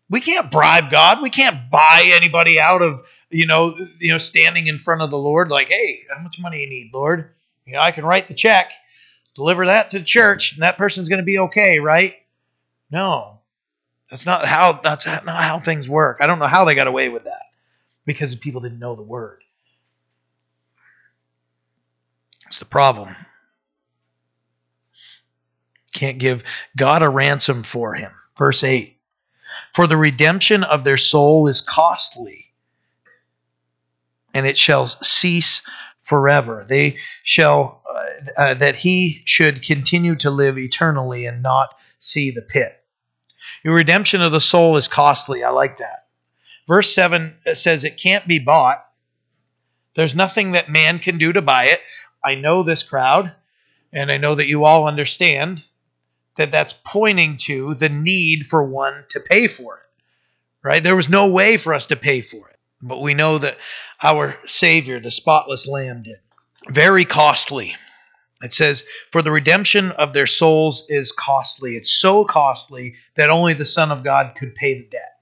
We 0.10 0.22
can't 0.22 0.52
bribe 0.52 0.92
God. 0.92 1.22
We 1.22 1.30
can't 1.30 1.72
buy 1.72 2.12
anybody 2.14 2.60
out 2.60 2.82
of, 2.82 3.06
you 3.30 3.48
know, 3.48 3.76
you 4.00 4.12
know, 4.12 4.18
standing 4.18 4.68
in 4.68 4.78
front 4.78 5.02
of 5.02 5.10
the 5.10 5.18
Lord 5.18 5.50
like, 5.50 5.70
hey, 5.70 6.02
how 6.14 6.22
much 6.22 6.40
money 6.40 6.62
you 6.62 6.70
need, 6.70 6.92
Lord? 6.94 7.32
You 7.66 7.74
know, 7.74 7.80
I 7.80 7.92
can 7.92 8.06
write 8.06 8.28
the 8.28 8.36
check, 8.36 8.72
deliver 9.34 9.66
that 9.66 9.90
to 9.90 10.00
the 10.00 10.06
church, 10.06 10.54
and 10.54 10.62
that 10.62 10.78
person's 10.78 11.10
going 11.10 11.20
to 11.20 11.26
be 11.26 11.40
okay, 11.40 11.80
right? 11.80 12.16
No. 12.92 13.42
That's 14.10 14.26
not 14.26 14.46
how 14.46 14.74
that's 14.84 15.08
not 15.08 15.28
how 15.28 15.60
things 15.60 15.90
work. 15.90 16.20
I 16.22 16.28
don't 16.28 16.38
know 16.38 16.46
how 16.46 16.66
they 16.66 16.76
got 16.76 16.88
away 16.88 17.10
with 17.10 17.24
that 17.24 17.46
because 18.06 18.36
people 18.36 18.62
didn't 18.62 18.80
know 18.80 18.96
the 18.96 19.02
word. 19.02 19.44
It's 22.46 22.60
the 22.60 22.66
problem. 22.66 23.16
Can't 25.94 26.20
give 26.20 26.44
God 26.78 27.02
a 27.02 27.10
ransom 27.10 27.64
for 27.64 27.96
him. 27.96 28.12
Verse 28.38 28.64
8 28.64 28.95
for 29.76 29.88
the 29.88 29.98
redemption 29.98 30.64
of 30.64 30.86
their 30.86 30.96
soul 30.96 31.48
is 31.48 31.62
costly, 31.62 32.54
and 34.34 34.48
it 34.48 34.58
shall 34.58 34.88
cease 34.88 35.64
forever. 36.02 36.66
They 36.68 36.98
shall, 37.24 37.82
uh, 37.90 38.06
uh, 38.38 38.54
that 38.54 38.78
he 38.78 39.22
should 39.26 39.64
continue 39.64 40.16
to 40.16 40.32
live 40.32 40.58
eternally 40.58 41.26
and 41.26 41.44
not 41.44 41.76
see 42.00 42.32
the 42.32 42.42
pit. 42.42 42.82
Your 43.66 43.76
redemption 43.76 44.22
of 44.22 44.32
the 44.32 44.40
soul 44.40 44.78
is 44.78 44.88
costly. 44.88 45.44
I 45.44 45.50
like 45.50 45.80
that. 45.80 46.06
Verse 46.70 46.96
7 46.96 47.36
says 47.54 47.84
it 47.84 47.98
can't 48.02 48.26
be 48.28 48.40
bought. 48.40 48.86
There's 49.96 50.16
nothing 50.16 50.54
that 50.54 50.70
man 50.70 51.00
can 51.00 51.18
do 51.18 51.34
to 51.34 51.42
buy 51.42 51.66
it. 51.66 51.82
I 52.24 52.36
know 52.36 52.64
this 52.64 52.84
crowd, 52.84 53.34
and 53.92 54.10
I 54.10 54.18
know 54.18 54.36
that 54.36 54.48
you 54.48 54.64
all 54.64 54.88
understand 54.88 55.64
that 56.36 56.52
that's 56.52 56.74
pointing 56.84 57.38
to 57.38 57.76
the 57.76 57.90
need 57.90 58.46
for 58.46 58.64
one 58.64 59.06
to 59.10 59.20
pay 59.20 59.48
for 59.48 59.78
it. 59.78 59.84
Right? 60.64 60.84
There 60.84 60.96
was 60.96 61.10
no 61.10 61.30
way 61.32 61.58
for 61.58 61.74
us 61.74 61.88
to 61.88 61.96
pay 61.96 62.22
for 62.22 62.50
it. 62.50 62.58
But 62.82 63.02
we 63.02 63.14
know 63.14 63.38
that 63.38 63.58
our 64.04 64.36
Savior, 64.48 65.00
the 65.00 65.12
spotless 65.12 65.68
Lamb, 65.68 66.04
did. 66.04 66.18
Very 66.68 67.06
costly. 67.06 67.76
It 68.42 68.54
says, 68.54 68.84
For 69.12 69.22
the 69.22 69.32
redemption 69.32 69.92
of 69.92 70.14
their 70.14 70.28
souls 70.28 70.90
is 70.90 71.12
costly. 71.12 71.76
It's 71.76 71.92
so 71.92 72.26
costly 72.26 72.96
that 73.16 73.30
only 73.30 73.54
the 73.54 73.66
Son 73.66 73.92
of 73.92 74.04
God 74.04 74.36
could 74.36 74.56
pay 74.56 74.76
the 74.76 74.88
debt. 74.88 75.16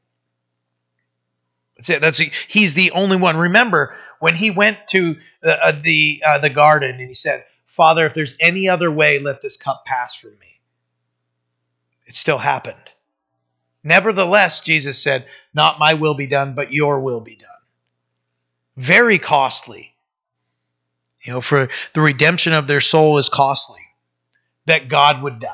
That's 1.78 1.90
it. 1.90 2.02
That's 2.02 2.18
he's 2.18 2.74
the 2.74 2.92
only 2.92 3.18
one. 3.18 3.38
Remember 3.38 3.96
when 4.20 4.36
he 4.36 4.52
went 4.52 4.78
to 4.90 5.18
uh, 5.44 5.50
uh, 5.50 5.72
the 5.82 6.24
uh, 6.26 6.40
the 6.40 6.50
garden 6.50 6.92
and 6.92 7.08
he 7.08 7.14
said, 7.14 7.44
"Father, 7.66 8.06
if 8.06 8.14
there's 8.14 8.38
any 8.40 8.70
other 8.70 8.90
way, 8.90 9.20
let 9.20 9.42
this 9.42 9.58
cup 9.58 9.84
pass 9.86 10.16
from 10.16 10.32
me." 10.40 10.53
It 12.06 12.16
still 12.16 12.38
happened. 12.38 12.78
Nevertheless, 13.84 14.62
Jesus 14.62 15.02
said, 15.02 15.28
Not 15.54 15.80
my 15.80 15.96
will 15.96 16.16
be 16.16 16.28
done, 16.28 16.56
but 16.56 16.72
your 16.72 17.02
will 17.02 17.20
be 17.20 17.36
done. 17.36 17.50
Very 18.78 19.20
costly. 19.20 19.94
You 21.22 21.34
know, 21.34 21.42
for 21.42 21.70
the 21.94 22.02
redemption 22.02 22.54
of 22.54 22.68
their 22.68 22.82
soul 22.82 23.18
is 23.18 23.30
costly. 23.30 23.82
That 24.66 24.90
God 24.90 25.22
would 25.22 25.40
die. 25.40 25.50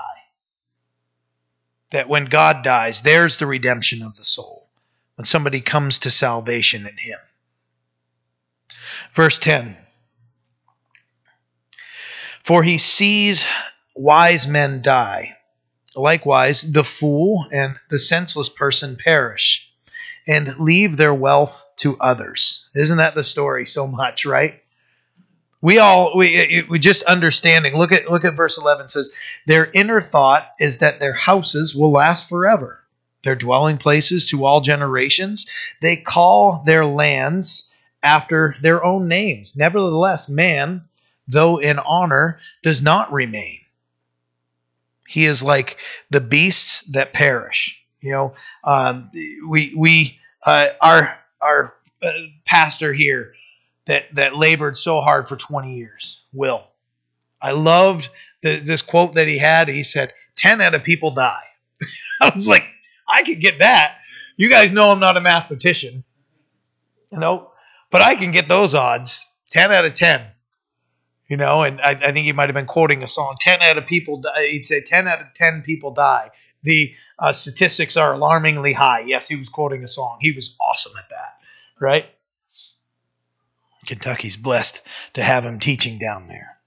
That 1.92 2.08
when 2.08 2.26
God 2.26 2.64
dies, 2.64 3.02
there's 3.02 3.38
the 3.38 3.48
redemption 3.48 4.04
of 4.04 4.16
the 4.16 4.26
soul. 4.26 4.70
When 5.16 5.26
somebody 5.26 5.62
comes 5.62 6.00
to 6.00 6.12
salvation 6.12 6.88
in 6.88 6.98
Him. 6.98 7.20
Verse 9.14 9.40
10 9.40 9.76
For 12.44 12.64
he 12.64 12.78
sees 12.78 13.46
wise 13.96 14.48
men 14.48 14.82
die 14.82 15.36
Likewise, 15.96 16.62
the 16.62 16.84
fool 16.84 17.48
and 17.52 17.76
the 17.90 18.00
senseless 18.00 18.50
person 18.50 18.96
perish 18.96 19.72
and 20.28 20.60
leave 20.60 20.96
their 20.96 21.14
wealth 21.14 21.66
to 21.78 21.98
others. 22.00 22.70
Isn't 22.76 22.98
that 22.98 23.16
the 23.16 23.24
story 23.24 23.66
so 23.66 23.88
much, 23.88 24.26
right? 24.26 24.62
We 25.62 25.80
all 25.80 26.16
we 26.16 26.66
we 26.70 26.80
just 26.80 27.04
understanding. 27.04 27.76
Look 27.76 27.92
at 27.92 28.10
look 28.10 28.24
at 28.24 28.36
verse 28.36 28.58
11 28.58 28.90
says 28.90 29.12
their 29.46 29.70
inner 29.74 30.00
thought 30.00 30.48
is 30.60 30.78
that 30.78 31.00
their 31.00 31.14
houses 31.14 31.76
will 31.76 31.92
last 31.92 32.30
forever. 32.30 32.84
Their 33.24 33.36
dwelling 33.36 33.78
places 33.78 34.28
to 34.28 34.46
all 34.46 34.62
generations. 34.62 35.48
They 35.82 35.98
call 35.98 36.64
their 36.66 36.86
lands 36.86 37.70
after 38.02 38.56
their 38.62 38.86
own 38.86 39.10
names. 39.10 39.58
Nevertheless, 39.58 40.30
man, 40.30 40.86
though 41.28 41.58
in 41.58 41.80
honor, 41.80 42.40
does 42.64 42.82
not 42.82 43.12
remain 43.12 43.60
he 45.10 45.26
is 45.26 45.42
like 45.42 45.78
the 46.12 46.22
beasts 46.22 46.84
that 46.92 47.14
perish. 47.14 47.84
You 48.00 48.12
know, 48.12 48.34
um, 48.64 49.10
we 49.48 49.74
we 49.76 50.20
uh, 50.46 50.68
our 50.80 51.18
our 51.42 51.74
uh, 52.04 52.12
pastor 52.46 52.94
here 52.94 53.34
that 53.86 54.14
that 54.14 54.36
labored 54.36 54.78
so 54.78 55.02
hard 55.02 55.28
for 55.28 55.36
20 55.36 55.74
years. 55.74 56.24
Will, 56.32 56.64
I 57.42 57.54
loved 57.54 58.10
the, 58.44 58.58
this 58.60 58.84
quote 58.84 59.16
that 59.16 59.28
he 59.28 59.40
had. 59.40 59.68
He 59.68 59.84
said, 59.84 60.14
"10 60.36 60.62
out 60.62 60.76
of 60.76 60.84
people 60.84 61.10
die." 61.10 61.48
I 62.22 62.30
was 62.30 62.48
like, 62.48 62.68
I 63.08 63.24
could 63.24 63.42
get 63.42 63.60
that. 63.60 63.98
You 64.38 64.48
guys 64.48 64.72
know 64.72 64.92
I'm 64.92 65.00
not 65.00 65.18
a 65.18 65.22
mathematician, 65.22 66.04
you 67.12 67.18
know, 67.18 67.50
but 67.90 68.04
I 68.04 68.14
can 68.14 68.30
get 68.30 68.48
those 68.48 68.76
odds. 68.76 69.26
10 69.50 69.72
out 69.72 69.86
of 69.86 69.96
10 69.96 70.22
you 71.30 71.38
know, 71.38 71.62
and 71.62 71.80
I, 71.80 71.92
I 71.92 72.12
think 72.12 72.26
he 72.26 72.32
might 72.34 72.50
have 72.50 72.56
been 72.56 72.66
quoting 72.66 73.04
a 73.04 73.08
song. 73.08 73.38
Ten 73.40 73.62
out 73.62 73.78
of 73.78 73.86
people, 73.86 74.20
die, 74.22 74.48
he'd 74.48 74.66
say 74.66 74.82
ten 74.82 75.08
out 75.08 75.22
of 75.22 75.34
ten 75.36 75.62
people 75.62 75.94
die. 75.94 76.30
The 76.64 76.94
uh, 77.18 77.32
statistics 77.32 77.96
are 77.96 78.14
alarmingly 78.14 78.74
high. 78.74 79.02
Yes, 79.02 79.28
he 79.28 79.36
was 79.36 79.48
quoting 79.48 79.84
a 79.84 79.88
song. 79.88 80.18
He 80.20 80.32
was 80.32 80.58
awesome 80.60 80.94
at 80.98 81.10
that, 81.12 81.38
right? 81.80 82.06
Kentucky's 83.86 84.36
blessed 84.36 84.82
to 85.14 85.24
have 85.24 85.46
him 85.46 85.60
teaching 85.60 86.00
down 86.00 86.28
there. 86.28 86.58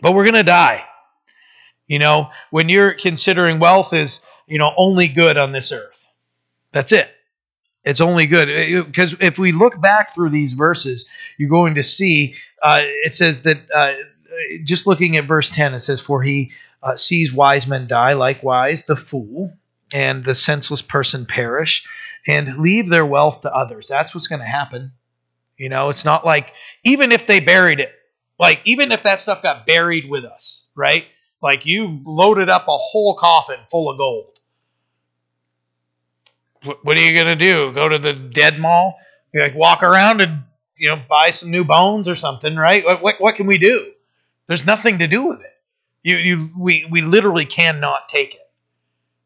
But 0.00 0.12
we're 0.12 0.24
to 0.34 0.42
die. 0.42 0.84
You 1.86 1.98
know, 1.98 2.30
when 2.50 2.68
you're 2.68 2.94
considering 2.94 3.58
wealth 3.58 3.92
is, 3.92 4.20
you 4.46 4.58
know, 4.58 4.72
only 4.76 5.08
good 5.08 5.36
on 5.36 5.52
this 5.52 5.72
earth. 5.72 6.06
That's 6.72 6.92
it. 6.92 7.10
It's 7.86 8.00
only 8.00 8.26
good. 8.26 8.48
Because 8.84 9.14
if 9.20 9.38
we 9.38 9.52
look 9.52 9.80
back 9.80 10.12
through 10.12 10.30
these 10.30 10.52
verses, 10.54 11.08
you're 11.38 11.48
going 11.48 11.76
to 11.76 11.82
see 11.82 12.34
uh, 12.60 12.80
it 12.82 13.14
says 13.14 13.42
that 13.42 13.58
uh, 13.72 13.94
just 14.64 14.86
looking 14.86 15.16
at 15.16 15.24
verse 15.24 15.48
10, 15.50 15.74
it 15.74 15.78
says, 15.78 16.00
For 16.00 16.22
he 16.22 16.52
uh, 16.82 16.96
sees 16.96 17.32
wise 17.32 17.66
men 17.66 17.86
die, 17.86 18.14
likewise 18.14 18.86
the 18.86 18.96
fool 18.96 19.52
and 19.92 20.24
the 20.24 20.34
senseless 20.34 20.82
person 20.82 21.26
perish 21.26 21.86
and 22.26 22.58
leave 22.58 22.90
their 22.90 23.06
wealth 23.06 23.42
to 23.42 23.54
others. 23.54 23.86
That's 23.88 24.14
what's 24.14 24.26
going 24.26 24.40
to 24.40 24.46
happen. 24.46 24.92
You 25.56 25.68
know, 25.68 25.88
it's 25.88 26.04
not 26.04 26.26
like, 26.26 26.52
even 26.84 27.12
if 27.12 27.26
they 27.26 27.40
buried 27.40 27.80
it, 27.80 27.92
like, 28.38 28.60
even 28.64 28.92
if 28.92 29.04
that 29.04 29.20
stuff 29.20 29.42
got 29.42 29.64
buried 29.64 30.08
with 30.08 30.24
us, 30.24 30.66
right? 30.74 31.06
Like, 31.40 31.64
you 31.64 32.00
loaded 32.04 32.50
up 32.50 32.66
a 32.68 32.76
whole 32.76 33.14
coffin 33.14 33.60
full 33.70 33.88
of 33.88 33.96
gold. 33.96 34.35
What 36.82 36.96
are 36.96 37.00
you 37.00 37.14
going 37.14 37.26
to 37.26 37.36
do? 37.36 37.72
Go 37.72 37.88
to 37.88 37.98
the 37.98 38.12
dead 38.12 38.58
mall? 38.58 38.96
You 39.32 39.42
like 39.42 39.54
walk 39.54 39.82
around 39.82 40.20
and 40.20 40.44
you 40.76 40.90
know, 40.90 41.00
buy 41.08 41.30
some 41.30 41.50
new 41.50 41.64
bones 41.64 42.08
or 42.08 42.14
something, 42.14 42.54
right? 42.54 42.84
What, 42.84 43.02
what, 43.02 43.20
what 43.20 43.36
can 43.36 43.46
we 43.46 43.58
do? 43.58 43.92
There's 44.46 44.66
nothing 44.66 44.98
to 44.98 45.06
do 45.06 45.26
with 45.26 45.40
it. 45.40 45.52
You, 46.02 46.16
you, 46.16 46.50
we, 46.56 46.86
we 46.88 47.00
literally 47.00 47.46
cannot 47.46 48.08
take 48.08 48.34
it. 48.34 48.40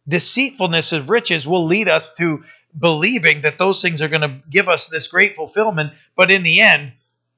Deceitfulness 0.09 0.93
of 0.93 1.11
riches 1.11 1.47
will 1.47 1.66
lead 1.66 1.88
us 1.88 2.14
to 2.14 2.45
believing 2.78 3.43
that 3.43 3.59
those 3.59 3.82
things 3.82 4.01
are 4.01 4.09
going 4.09 4.22
to 4.22 4.41
give 4.49 4.68
us 4.68 4.88
this 4.88 5.09
great 5.09 5.36
fulfillment, 5.36 5.93
but 6.16 6.30
in 6.30 6.43
the 6.43 6.61
end, 6.61 6.93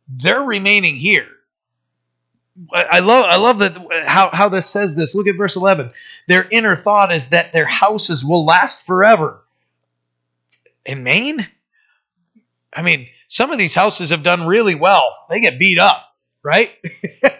they're 0.08 0.42
remaining 0.42 0.94
here. 0.94 1.26
I 2.70 2.98
love 2.98 3.24
I 3.24 3.36
love 3.36 3.60
that 3.60 3.78
uh, 3.78 4.06
how, 4.06 4.28
how 4.30 4.48
this 4.50 4.68
says 4.68 4.94
this. 4.94 5.14
Look 5.14 5.26
at 5.26 5.38
verse 5.38 5.56
11. 5.56 5.90
Their 6.28 6.46
inner 6.50 6.76
thought 6.76 7.10
is 7.10 7.30
that 7.30 7.54
their 7.54 7.64
houses 7.64 8.22
will 8.22 8.44
last 8.44 8.84
forever. 8.84 9.41
In 10.84 11.02
Maine? 11.02 11.46
I 12.72 12.82
mean, 12.82 13.08
some 13.28 13.50
of 13.50 13.58
these 13.58 13.74
houses 13.74 14.10
have 14.10 14.22
done 14.22 14.46
really 14.46 14.74
well. 14.74 15.14
They 15.28 15.40
get 15.40 15.58
beat 15.58 15.78
up, 15.78 16.04
right? 16.42 16.70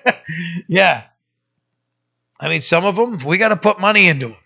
yeah. 0.69 1.05
I 2.39 2.49
mean, 2.49 2.61
some 2.61 2.85
of 2.85 2.97
them, 2.97 3.19
we 3.25 3.39
got 3.39 3.49
to 3.49 3.57
put 3.57 3.81
money 3.81 4.09
into 4.09 4.29
them. 4.29 4.37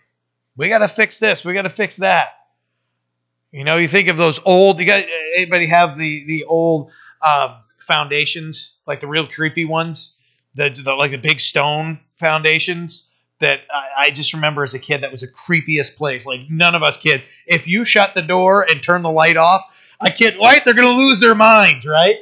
We 0.55 0.69
got 0.69 0.79
to 0.79 0.87
fix 0.87 1.19
this. 1.19 1.43
We 1.43 1.53
got 1.53 1.63
to 1.63 1.69
fix 1.69 1.97
that. 1.97 2.29
You 3.51 3.63
know, 3.63 3.77
you 3.77 3.87
think 3.87 4.07
of 4.07 4.17
those 4.17 4.39
old. 4.43 4.79
You 4.79 4.85
got 4.85 5.03
anybody 5.35 5.67
have 5.67 5.97
the 5.97 6.25
the 6.25 6.43
old 6.45 6.91
um, 7.25 7.55
foundations, 7.77 8.77
like 8.85 8.99
the 8.99 9.07
real 9.07 9.27
creepy 9.27 9.65
ones, 9.65 10.17
the, 10.55 10.69
the 10.69 10.93
like 10.93 11.11
the 11.11 11.17
big 11.17 11.39
stone 11.39 11.99
foundations 12.17 13.09
that 13.39 13.61
I, 13.71 14.05
I, 14.05 14.11
just 14.11 14.33
remember 14.33 14.63
as 14.63 14.73
a 14.73 14.79
kid 14.79 15.01
that 15.01 15.11
was 15.11 15.21
the 15.21 15.27
creepiest 15.27 15.95
place. 15.95 16.25
Like 16.25 16.41
none 16.49 16.75
of 16.75 16.83
us 16.83 16.97
kids. 16.97 17.23
If 17.45 17.67
you 17.67 17.85
shut 17.85 18.15
the 18.15 18.21
door 18.21 18.65
and 18.67 18.81
turn 18.81 19.03
the 19.03 19.11
light 19.11 19.37
off, 19.37 19.61
a 19.99 20.09
kid, 20.09 20.37
right? 20.37 20.63
They're 20.63 20.73
gonna 20.73 20.97
lose 20.97 21.19
their 21.19 21.35
minds, 21.35 21.85
right? 21.85 22.17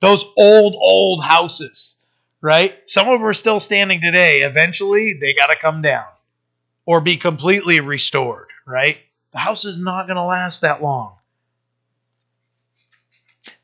Those 0.00 0.24
old 0.36 0.74
old 0.76 1.24
houses, 1.24 1.96
right? 2.40 2.76
Some 2.88 3.08
of 3.08 3.18
them 3.18 3.28
are 3.28 3.34
still 3.34 3.60
standing 3.60 4.00
today. 4.00 4.42
Eventually, 4.42 5.14
they 5.14 5.34
got 5.34 5.48
to 5.48 5.56
come 5.56 5.82
down 5.82 6.06
or 6.86 7.00
be 7.00 7.16
completely 7.16 7.80
restored, 7.80 8.48
right? 8.66 8.98
The 9.32 9.38
house 9.38 9.64
is 9.64 9.78
not 9.78 10.06
to 10.06 10.22
last 10.22 10.62
that 10.62 10.82
long. 10.82 11.16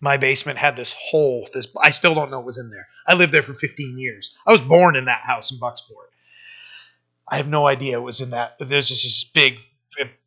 My 0.01 0.16
basement 0.16 0.59
had 0.59 0.76
this 0.76 0.95
hole. 0.99 1.49
This 1.53 1.66
I 1.80 1.91
still 1.91 2.14
don't 2.14 2.30
know 2.30 2.39
what 2.39 2.47
was 2.47 2.59
in 2.59 2.70
there. 2.70 2.89
I 3.07 3.14
lived 3.14 3.33
there 3.33 3.43
for 3.43 3.55
15 3.55 3.99
years. 3.99 4.37
I 4.47 4.53
was 4.53 4.61
born 4.61 4.97
in 4.97 5.07
that 5.07 5.22
house 5.22 5.53
in 5.53 5.59
Bucksport. 5.59 6.11
I 7.33 7.39
have 7.39 7.49
no 7.49 7.66
idea 7.66 7.99
it 7.99 8.03
was 8.03 8.20
in 8.20 8.30
that. 8.30 8.57
There's 8.59 8.89
just 8.89 9.03
this 9.03 9.24
big. 9.24 9.59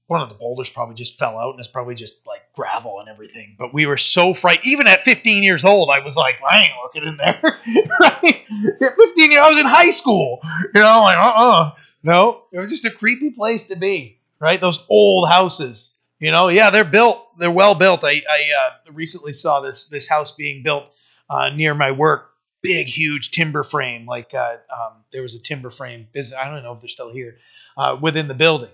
One 0.08 0.22
of 0.22 0.30
the 0.30 0.36
boulders 0.36 0.70
probably 0.70 0.94
just 0.94 1.18
fell 1.18 1.40
out, 1.40 1.52
and 1.52 1.60
it's 1.60 1.68
probably 1.68 1.96
just 1.96 2.14
like 2.28 2.42
gravel 2.56 3.00
and 3.00 3.10
everything. 3.10 3.56
But 3.58 3.74
we 3.74 3.88
were 3.88 3.98
so 3.98 4.36
frightened. 4.36 4.68
Even 4.68 4.86
at 4.86 5.04
15 5.04 5.42
years 5.42 5.64
old, 5.64 5.90
I 5.90 6.00
was 6.04 6.16
like, 6.16 6.36
I 6.48 6.66
ain't 6.66 6.74
looking 6.84 7.08
in 7.08 7.18
there. 7.18 7.40
right? 8.00 8.46
At 8.84 8.96
15 8.96 9.32
years, 9.32 9.42
I 9.42 9.50
was 9.50 9.60
in 9.60 9.66
high 9.66 9.90
school. 9.90 10.42
You 10.76 10.82
know, 10.82 11.02
like, 11.02 11.18
uh, 11.18 11.34
uh 11.36 11.72
No, 12.04 12.44
it 12.52 12.60
was 12.60 12.70
just 12.70 12.86
a 12.86 12.92
creepy 12.92 13.32
place 13.32 13.64
to 13.66 13.76
be 13.76 14.20
right? 14.40 14.60
Those 14.60 14.84
old 14.90 15.28
houses. 15.28 15.92
You 16.20 16.32
know, 16.32 16.48
yeah, 16.48 16.70
they're 16.70 16.86
built. 16.86 17.38
They're 17.38 17.52
well 17.52 17.76
built. 17.76 18.04
I, 18.04 18.22
I 18.30 18.70
uh, 18.88 18.92
recently 18.94 19.34
saw 19.34 19.60
this 19.62 19.88
this 19.88 20.08
house 20.08 20.32
being 20.32 20.64
built 20.64 20.86
uh, 21.30 21.50
near 21.50 21.74
my 21.74 21.92
work. 21.92 22.32
Big, 22.66 22.88
huge 22.88 23.32
timber 23.32 23.64
frame. 23.64 24.06
Like 24.06 24.34
uh, 24.34 24.58
um, 24.72 24.94
there 25.12 25.22
was 25.22 25.36
a 25.36 25.40
timber 25.40 25.70
frame 25.70 26.08
business. 26.12 26.40
I 26.40 26.50
don't 26.50 26.64
know 26.64 26.74
if 26.74 26.82
they're 26.82 26.90
still 26.90 27.12
here 27.12 27.38
uh, 27.78 27.98
within 28.00 28.28
the 28.28 28.34
building. 28.34 28.72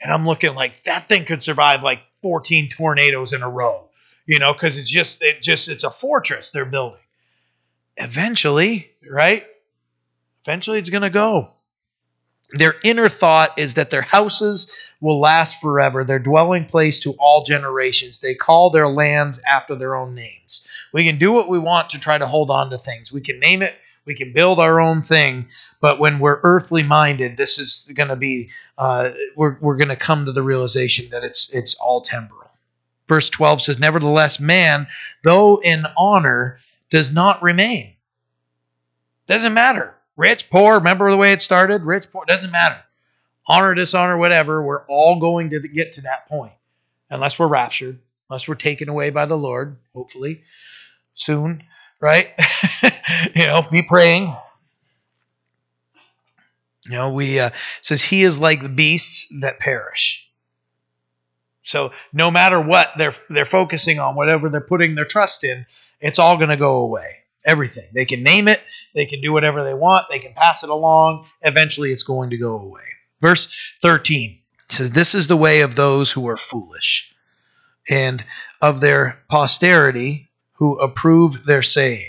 And 0.00 0.12
I'm 0.12 0.26
looking 0.26 0.54
like 0.54 0.82
that 0.84 1.08
thing 1.08 1.24
could 1.24 1.42
survive 1.42 1.82
like 1.82 2.00
14 2.22 2.68
tornadoes 2.70 3.32
in 3.32 3.42
a 3.42 3.48
row. 3.48 3.88
You 4.26 4.38
know, 4.38 4.52
because 4.52 4.78
it's 4.78 4.90
just 4.90 5.22
it 5.22 5.42
just 5.42 5.68
it's 5.68 5.84
a 5.84 5.90
fortress 5.90 6.50
they're 6.50 6.64
building. 6.64 7.00
Eventually, 7.96 8.90
right? 9.08 9.44
Eventually, 10.44 10.78
it's 10.78 10.90
gonna 10.90 11.10
go. 11.10 11.50
Their 12.52 12.74
inner 12.84 13.08
thought 13.08 13.58
is 13.58 13.74
that 13.74 13.90
their 13.90 14.02
houses 14.02 14.92
will 15.00 15.20
last 15.20 15.60
forever, 15.60 16.04
their 16.04 16.18
dwelling 16.18 16.66
place 16.66 17.00
to 17.00 17.12
all 17.18 17.44
generations. 17.44 18.20
They 18.20 18.34
call 18.34 18.70
their 18.70 18.88
lands 18.88 19.40
after 19.48 19.74
their 19.74 19.94
own 19.94 20.14
names. 20.14 20.66
We 20.92 21.04
can 21.04 21.18
do 21.18 21.32
what 21.32 21.48
we 21.48 21.58
want 21.58 21.90
to 21.90 22.00
try 22.00 22.18
to 22.18 22.26
hold 22.26 22.50
on 22.50 22.70
to 22.70 22.78
things. 22.78 23.10
We 23.10 23.22
can 23.22 23.40
name 23.40 23.62
it, 23.62 23.74
we 24.04 24.14
can 24.14 24.32
build 24.32 24.58
our 24.58 24.80
own 24.80 25.02
thing, 25.02 25.46
but 25.80 25.98
when 25.98 26.18
we're 26.18 26.40
earthly 26.42 26.82
minded, 26.82 27.36
this 27.36 27.58
is 27.58 27.90
going 27.94 28.08
to 28.08 28.16
be, 28.16 28.50
uh, 28.76 29.12
we're, 29.36 29.56
we're 29.60 29.76
going 29.76 29.88
to 29.88 29.96
come 29.96 30.26
to 30.26 30.32
the 30.32 30.42
realization 30.42 31.08
that 31.10 31.24
it's, 31.24 31.48
it's 31.54 31.74
all 31.76 32.00
temporal. 32.02 32.50
Verse 33.08 33.30
12 33.30 33.62
says, 33.62 33.78
Nevertheless, 33.78 34.40
man, 34.40 34.86
though 35.22 35.60
in 35.62 35.86
honor, 35.96 36.58
does 36.90 37.12
not 37.12 37.42
remain. 37.42 37.94
Doesn't 39.26 39.54
matter 39.54 39.94
Rich, 40.16 40.50
poor, 40.50 40.74
remember 40.74 41.10
the 41.10 41.16
way 41.16 41.32
it 41.32 41.42
started? 41.42 41.82
Rich, 41.82 42.10
poor, 42.12 42.24
doesn't 42.26 42.50
matter. 42.50 42.76
Honor, 43.46 43.74
dishonor, 43.74 44.18
whatever, 44.18 44.62
we're 44.62 44.84
all 44.86 45.18
going 45.18 45.50
to 45.50 45.60
get 45.60 45.92
to 45.92 46.02
that 46.02 46.28
point. 46.28 46.52
Unless 47.10 47.38
we're 47.38 47.48
raptured, 47.48 47.98
unless 48.28 48.46
we're 48.46 48.54
taken 48.54 48.88
away 48.88 49.10
by 49.10 49.26
the 49.26 49.36
Lord, 49.36 49.76
hopefully 49.94 50.42
soon, 51.14 51.64
right? 52.00 52.28
you 53.34 53.46
know, 53.46 53.62
be 53.70 53.82
praying. 53.82 54.34
You 56.84 56.92
know, 56.92 57.12
we 57.12 57.38
uh, 57.40 57.50
says 57.80 58.02
he 58.02 58.22
is 58.22 58.40
like 58.40 58.62
the 58.62 58.68
beasts 58.68 59.28
that 59.40 59.58
perish. 59.58 60.28
So 61.64 61.92
no 62.12 62.30
matter 62.30 62.60
what 62.60 62.92
they're 62.98 63.14
they're 63.30 63.46
focusing 63.46 64.00
on, 64.00 64.16
whatever 64.16 64.48
they're 64.48 64.60
putting 64.60 64.94
their 64.94 65.04
trust 65.04 65.44
in, 65.44 65.64
it's 66.00 66.18
all 66.18 66.36
going 66.36 66.50
to 66.50 66.56
go 66.56 66.78
away 66.78 67.21
everything. 67.44 67.84
They 67.94 68.04
can 68.04 68.22
name 68.22 68.48
it, 68.48 68.60
they 68.94 69.06
can 69.06 69.20
do 69.20 69.32
whatever 69.32 69.64
they 69.64 69.74
want, 69.74 70.06
they 70.10 70.18
can 70.18 70.34
pass 70.34 70.62
it 70.62 70.70
along. 70.70 71.26
Eventually, 71.42 71.90
it's 71.90 72.02
going 72.02 72.30
to 72.30 72.36
go 72.36 72.58
away. 72.58 72.82
Verse 73.20 73.54
13 73.82 74.38
says, 74.68 74.90
This 74.90 75.14
is 75.14 75.26
the 75.26 75.36
way 75.36 75.60
of 75.60 75.74
those 75.76 76.10
who 76.10 76.28
are 76.28 76.36
foolish, 76.36 77.14
and 77.88 78.24
of 78.60 78.80
their 78.80 79.22
posterity 79.28 80.30
who 80.54 80.78
approve 80.78 81.44
their 81.44 81.62
saying. 81.62 82.08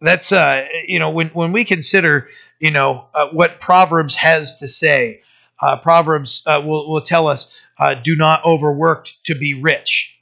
That's, 0.00 0.30
uh, 0.30 0.66
you 0.86 1.00
know, 1.00 1.10
when, 1.10 1.28
when 1.28 1.50
we 1.50 1.64
consider, 1.64 2.28
you 2.60 2.70
know, 2.70 3.06
uh, 3.14 3.28
what 3.30 3.60
Proverbs 3.60 4.14
has 4.14 4.56
to 4.56 4.68
say, 4.68 5.22
uh, 5.60 5.78
Proverbs 5.78 6.42
uh, 6.46 6.62
will, 6.64 6.88
will 6.88 7.00
tell 7.00 7.26
us, 7.26 7.52
uh, 7.78 7.94
do 7.94 8.14
not 8.14 8.44
overwork 8.44 9.08
to 9.24 9.34
be 9.34 9.54
rich 9.54 10.17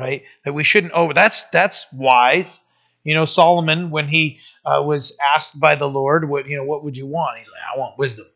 right? 0.00 0.24
That 0.44 0.52
we 0.52 0.64
shouldn't 0.64 0.92
over. 0.92 1.14
That's 1.14 1.44
that's 1.44 1.86
wise. 1.92 2.60
You 3.04 3.14
know, 3.14 3.24
Solomon 3.24 3.90
when 3.90 4.08
he 4.08 4.40
uh, 4.64 4.82
was 4.84 5.16
asked 5.22 5.58
by 5.58 5.74
the 5.74 5.88
Lord, 5.88 6.28
what 6.28 6.46
you 6.46 6.56
know, 6.56 6.64
what 6.64 6.84
would 6.84 6.96
you 6.96 7.06
want? 7.06 7.38
He's 7.38 7.50
like, 7.50 7.62
I 7.74 7.78
want 7.78 7.98
wisdom, 7.98 8.26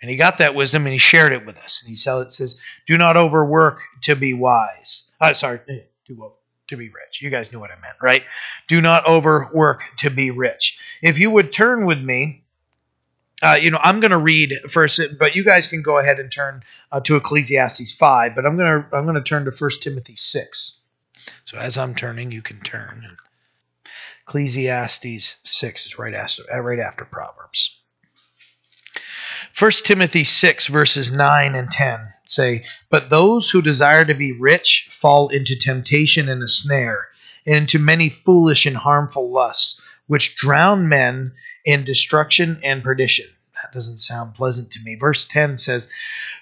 and 0.00 0.10
he 0.10 0.16
got 0.16 0.38
that 0.38 0.54
wisdom 0.54 0.86
and 0.86 0.92
he 0.92 0.98
shared 0.98 1.32
it 1.32 1.46
with 1.46 1.58
us. 1.58 1.82
And 1.82 1.88
he 1.88 1.96
says, 1.96 2.60
"Do 2.86 2.96
not 2.98 3.16
overwork 3.16 3.80
to 4.02 4.14
be 4.14 4.34
wise." 4.34 5.12
Uh, 5.20 5.34
sorry, 5.34 5.60
eh, 5.68 5.80
to 6.06 6.32
to 6.68 6.76
be 6.76 6.88
rich. 6.88 7.20
You 7.20 7.30
guys 7.30 7.50
knew 7.50 7.58
what 7.58 7.72
I 7.72 7.80
meant, 7.80 7.96
right? 8.00 8.24
Do 8.68 8.80
not 8.80 9.06
overwork 9.06 9.82
to 9.98 10.10
be 10.10 10.30
rich. 10.30 10.78
If 11.02 11.18
you 11.18 11.30
would 11.30 11.52
turn 11.52 11.84
with 11.84 12.00
me 12.00 12.44
uh, 13.42 13.58
you 13.60 13.70
know, 13.70 13.78
I'm 13.82 14.00
going 14.00 14.10
to 14.10 14.18
read 14.18 14.54
first, 14.70 15.00
but 15.18 15.34
you 15.34 15.44
guys 15.44 15.68
can 15.68 15.82
go 15.82 15.98
ahead 15.98 16.20
and 16.20 16.30
turn 16.30 16.62
uh, 16.92 17.00
to 17.00 17.16
Ecclesiastes 17.16 17.92
five. 17.94 18.34
But 18.34 18.44
I'm 18.44 18.56
going 18.56 18.82
to 18.82 18.96
I'm 18.96 19.04
going 19.04 19.14
to 19.16 19.22
turn 19.22 19.46
to 19.46 19.52
First 19.52 19.82
Timothy 19.82 20.16
six. 20.16 20.79
So 21.44 21.58
as 21.58 21.78
I'm 21.78 21.94
turning, 21.94 22.30
you 22.32 22.42
can 22.42 22.60
turn. 22.60 23.16
Ecclesiastes 24.22 25.36
six 25.42 25.86
is 25.86 25.98
right 25.98 26.14
after 26.14 26.42
uh, 26.52 26.60
right 26.60 26.78
after 26.78 27.04
Proverbs. 27.04 27.80
First 29.52 29.86
Timothy 29.86 30.24
six 30.24 30.66
verses 30.66 31.10
nine 31.10 31.54
and 31.54 31.70
ten 31.70 32.12
say, 32.26 32.64
"But 32.88 33.10
those 33.10 33.50
who 33.50 33.62
desire 33.62 34.04
to 34.04 34.14
be 34.14 34.32
rich 34.32 34.90
fall 34.92 35.28
into 35.28 35.58
temptation 35.58 36.28
and 36.28 36.42
a 36.42 36.48
snare, 36.48 37.08
and 37.46 37.56
into 37.56 37.78
many 37.78 38.08
foolish 38.08 38.66
and 38.66 38.76
harmful 38.76 39.32
lusts, 39.32 39.80
which 40.06 40.36
drown 40.36 40.88
men." 40.88 41.32
in 41.64 41.84
destruction 41.84 42.60
and 42.64 42.82
perdition. 42.82 43.26
That 43.62 43.72
doesn't 43.72 43.98
sound 43.98 44.34
pleasant 44.34 44.70
to 44.72 44.80
me. 44.80 44.94
Verse 44.94 45.24
10 45.26 45.58
says, 45.58 45.90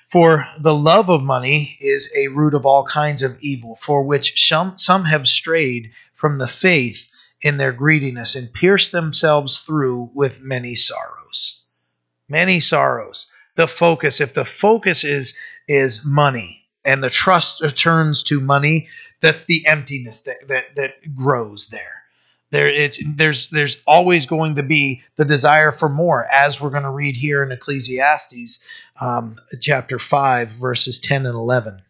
For 0.08 0.46
the 0.60 0.74
love 0.74 1.08
of 1.08 1.22
money 1.22 1.76
is 1.80 2.10
a 2.14 2.28
root 2.28 2.54
of 2.54 2.64
all 2.64 2.84
kinds 2.84 3.22
of 3.22 3.38
evil, 3.40 3.76
for 3.82 4.02
which 4.02 4.46
some, 4.46 4.78
some 4.78 5.04
have 5.04 5.26
strayed 5.26 5.90
from 6.14 6.38
the 6.38 6.48
faith 6.48 7.08
in 7.40 7.56
their 7.56 7.72
greediness 7.72 8.34
and 8.34 8.52
pierced 8.52 8.92
themselves 8.92 9.58
through 9.58 10.10
with 10.14 10.40
many 10.40 10.74
sorrows. 10.74 11.62
Many 12.28 12.60
sorrows. 12.60 13.26
The 13.54 13.68
focus, 13.68 14.20
if 14.20 14.34
the 14.34 14.44
focus 14.44 15.04
is 15.04 15.36
is 15.66 16.04
money 16.04 16.66
and 16.84 17.02
the 17.02 17.10
trust 17.10 17.60
returns 17.60 18.22
to 18.24 18.40
money, 18.40 18.88
that's 19.20 19.44
the 19.44 19.66
emptiness 19.66 20.22
that, 20.22 20.48
that, 20.48 20.76
that 20.76 21.14
grows 21.14 21.66
there 21.66 21.98
there 22.50 22.68
it's 22.68 23.00
there's 23.16 23.48
there's 23.48 23.82
always 23.86 24.26
going 24.26 24.56
to 24.56 24.62
be 24.62 25.02
the 25.16 25.24
desire 25.24 25.72
for 25.72 25.88
more 25.88 26.26
as 26.32 26.60
we're 26.60 26.70
going 26.70 26.82
to 26.82 26.90
read 26.90 27.16
here 27.16 27.42
in 27.42 27.52
ecclesiastes 27.52 28.60
um, 29.00 29.36
chapter 29.60 29.98
5 29.98 30.48
verses 30.50 30.98
10 30.98 31.26
and 31.26 31.34
11 31.34 31.82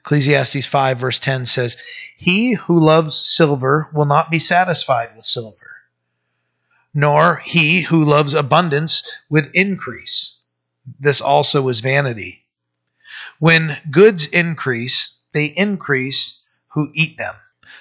ecclesiastes 0.00 0.66
5 0.66 0.98
verse 0.98 1.18
10 1.18 1.46
says 1.46 1.76
he 2.16 2.52
who 2.52 2.80
loves 2.80 3.16
silver 3.28 3.88
will 3.92 4.06
not 4.06 4.30
be 4.30 4.38
satisfied 4.38 5.14
with 5.16 5.24
silver 5.24 5.68
nor 6.94 7.36
he 7.36 7.82
who 7.82 8.04
loves 8.04 8.34
abundance 8.34 9.08
with 9.28 9.50
increase. 9.54 10.40
This 10.98 11.20
also 11.20 11.68
is 11.68 11.80
vanity. 11.80 12.44
When 13.38 13.76
goods 13.90 14.26
increase 14.26 15.16
they 15.32 15.44
increase 15.44 16.42
who 16.68 16.90
eat 16.94 17.16
them 17.18 17.34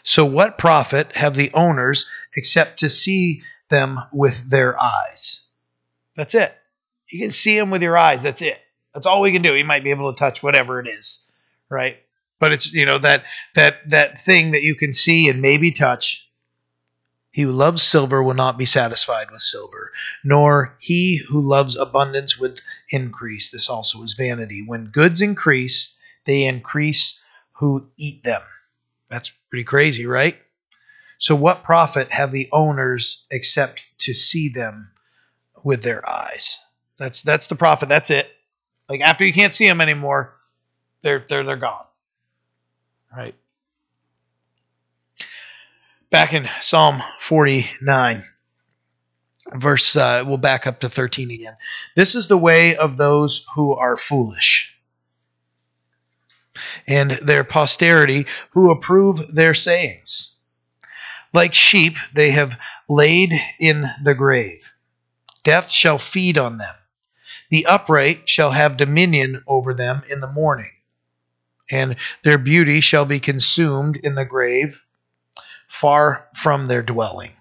so, 0.07 0.23
what 0.23 0.57
profit 0.57 1.17
have 1.17 1.35
the 1.35 1.51
owners 1.53 2.09
except 2.33 2.79
to 2.79 2.89
see 2.89 3.43
them 3.67 3.99
with 4.13 4.49
their 4.49 4.81
eyes. 4.81 5.45
That's 6.15 6.33
it. 6.33 6.55
You 7.09 7.19
can 7.19 7.31
see 7.31 7.59
them 7.59 7.71
with 7.71 7.81
your 7.81 7.97
eyes. 7.97 8.23
That's 8.23 8.41
it. 8.41 8.57
That's 8.93 9.05
all 9.05 9.19
we 9.19 9.33
can 9.33 9.41
do. 9.41 9.53
You 9.53 9.65
might 9.65 9.83
be 9.83 9.89
able 9.89 10.13
to 10.13 10.17
touch 10.17 10.41
whatever 10.41 10.79
it 10.79 10.87
is, 10.87 11.25
right? 11.67 11.97
But 12.39 12.53
it's 12.53 12.71
you 12.71 12.85
know 12.85 12.99
that 12.99 13.25
that 13.55 13.89
that 13.89 14.17
thing 14.17 14.51
that 14.51 14.61
you 14.61 14.75
can 14.75 14.93
see 14.93 15.27
and 15.27 15.41
maybe 15.41 15.73
touch. 15.73 16.31
He 17.31 17.41
who 17.41 17.51
loves 17.51 17.83
silver 17.83 18.23
will 18.23 18.33
not 18.33 18.57
be 18.57 18.65
satisfied 18.65 19.29
with 19.29 19.41
silver, 19.41 19.91
nor 20.23 20.77
he 20.79 21.17
who 21.17 21.41
loves 21.41 21.75
abundance 21.75 22.39
with 22.39 22.61
increase. 22.89 23.51
This 23.51 23.69
also 23.69 24.03
is 24.03 24.13
vanity. 24.13 24.63
When 24.65 24.85
goods 24.85 25.21
increase, 25.21 25.93
they 26.23 26.45
increase 26.45 27.21
who 27.55 27.89
eat 27.97 28.23
them. 28.23 28.41
That's 29.09 29.31
pretty 29.49 29.63
crazy, 29.63 30.05
right? 30.05 30.37
So, 31.19 31.35
what 31.35 31.63
profit 31.63 32.11
have 32.11 32.31
the 32.31 32.49
owners 32.51 33.25
except 33.31 33.83
to 33.99 34.13
see 34.13 34.49
them 34.49 34.91
with 35.63 35.81
their 35.81 36.07
eyes? 36.07 36.59
That's 36.97 37.23
that's 37.23 37.47
the 37.47 37.55
profit. 37.55 37.89
That's 37.89 38.09
it. 38.09 38.29
Like 38.89 39.01
after 39.01 39.25
you 39.25 39.33
can't 39.33 39.53
see 39.53 39.67
them 39.67 39.81
anymore, 39.81 40.35
they're 41.01 41.25
they're 41.27 41.43
they're 41.43 41.55
gone. 41.55 41.85
Right. 43.15 43.35
Back 46.09 46.33
in 46.33 46.47
Psalm 46.61 47.03
49, 47.19 48.23
verse, 49.55 49.95
uh, 49.95 50.23
we'll 50.25 50.37
back 50.37 50.65
up 50.65 50.79
to 50.81 50.89
13 50.89 51.31
again. 51.31 51.57
This 51.95 52.15
is 52.15 52.27
the 52.27 52.37
way 52.37 52.77
of 52.77 52.95
those 52.95 53.45
who 53.55 53.73
are 53.73 53.97
foolish, 53.97 54.76
and 56.87 57.11
their 57.11 57.43
posterity 57.43 58.25
who 58.51 58.71
approve 58.71 59.33
their 59.33 59.53
sayings. 59.53 60.35
Like 61.33 61.53
sheep, 61.53 61.95
they 62.13 62.31
have 62.31 62.59
laid 62.87 63.33
in 63.59 63.89
the 64.03 64.15
grave. 64.15 64.71
Death 65.43 65.69
shall 65.69 65.97
feed 65.97 66.37
on 66.37 66.57
them. 66.57 66.75
The 67.49 67.65
upright 67.65 68.29
shall 68.29 68.51
have 68.51 68.77
dominion 68.77 69.43
over 69.47 69.73
them 69.73 70.03
in 70.09 70.19
the 70.19 70.31
morning, 70.31 70.71
and 71.71 71.95
their 72.23 72.37
beauty 72.37 72.81
shall 72.81 73.05
be 73.05 73.19
consumed 73.19 73.95
in 73.97 74.15
the 74.15 74.25
grave, 74.25 74.81
far 75.67 76.27
from 76.35 76.67
their 76.67 76.83
dwelling. 76.83 77.31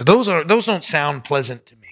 Those 0.00 0.28
are 0.28 0.44
those 0.44 0.66
don't 0.66 0.84
sound 0.84 1.24
pleasant 1.24 1.66
to 1.66 1.76
me. 1.76 1.88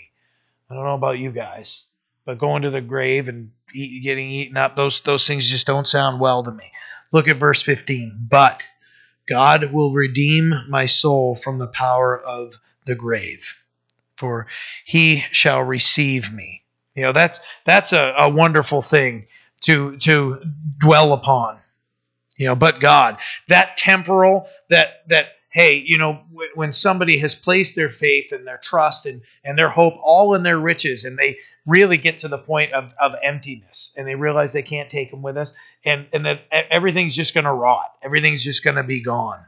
I 0.71 0.75
don't 0.75 0.85
know 0.85 0.95
about 0.95 1.19
you 1.19 1.31
guys, 1.31 1.85
but 2.25 2.39
going 2.39 2.63
to 2.63 2.71
the 2.71 2.81
grave 2.81 3.29
and 3.29 3.53
eat, 3.73 4.03
getting 4.03 4.31
eaten 4.31 4.57
up, 4.57 4.77
those 4.77 5.01
those 5.03 5.27
things 5.27 5.49
just 5.49 5.67
don't 5.67 5.89
sound 5.89 6.21
well 6.21 6.43
to 6.43 6.51
me. 6.51 6.73
Look 7.13 7.29
at 7.29 7.37
verse 7.37 7.63
15. 7.63 8.27
But 8.29 8.63
God 9.29 9.73
will 9.73 9.93
redeem 9.93 10.55
my 10.69 10.87
soul 10.87 11.37
from 11.37 11.59
the 11.59 11.67
power 11.67 12.19
of 12.19 12.55
the 12.85 12.95
grave, 12.95 13.57
for 14.17 14.47
he 14.85 15.25
shall 15.31 15.63
receive 15.63 16.33
me. 16.33 16.63
You 16.95 17.03
know, 17.03 17.13
that's 17.13 17.41
that's 17.65 17.93
a, 17.93 18.15
a 18.19 18.29
wonderful 18.29 18.83
thing 18.83 19.27
to 19.63 19.97
to 19.99 20.41
dwell 20.79 21.13
upon. 21.13 21.59
You 22.39 22.49
know, 22.49 22.55
but 22.55 22.81
God, 22.81 23.19
that 23.49 23.77
temporal, 23.77 24.49
that 24.71 25.09
that 25.09 25.29
hey, 25.51 25.83
you 25.87 25.97
know, 25.97 26.21
when 26.55 26.73
somebody 26.73 27.19
has 27.19 27.35
placed 27.35 27.77
their 27.77 27.91
faith 27.91 28.33
and 28.33 28.47
their 28.47 28.59
trust 28.59 29.07
and 29.07 29.23
and 29.45 29.59
their 29.59 29.71
hope 29.71 29.95
all 30.03 30.35
in 30.35 30.43
their 30.43 30.59
riches, 30.59 31.05
and 31.05 31.19
they 31.19 31.39
really 31.67 31.97
get 31.97 32.19
to 32.19 32.29
the 32.29 32.39
point 32.39 32.73
of, 32.73 32.95
of 33.01 33.15
emptiness, 33.23 33.93
and 33.97 34.07
they 34.07 34.15
realize 34.15 34.53
they 34.53 34.63
can't 34.63 34.91
take 34.91 35.11
them 35.11 35.23
with 35.23 35.37
us, 35.37 35.53
and 35.85 36.07
and 36.13 36.27
that 36.27 36.43
everything's 36.53 37.17
just 37.17 37.35
going 37.35 37.45
to 37.45 37.53
rot, 37.53 37.93
everything's 38.03 38.45
just 38.45 38.65
going 38.65 38.77
to 38.77 38.85
be 38.85 39.01
gone. 39.01 39.41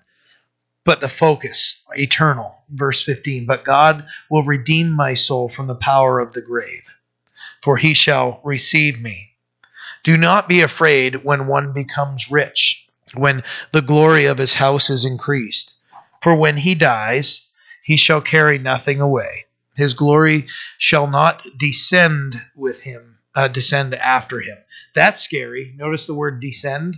But 0.84 1.00
the 1.00 1.08
focus, 1.08 1.82
eternal, 1.94 2.56
verse 2.70 3.04
15. 3.04 3.44
But 3.44 3.64
God 3.64 4.06
will 4.30 4.42
redeem 4.42 4.90
my 4.90 5.14
soul 5.14 5.48
from 5.50 5.66
the 5.66 5.74
power 5.74 6.18
of 6.18 6.32
the 6.32 6.40
grave 6.40 6.82
for 7.62 7.76
he 7.76 7.94
shall 7.94 8.40
receive 8.44 9.00
me. 9.00 9.34
Do 10.04 10.16
not 10.16 10.48
be 10.48 10.60
afraid 10.60 11.24
when 11.24 11.46
one 11.46 11.72
becomes 11.72 12.30
rich, 12.30 12.86
when 13.14 13.42
the 13.72 13.82
glory 13.82 14.26
of 14.26 14.38
his 14.38 14.54
house 14.54 14.90
is 14.90 15.04
increased. 15.04 15.74
For 16.22 16.34
when 16.34 16.56
he 16.56 16.74
dies, 16.74 17.48
he 17.82 17.96
shall 17.96 18.20
carry 18.20 18.58
nothing 18.58 19.00
away. 19.00 19.46
His 19.78 19.94
glory 19.94 20.48
shall 20.76 21.06
not 21.06 21.46
descend 21.56 22.42
with 22.56 22.80
him, 22.80 23.18
uh, 23.36 23.46
descend 23.46 23.94
after 23.94 24.40
him. 24.40 24.58
That's 24.96 25.20
scary. 25.20 25.72
Notice 25.76 26.08
the 26.08 26.14
word 26.14 26.40
descend. 26.40 26.96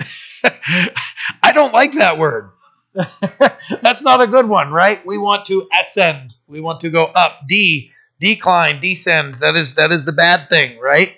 I 0.42 1.52
don't 1.52 1.74
like 1.74 1.92
that 1.92 2.18
word. 2.18 2.50
That's 2.94 4.00
not 4.00 4.22
a 4.22 4.26
good 4.26 4.48
one, 4.48 4.72
right? 4.72 5.04
We 5.04 5.18
want 5.18 5.44
to 5.48 5.68
ascend. 5.78 6.32
We 6.46 6.62
want 6.62 6.80
to 6.80 6.88
go 6.88 7.04
up. 7.04 7.42
D 7.46 7.90
decline, 8.18 8.80
descend. 8.80 9.34
That 9.36 9.54
is 9.54 9.74
that 9.74 9.92
is 9.92 10.06
the 10.06 10.12
bad 10.12 10.48
thing, 10.48 10.78
right? 10.78 11.16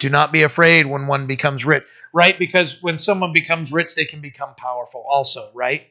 Do 0.00 0.08
not 0.10 0.32
be 0.32 0.42
afraid 0.42 0.86
when 0.86 1.06
one 1.06 1.28
becomes 1.28 1.64
rich, 1.64 1.84
right? 2.12 2.36
Because 2.36 2.82
when 2.82 2.98
someone 2.98 3.32
becomes 3.32 3.70
rich, 3.70 3.94
they 3.94 4.04
can 4.04 4.20
become 4.20 4.56
powerful, 4.56 5.04
also, 5.08 5.52
right? 5.54 5.86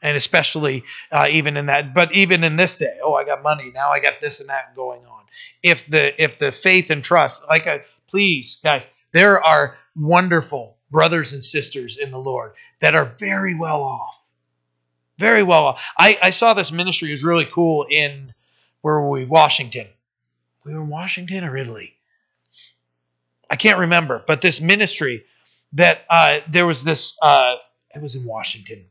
And 0.00 0.16
especially 0.16 0.84
uh, 1.10 1.26
even 1.30 1.56
in 1.56 1.66
that, 1.66 1.92
but 1.92 2.14
even 2.14 2.44
in 2.44 2.56
this 2.56 2.76
day, 2.76 2.98
oh, 3.02 3.14
I 3.14 3.24
got 3.24 3.42
money 3.42 3.72
now, 3.74 3.90
I 3.90 3.98
got 4.00 4.20
this 4.20 4.40
and 4.40 4.48
that 4.48 4.76
going 4.76 5.04
on. 5.04 5.22
If 5.62 5.86
the 5.86 6.20
if 6.22 6.38
the 6.38 6.52
faith 6.52 6.90
and 6.90 7.02
trust, 7.02 7.44
like, 7.48 7.66
a, 7.66 7.82
please, 8.08 8.58
guys, 8.62 8.86
there 9.12 9.42
are 9.42 9.76
wonderful 9.96 10.76
brothers 10.90 11.32
and 11.32 11.42
sisters 11.42 11.96
in 11.96 12.10
the 12.10 12.18
Lord 12.18 12.52
that 12.80 12.94
are 12.94 13.12
very 13.18 13.54
well 13.54 13.82
off, 13.82 14.22
very 15.18 15.42
well 15.42 15.64
off. 15.64 15.82
I, 15.98 16.18
I 16.22 16.30
saw 16.30 16.54
this 16.54 16.70
ministry 16.70 17.12
is 17.12 17.24
really 17.24 17.48
cool 17.52 17.86
in 17.90 18.32
where 18.82 19.00
were 19.00 19.10
we? 19.10 19.24
Washington. 19.24 19.88
We 20.64 20.74
were 20.74 20.82
in 20.82 20.88
Washington 20.88 21.44
or 21.44 21.56
Italy. 21.56 21.96
I 23.50 23.56
can't 23.56 23.78
remember, 23.78 24.22
but 24.26 24.42
this 24.42 24.60
ministry 24.60 25.24
that 25.72 26.00
uh, 26.08 26.40
there 26.48 26.66
was 26.66 26.84
this. 26.84 27.16
Uh, 27.20 27.56
it 27.94 28.02
was 28.02 28.14
in 28.14 28.24
Washington. 28.24 28.84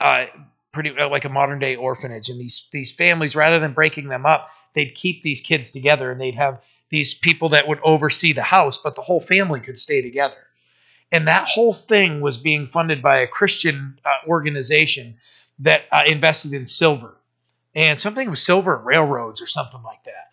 Uh, 0.00 0.26
pretty 0.72 0.96
uh, 0.96 1.08
like 1.08 1.24
a 1.24 1.28
modern 1.28 1.58
day 1.58 1.76
orphanage, 1.76 2.28
and 2.28 2.40
these 2.40 2.68
these 2.72 2.92
families, 2.92 3.36
rather 3.36 3.58
than 3.58 3.72
breaking 3.72 4.08
them 4.08 4.26
up, 4.26 4.50
they'd 4.74 4.94
keep 4.94 5.22
these 5.22 5.40
kids 5.40 5.70
together, 5.70 6.10
and 6.10 6.20
they'd 6.20 6.34
have 6.34 6.60
these 6.90 7.14
people 7.14 7.50
that 7.50 7.68
would 7.68 7.80
oversee 7.82 8.32
the 8.32 8.42
house, 8.42 8.78
but 8.78 8.94
the 8.94 9.02
whole 9.02 9.20
family 9.20 9.60
could 9.60 9.78
stay 9.78 10.00
together. 10.02 10.46
And 11.10 11.28
that 11.28 11.48
whole 11.48 11.72
thing 11.72 12.20
was 12.20 12.36
being 12.36 12.66
funded 12.66 13.02
by 13.02 13.18
a 13.18 13.26
Christian 13.26 13.98
uh, 14.04 14.28
organization 14.28 15.16
that 15.60 15.82
uh, 15.90 16.04
invested 16.06 16.54
in 16.54 16.66
silver 16.66 17.16
and 17.74 17.98
something 17.98 18.28
with 18.30 18.38
silver 18.38 18.76
railroads 18.76 19.40
or 19.40 19.46
something 19.46 19.82
like 19.82 20.04
that. 20.04 20.30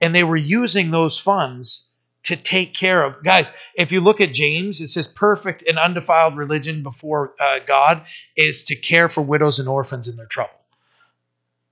And 0.00 0.14
they 0.14 0.24
were 0.24 0.36
using 0.36 0.90
those 0.90 1.18
funds 1.18 1.88
to 2.24 2.36
take 2.36 2.74
care 2.74 3.04
of 3.04 3.22
guys. 3.24 3.50
If 3.74 3.92
you 3.92 4.00
look 4.00 4.20
at 4.20 4.32
James, 4.32 4.80
it 4.80 4.88
says 4.88 5.08
perfect 5.08 5.62
and 5.66 5.78
undefiled 5.78 6.36
religion 6.36 6.82
before 6.82 7.34
uh, 7.40 7.60
God 7.66 8.04
is 8.36 8.64
to 8.64 8.76
care 8.76 9.08
for 9.08 9.22
widows 9.22 9.58
and 9.58 9.68
orphans 9.68 10.08
in 10.08 10.16
their 10.16 10.26
trouble. 10.26 10.54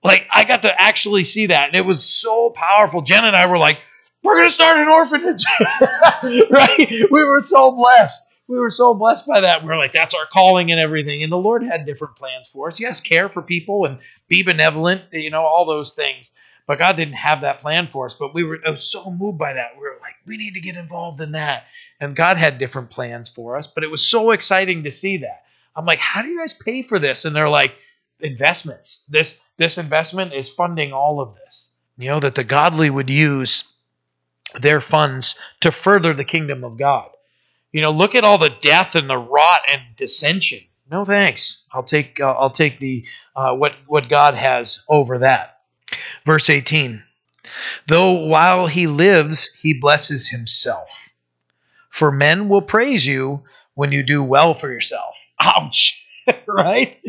Like 0.02 0.26
I 0.32 0.44
got 0.44 0.62
to 0.62 0.80
actually 0.80 1.24
see 1.24 1.46
that, 1.46 1.68
and 1.68 1.76
it 1.76 1.84
was 1.84 2.04
so 2.04 2.50
powerful. 2.50 3.02
Jen 3.02 3.24
and 3.24 3.36
I 3.36 3.46
were 3.46 3.58
like, 3.58 3.78
"We're 4.22 4.36
going 4.36 4.48
to 4.48 4.54
start 4.54 4.78
an 4.78 4.88
orphanage," 4.88 5.44
right? 6.50 7.10
We 7.10 7.24
were 7.24 7.40
so 7.40 7.76
blessed 7.76 8.28
we 8.48 8.58
were 8.58 8.70
so 8.70 8.94
blessed 8.94 9.26
by 9.26 9.42
that. 9.42 9.62
We 9.62 9.70
are 9.70 9.76
like, 9.76 9.92
that's 9.92 10.14
our 10.14 10.26
calling 10.26 10.70
and 10.72 10.80
everything. 10.80 11.22
And 11.22 11.30
the 11.30 11.36
Lord 11.36 11.62
had 11.62 11.84
different 11.84 12.16
plans 12.16 12.48
for 12.48 12.68
us. 12.68 12.80
Yes, 12.80 13.00
care 13.00 13.28
for 13.28 13.42
people 13.42 13.84
and 13.84 13.98
be 14.26 14.42
benevolent, 14.42 15.02
you 15.12 15.30
know, 15.30 15.42
all 15.42 15.66
those 15.66 15.94
things. 15.94 16.32
But 16.68 16.78
God 16.78 16.96
didn't 16.96 17.14
have 17.14 17.40
that 17.40 17.62
plan 17.62 17.88
for 17.88 18.06
us. 18.06 18.14
But 18.14 18.34
we 18.34 18.44
were 18.44 18.60
so 18.76 19.10
moved 19.10 19.38
by 19.38 19.54
that. 19.54 19.72
We 19.74 19.80
were 19.80 19.98
like, 20.02 20.14
we 20.26 20.36
need 20.36 20.54
to 20.54 20.60
get 20.60 20.76
involved 20.76 21.22
in 21.22 21.32
that. 21.32 21.64
And 21.98 22.14
God 22.14 22.36
had 22.36 22.58
different 22.58 22.90
plans 22.90 23.30
for 23.30 23.56
us. 23.56 23.66
But 23.66 23.84
it 23.84 23.90
was 23.90 24.06
so 24.06 24.32
exciting 24.32 24.84
to 24.84 24.92
see 24.92 25.16
that. 25.16 25.44
I'm 25.74 25.86
like, 25.86 25.98
how 25.98 26.20
do 26.20 26.28
you 26.28 26.38
guys 26.38 26.52
pay 26.52 26.82
for 26.82 26.98
this? 26.98 27.24
And 27.24 27.34
they're 27.34 27.48
like, 27.48 27.74
investments. 28.20 29.04
This 29.08 29.38
this 29.56 29.78
investment 29.78 30.34
is 30.34 30.50
funding 30.50 30.92
all 30.92 31.20
of 31.20 31.34
this. 31.34 31.70
You 31.96 32.10
know, 32.10 32.20
that 32.20 32.34
the 32.34 32.44
godly 32.44 32.90
would 32.90 33.08
use 33.08 33.64
their 34.60 34.82
funds 34.82 35.36
to 35.60 35.72
further 35.72 36.12
the 36.12 36.24
kingdom 36.24 36.64
of 36.64 36.76
God. 36.76 37.10
You 37.72 37.80
know, 37.80 37.92
look 37.92 38.14
at 38.14 38.24
all 38.24 38.38
the 38.38 38.54
death 38.60 38.94
and 38.94 39.08
the 39.08 39.18
rot 39.18 39.60
and 39.70 39.82
dissension. 39.96 40.60
No 40.90 41.04
thanks. 41.04 41.66
I'll 41.72 41.82
take 41.82 42.20
uh, 42.20 42.32
I'll 42.32 42.50
take 42.50 42.78
the 42.78 43.06
uh, 43.34 43.54
what 43.54 43.74
what 43.86 44.08
God 44.10 44.34
has 44.34 44.84
over 44.88 45.18
that. 45.18 45.57
Verse 46.24 46.50
18. 46.50 47.02
Though 47.86 48.26
while 48.26 48.66
he 48.66 48.86
lives, 48.86 49.54
he 49.60 49.80
blesses 49.80 50.28
himself. 50.28 50.88
For 51.90 52.12
men 52.12 52.48
will 52.48 52.62
praise 52.62 53.06
you 53.06 53.44
when 53.74 53.92
you 53.92 54.02
do 54.02 54.22
well 54.22 54.54
for 54.54 54.70
yourself. 54.70 55.16
Ouch. 55.40 56.04
right? 56.46 57.00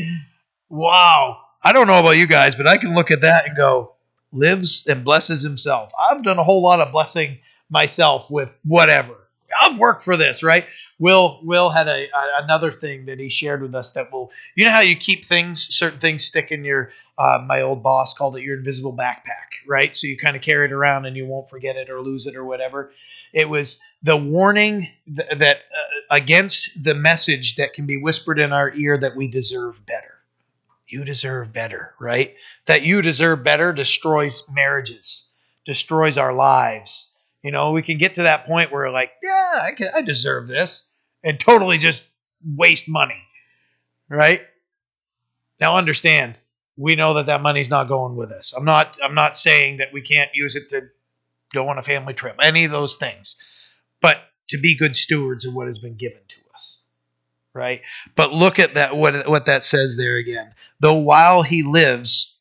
Wow. 0.69 1.37
I 1.63 1.73
don't 1.73 1.87
know 1.87 1.99
about 1.99 2.11
you 2.11 2.27
guys, 2.27 2.55
but 2.55 2.67
I 2.67 2.77
can 2.77 2.93
look 2.93 3.11
at 3.11 3.21
that 3.21 3.45
and 3.47 3.57
go, 3.57 3.95
lives 4.31 4.85
and 4.87 5.03
blesses 5.03 5.41
himself. 5.41 5.91
I've 5.99 6.23
done 6.23 6.39
a 6.39 6.43
whole 6.43 6.61
lot 6.61 6.79
of 6.79 6.91
blessing 6.91 7.39
myself 7.69 8.31
with 8.31 8.55
whatever 8.63 9.18
I've 9.61 9.79
worked 9.79 10.03
for 10.03 10.17
this, 10.17 10.43
right? 10.43 10.67
Will 10.99 11.39
Will 11.43 11.69
had 11.69 11.87
a, 11.87 12.05
a, 12.05 12.43
another 12.43 12.71
thing 12.71 13.05
that 13.05 13.19
he 13.19 13.29
shared 13.29 13.61
with 13.61 13.73
us 13.75 13.91
that 13.93 14.11
will 14.11 14.31
you 14.55 14.65
know 14.65 14.71
how 14.71 14.81
you 14.81 14.95
keep 14.95 15.25
things 15.25 15.73
certain 15.75 15.99
things 15.99 16.25
stick 16.25 16.51
in 16.51 16.63
your 16.63 16.91
uh, 17.17 17.43
my 17.45 17.61
old 17.61 17.83
boss 17.83 18.13
called 18.13 18.37
it 18.37 18.43
your 18.43 18.57
invisible 18.57 18.93
backpack, 18.95 19.51
right? 19.67 19.93
So 19.93 20.07
you 20.07 20.17
kind 20.17 20.37
of 20.37 20.41
carry 20.41 20.65
it 20.65 20.71
around 20.71 21.05
and 21.05 21.17
you 21.17 21.25
won't 21.25 21.49
forget 21.49 21.75
it 21.75 21.89
or 21.89 22.01
lose 22.01 22.25
it 22.27 22.35
or 22.35 22.45
whatever. 22.45 22.91
It 23.33 23.49
was 23.49 23.77
the 24.03 24.15
warning 24.15 24.87
th- 25.05 25.29
that 25.37 25.57
uh, 25.57 25.99
against 26.11 26.81
the 26.81 26.95
message 26.95 27.55
that 27.57 27.73
can 27.73 27.85
be 27.85 27.97
whispered 27.97 28.39
in 28.39 28.53
our 28.53 28.73
ear 28.73 28.97
that 28.97 29.15
we 29.17 29.27
deserve 29.27 29.85
better. 29.85 30.15
You 30.87 31.05
deserve 31.05 31.53
better, 31.53 31.93
right? 31.99 32.35
That 32.65 32.83
you 32.83 33.01
deserve 33.01 33.43
better 33.43 33.73
destroys 33.73 34.49
marriages, 34.49 35.29
destroys 35.65 36.17
our 36.17 36.33
lives. 36.33 37.11
You 37.43 37.51
know, 37.51 37.71
we 37.71 37.81
can 37.81 37.97
get 37.97 38.15
to 38.15 38.23
that 38.23 38.45
point 38.45 38.71
where 38.71 38.89
like, 38.91 39.11
yeah, 39.23 39.51
I 39.61 39.71
can, 39.71 39.89
I 39.95 40.01
deserve 40.01 40.47
this, 40.47 40.87
and 41.23 41.39
totally 41.39 41.77
just 41.77 42.01
waste 42.43 42.87
money, 42.87 43.21
right? 44.09 44.41
Now 45.61 45.75
understand, 45.75 46.35
we 46.77 46.95
know 46.95 47.15
that 47.15 47.27
that 47.27 47.41
money's 47.41 47.69
not 47.69 47.87
going 47.87 48.15
with 48.15 48.31
us. 48.31 48.53
I'm 48.53 48.65
not 48.65 48.97
I'm 49.03 49.15
not 49.15 49.37
saying 49.37 49.77
that 49.77 49.93
we 49.93 50.01
can't 50.01 50.31
use 50.33 50.55
it 50.55 50.69
to 50.69 50.81
go 51.53 51.67
on 51.69 51.77
a 51.77 51.83
family 51.83 52.13
trip, 52.13 52.35
any 52.41 52.65
of 52.65 52.71
those 52.71 52.95
things, 52.95 53.35
but 54.01 54.17
to 54.49 54.57
be 54.57 54.77
good 54.77 54.95
stewards 54.95 55.45
of 55.45 55.53
what 55.53 55.67
has 55.67 55.79
been 55.79 55.95
given 55.95 56.21
to 56.27 56.35
us, 56.53 56.81
right? 57.53 57.81
But 58.15 58.33
look 58.33 58.59
at 58.59 58.75
that 58.75 58.95
what 58.95 59.27
what 59.27 59.45
that 59.45 59.63
says 59.63 59.97
there 59.97 60.17
again. 60.17 60.53
Though 60.79 60.95
while 60.95 61.41
he 61.41 61.63
lives, 61.63 62.37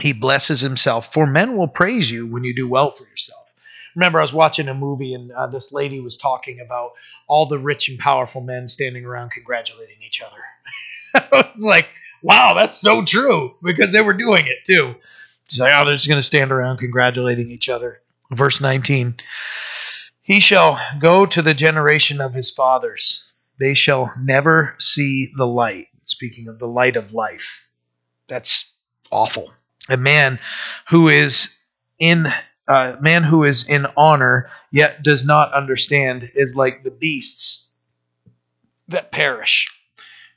he 0.00 0.12
blesses 0.12 0.60
himself. 0.60 1.12
For 1.12 1.26
men 1.26 1.56
will 1.56 1.68
praise 1.68 2.10
you 2.10 2.26
when 2.26 2.44
you 2.44 2.54
do 2.54 2.68
well 2.68 2.92
for 2.92 3.04
yourself. 3.04 3.47
Remember, 3.98 4.20
I 4.20 4.22
was 4.22 4.32
watching 4.32 4.68
a 4.68 4.74
movie 4.74 5.12
and 5.12 5.32
uh, 5.32 5.48
this 5.48 5.72
lady 5.72 5.98
was 5.98 6.16
talking 6.16 6.60
about 6.60 6.92
all 7.26 7.46
the 7.46 7.58
rich 7.58 7.88
and 7.88 7.98
powerful 7.98 8.40
men 8.40 8.68
standing 8.68 9.04
around 9.04 9.32
congratulating 9.32 9.96
each 10.06 10.22
other. 10.22 10.36
I 11.32 11.50
was 11.52 11.64
like, 11.64 11.88
wow, 12.22 12.54
that's 12.54 12.80
so 12.80 13.04
true 13.04 13.56
because 13.60 13.92
they 13.92 14.00
were 14.00 14.14
doing 14.14 14.46
it 14.46 14.58
too. 14.64 14.94
She's 15.50 15.58
like, 15.58 15.72
oh, 15.74 15.84
they're 15.84 15.96
just 15.96 16.06
going 16.06 16.20
to 16.20 16.22
stand 16.22 16.52
around 16.52 16.78
congratulating 16.78 17.50
each 17.50 17.68
other. 17.68 18.00
Verse 18.30 18.60
19 18.60 19.16
He 20.22 20.38
shall 20.38 20.78
go 21.00 21.26
to 21.26 21.42
the 21.42 21.54
generation 21.54 22.20
of 22.20 22.34
his 22.34 22.52
fathers, 22.52 23.32
they 23.58 23.74
shall 23.74 24.12
never 24.16 24.76
see 24.78 25.32
the 25.36 25.46
light. 25.46 25.88
Speaking 26.04 26.46
of 26.46 26.60
the 26.60 26.68
light 26.68 26.94
of 26.94 27.14
life, 27.14 27.66
that's 28.28 28.72
awful. 29.10 29.52
A 29.88 29.96
man 29.96 30.38
who 30.88 31.08
is 31.08 31.48
in 31.98 32.32
uh, 32.68 32.96
man 33.00 33.22
who 33.22 33.44
is 33.44 33.64
in 33.66 33.86
honor 33.96 34.50
yet 34.70 35.02
does 35.02 35.24
not 35.24 35.52
understand 35.52 36.30
is 36.34 36.54
like 36.54 36.84
the 36.84 36.90
beasts 36.90 37.66
that 38.88 39.10
perish. 39.10 39.74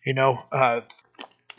You 0.06 0.14
know, 0.14 0.40
uh, 0.52 0.82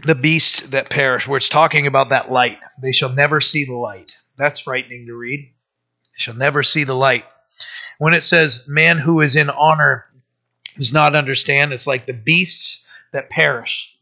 the 0.05 0.15
beasts 0.15 0.61
that 0.69 0.91
perish, 0.91 1.29
where 1.29 1.37
it's 1.37 1.49
talking 1.49 1.87
about 1.87 2.09
that 2.09 2.33
light. 2.33 2.59
They 2.81 2.93
shall 2.93 3.11
never 3.11 3.41
see 3.41 3.65
the 3.65 3.75
light. 3.75 4.17
That's 4.37 4.61
frightening 4.61 5.07
to 5.07 5.15
read. 5.15 5.41
They 5.41 6.19
shall 6.19 6.35
never 6.35 6.63
see 6.63 6.85
the 6.85 6.95
light. 6.95 7.25
When 7.99 8.15
it 8.15 8.23
says, 8.23 8.67
man 8.67 8.99
who 8.99 9.21
is 9.21 9.37
in 9.37 9.51
honor 9.51 10.07
does 10.77 10.93
not 10.93 11.15
understand, 11.15 11.73
it's 11.73 11.87
like 11.87 12.07
the 12.07 12.13
beasts 12.13 12.85
that 13.13 13.31
perish. 13.31 13.95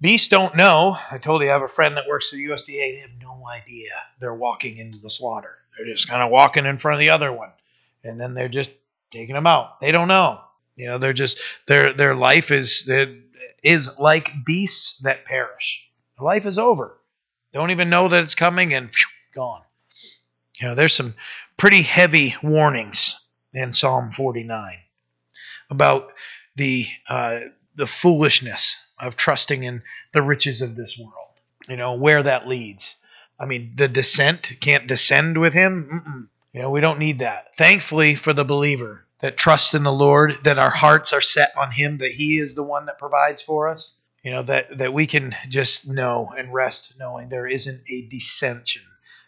Beasts 0.00 0.28
don't 0.28 0.56
know. 0.56 0.96
I 1.10 1.18
told 1.18 1.42
you 1.42 1.50
I 1.50 1.52
have 1.52 1.62
a 1.62 1.68
friend 1.68 1.96
that 1.96 2.08
works 2.08 2.30
for 2.30 2.36
the 2.36 2.46
USDA. 2.46 2.66
They 2.66 3.02
have 3.02 3.10
no 3.20 3.46
idea 3.46 3.90
they're 4.18 4.32
walking 4.32 4.78
into 4.78 4.98
the 4.98 5.10
slaughter. 5.10 5.58
They're 5.76 5.92
just 5.92 6.08
kind 6.08 6.22
of 6.22 6.30
walking 6.30 6.66
in 6.66 6.78
front 6.78 6.94
of 6.94 7.00
the 7.00 7.10
other 7.10 7.32
one. 7.32 7.50
And 8.04 8.20
then 8.20 8.34
they're 8.34 8.48
just 8.48 8.70
taking 9.10 9.34
them 9.34 9.46
out. 9.46 9.80
They 9.80 9.92
don't 9.92 10.08
know. 10.08 10.40
You 10.76 10.86
know, 10.86 10.98
they're 10.98 11.12
just 11.12 11.38
their 11.66 11.92
their 11.92 12.14
life 12.14 12.50
is 12.50 12.90
is 13.62 13.98
like 13.98 14.32
beasts 14.44 14.98
that 15.00 15.24
perish. 15.24 15.88
Life 16.18 16.46
is 16.46 16.58
over. 16.58 16.98
They 17.52 17.58
don't 17.58 17.70
even 17.70 17.90
know 17.90 18.08
that 18.08 18.22
it's 18.22 18.34
coming 18.34 18.74
and 18.74 18.94
phew, 18.94 19.06
gone. 19.34 19.62
You 20.60 20.68
know, 20.68 20.74
there's 20.74 20.94
some 20.94 21.14
pretty 21.56 21.82
heavy 21.82 22.34
warnings 22.42 23.26
in 23.52 23.72
Psalm 23.72 24.12
49 24.12 24.78
about 25.70 26.12
the 26.56 26.86
uh, 27.08 27.40
the 27.74 27.86
foolishness 27.86 28.78
of 28.98 29.16
trusting 29.16 29.62
in 29.62 29.82
the 30.12 30.22
riches 30.22 30.60
of 30.60 30.76
this 30.76 30.98
world. 30.98 31.14
You 31.68 31.76
know 31.76 31.94
where 31.94 32.22
that 32.22 32.48
leads. 32.48 32.96
I 33.40 33.46
mean, 33.46 33.72
the 33.74 33.88
descent 33.88 34.52
can't 34.60 34.86
descend 34.86 35.38
with 35.38 35.54
him. 35.54 36.02
Mm-mm. 36.06 36.28
You 36.52 36.62
know, 36.62 36.70
we 36.70 36.80
don't 36.80 36.98
need 36.98 37.20
that. 37.20 37.56
Thankfully 37.56 38.14
for 38.14 38.32
the 38.32 38.44
believer, 38.44 39.06
that 39.20 39.36
trusts 39.36 39.74
in 39.74 39.82
the 39.82 39.92
Lord, 39.92 40.32
that 40.44 40.58
our 40.58 40.70
hearts 40.70 41.12
are 41.12 41.20
set 41.20 41.56
on 41.56 41.70
Him, 41.70 41.98
that 41.98 42.12
He 42.12 42.38
is 42.38 42.54
the 42.54 42.62
one 42.62 42.86
that 42.86 42.98
provides 42.98 43.42
for 43.42 43.68
us. 43.68 43.98
You 44.22 44.32
know, 44.32 44.42
that, 44.42 44.78
that 44.78 44.92
we 44.92 45.06
can 45.06 45.34
just 45.48 45.88
know 45.88 46.30
and 46.36 46.52
rest 46.52 46.94
knowing 46.98 47.28
there 47.28 47.46
isn't 47.46 47.82
a 47.88 48.08
descension 48.08 48.84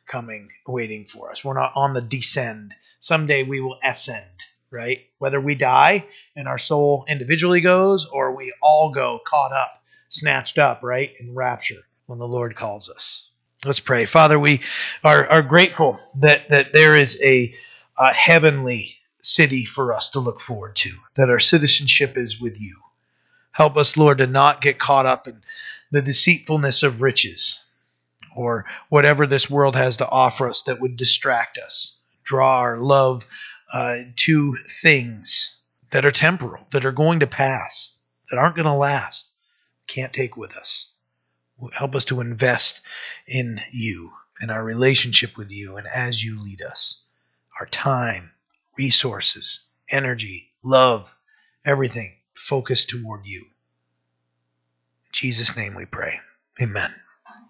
coming 0.06 0.50
waiting 0.66 1.06
for 1.06 1.30
us. 1.30 1.44
We're 1.44 1.54
not 1.54 1.72
on 1.76 1.94
the 1.94 2.02
descend. 2.02 2.74
Someday 2.98 3.42
we 3.42 3.60
will 3.60 3.78
ascend, 3.82 4.26
right? 4.70 5.00
Whether 5.18 5.40
we 5.40 5.54
die 5.54 6.06
and 6.36 6.46
our 6.46 6.58
soul 6.58 7.06
individually 7.08 7.62
goes 7.62 8.04
or 8.04 8.36
we 8.36 8.52
all 8.60 8.90
go 8.90 9.20
caught 9.26 9.52
up, 9.52 9.82
snatched 10.08 10.58
up, 10.58 10.82
right? 10.82 11.12
In 11.20 11.34
rapture 11.34 11.82
when 12.04 12.18
the 12.18 12.28
Lord 12.28 12.54
calls 12.54 12.90
us. 12.90 13.31
Let's 13.64 13.80
pray. 13.80 14.06
Father, 14.06 14.40
we 14.40 14.60
are, 15.04 15.24
are 15.28 15.42
grateful 15.42 16.00
that, 16.16 16.48
that 16.48 16.72
there 16.72 16.96
is 16.96 17.20
a, 17.22 17.54
a 17.96 18.12
heavenly 18.12 18.96
city 19.22 19.64
for 19.64 19.92
us 19.92 20.10
to 20.10 20.20
look 20.20 20.40
forward 20.40 20.74
to, 20.76 20.90
that 21.14 21.30
our 21.30 21.38
citizenship 21.38 22.16
is 22.16 22.40
with 22.40 22.60
you. 22.60 22.76
Help 23.52 23.76
us, 23.76 23.96
Lord, 23.96 24.18
to 24.18 24.26
not 24.26 24.62
get 24.62 24.80
caught 24.80 25.06
up 25.06 25.28
in 25.28 25.42
the 25.92 26.02
deceitfulness 26.02 26.82
of 26.82 27.00
riches 27.02 27.64
or 28.34 28.64
whatever 28.88 29.26
this 29.26 29.48
world 29.48 29.76
has 29.76 29.98
to 29.98 30.08
offer 30.08 30.48
us 30.48 30.64
that 30.64 30.80
would 30.80 30.96
distract 30.96 31.58
us, 31.58 31.98
draw 32.24 32.58
our 32.58 32.78
love 32.78 33.24
uh, 33.72 33.98
to 34.16 34.56
things 34.82 35.60
that 35.90 36.04
are 36.04 36.10
temporal, 36.10 36.66
that 36.72 36.84
are 36.84 36.92
going 36.92 37.20
to 37.20 37.26
pass, 37.28 37.92
that 38.30 38.38
aren't 38.38 38.56
going 38.56 38.66
to 38.66 38.72
last, 38.72 39.28
can't 39.86 40.12
take 40.12 40.36
with 40.36 40.56
us. 40.56 40.91
Help 41.72 41.94
us 41.94 42.04
to 42.06 42.20
invest 42.20 42.80
in 43.26 43.60
you 43.72 44.12
and 44.40 44.50
our 44.50 44.64
relationship 44.64 45.36
with 45.36 45.50
you 45.50 45.76
and 45.76 45.86
as 45.86 46.22
you 46.22 46.42
lead 46.42 46.62
us, 46.62 47.04
our 47.60 47.66
time, 47.66 48.30
resources, 48.76 49.60
energy, 49.88 50.50
love, 50.62 51.14
everything 51.64 52.16
focused 52.34 52.88
toward 52.88 53.26
you. 53.26 53.40
In 53.40 55.12
Jesus' 55.12 55.56
name 55.56 55.74
we 55.74 55.84
pray. 55.84 56.20
Amen. 56.60 56.94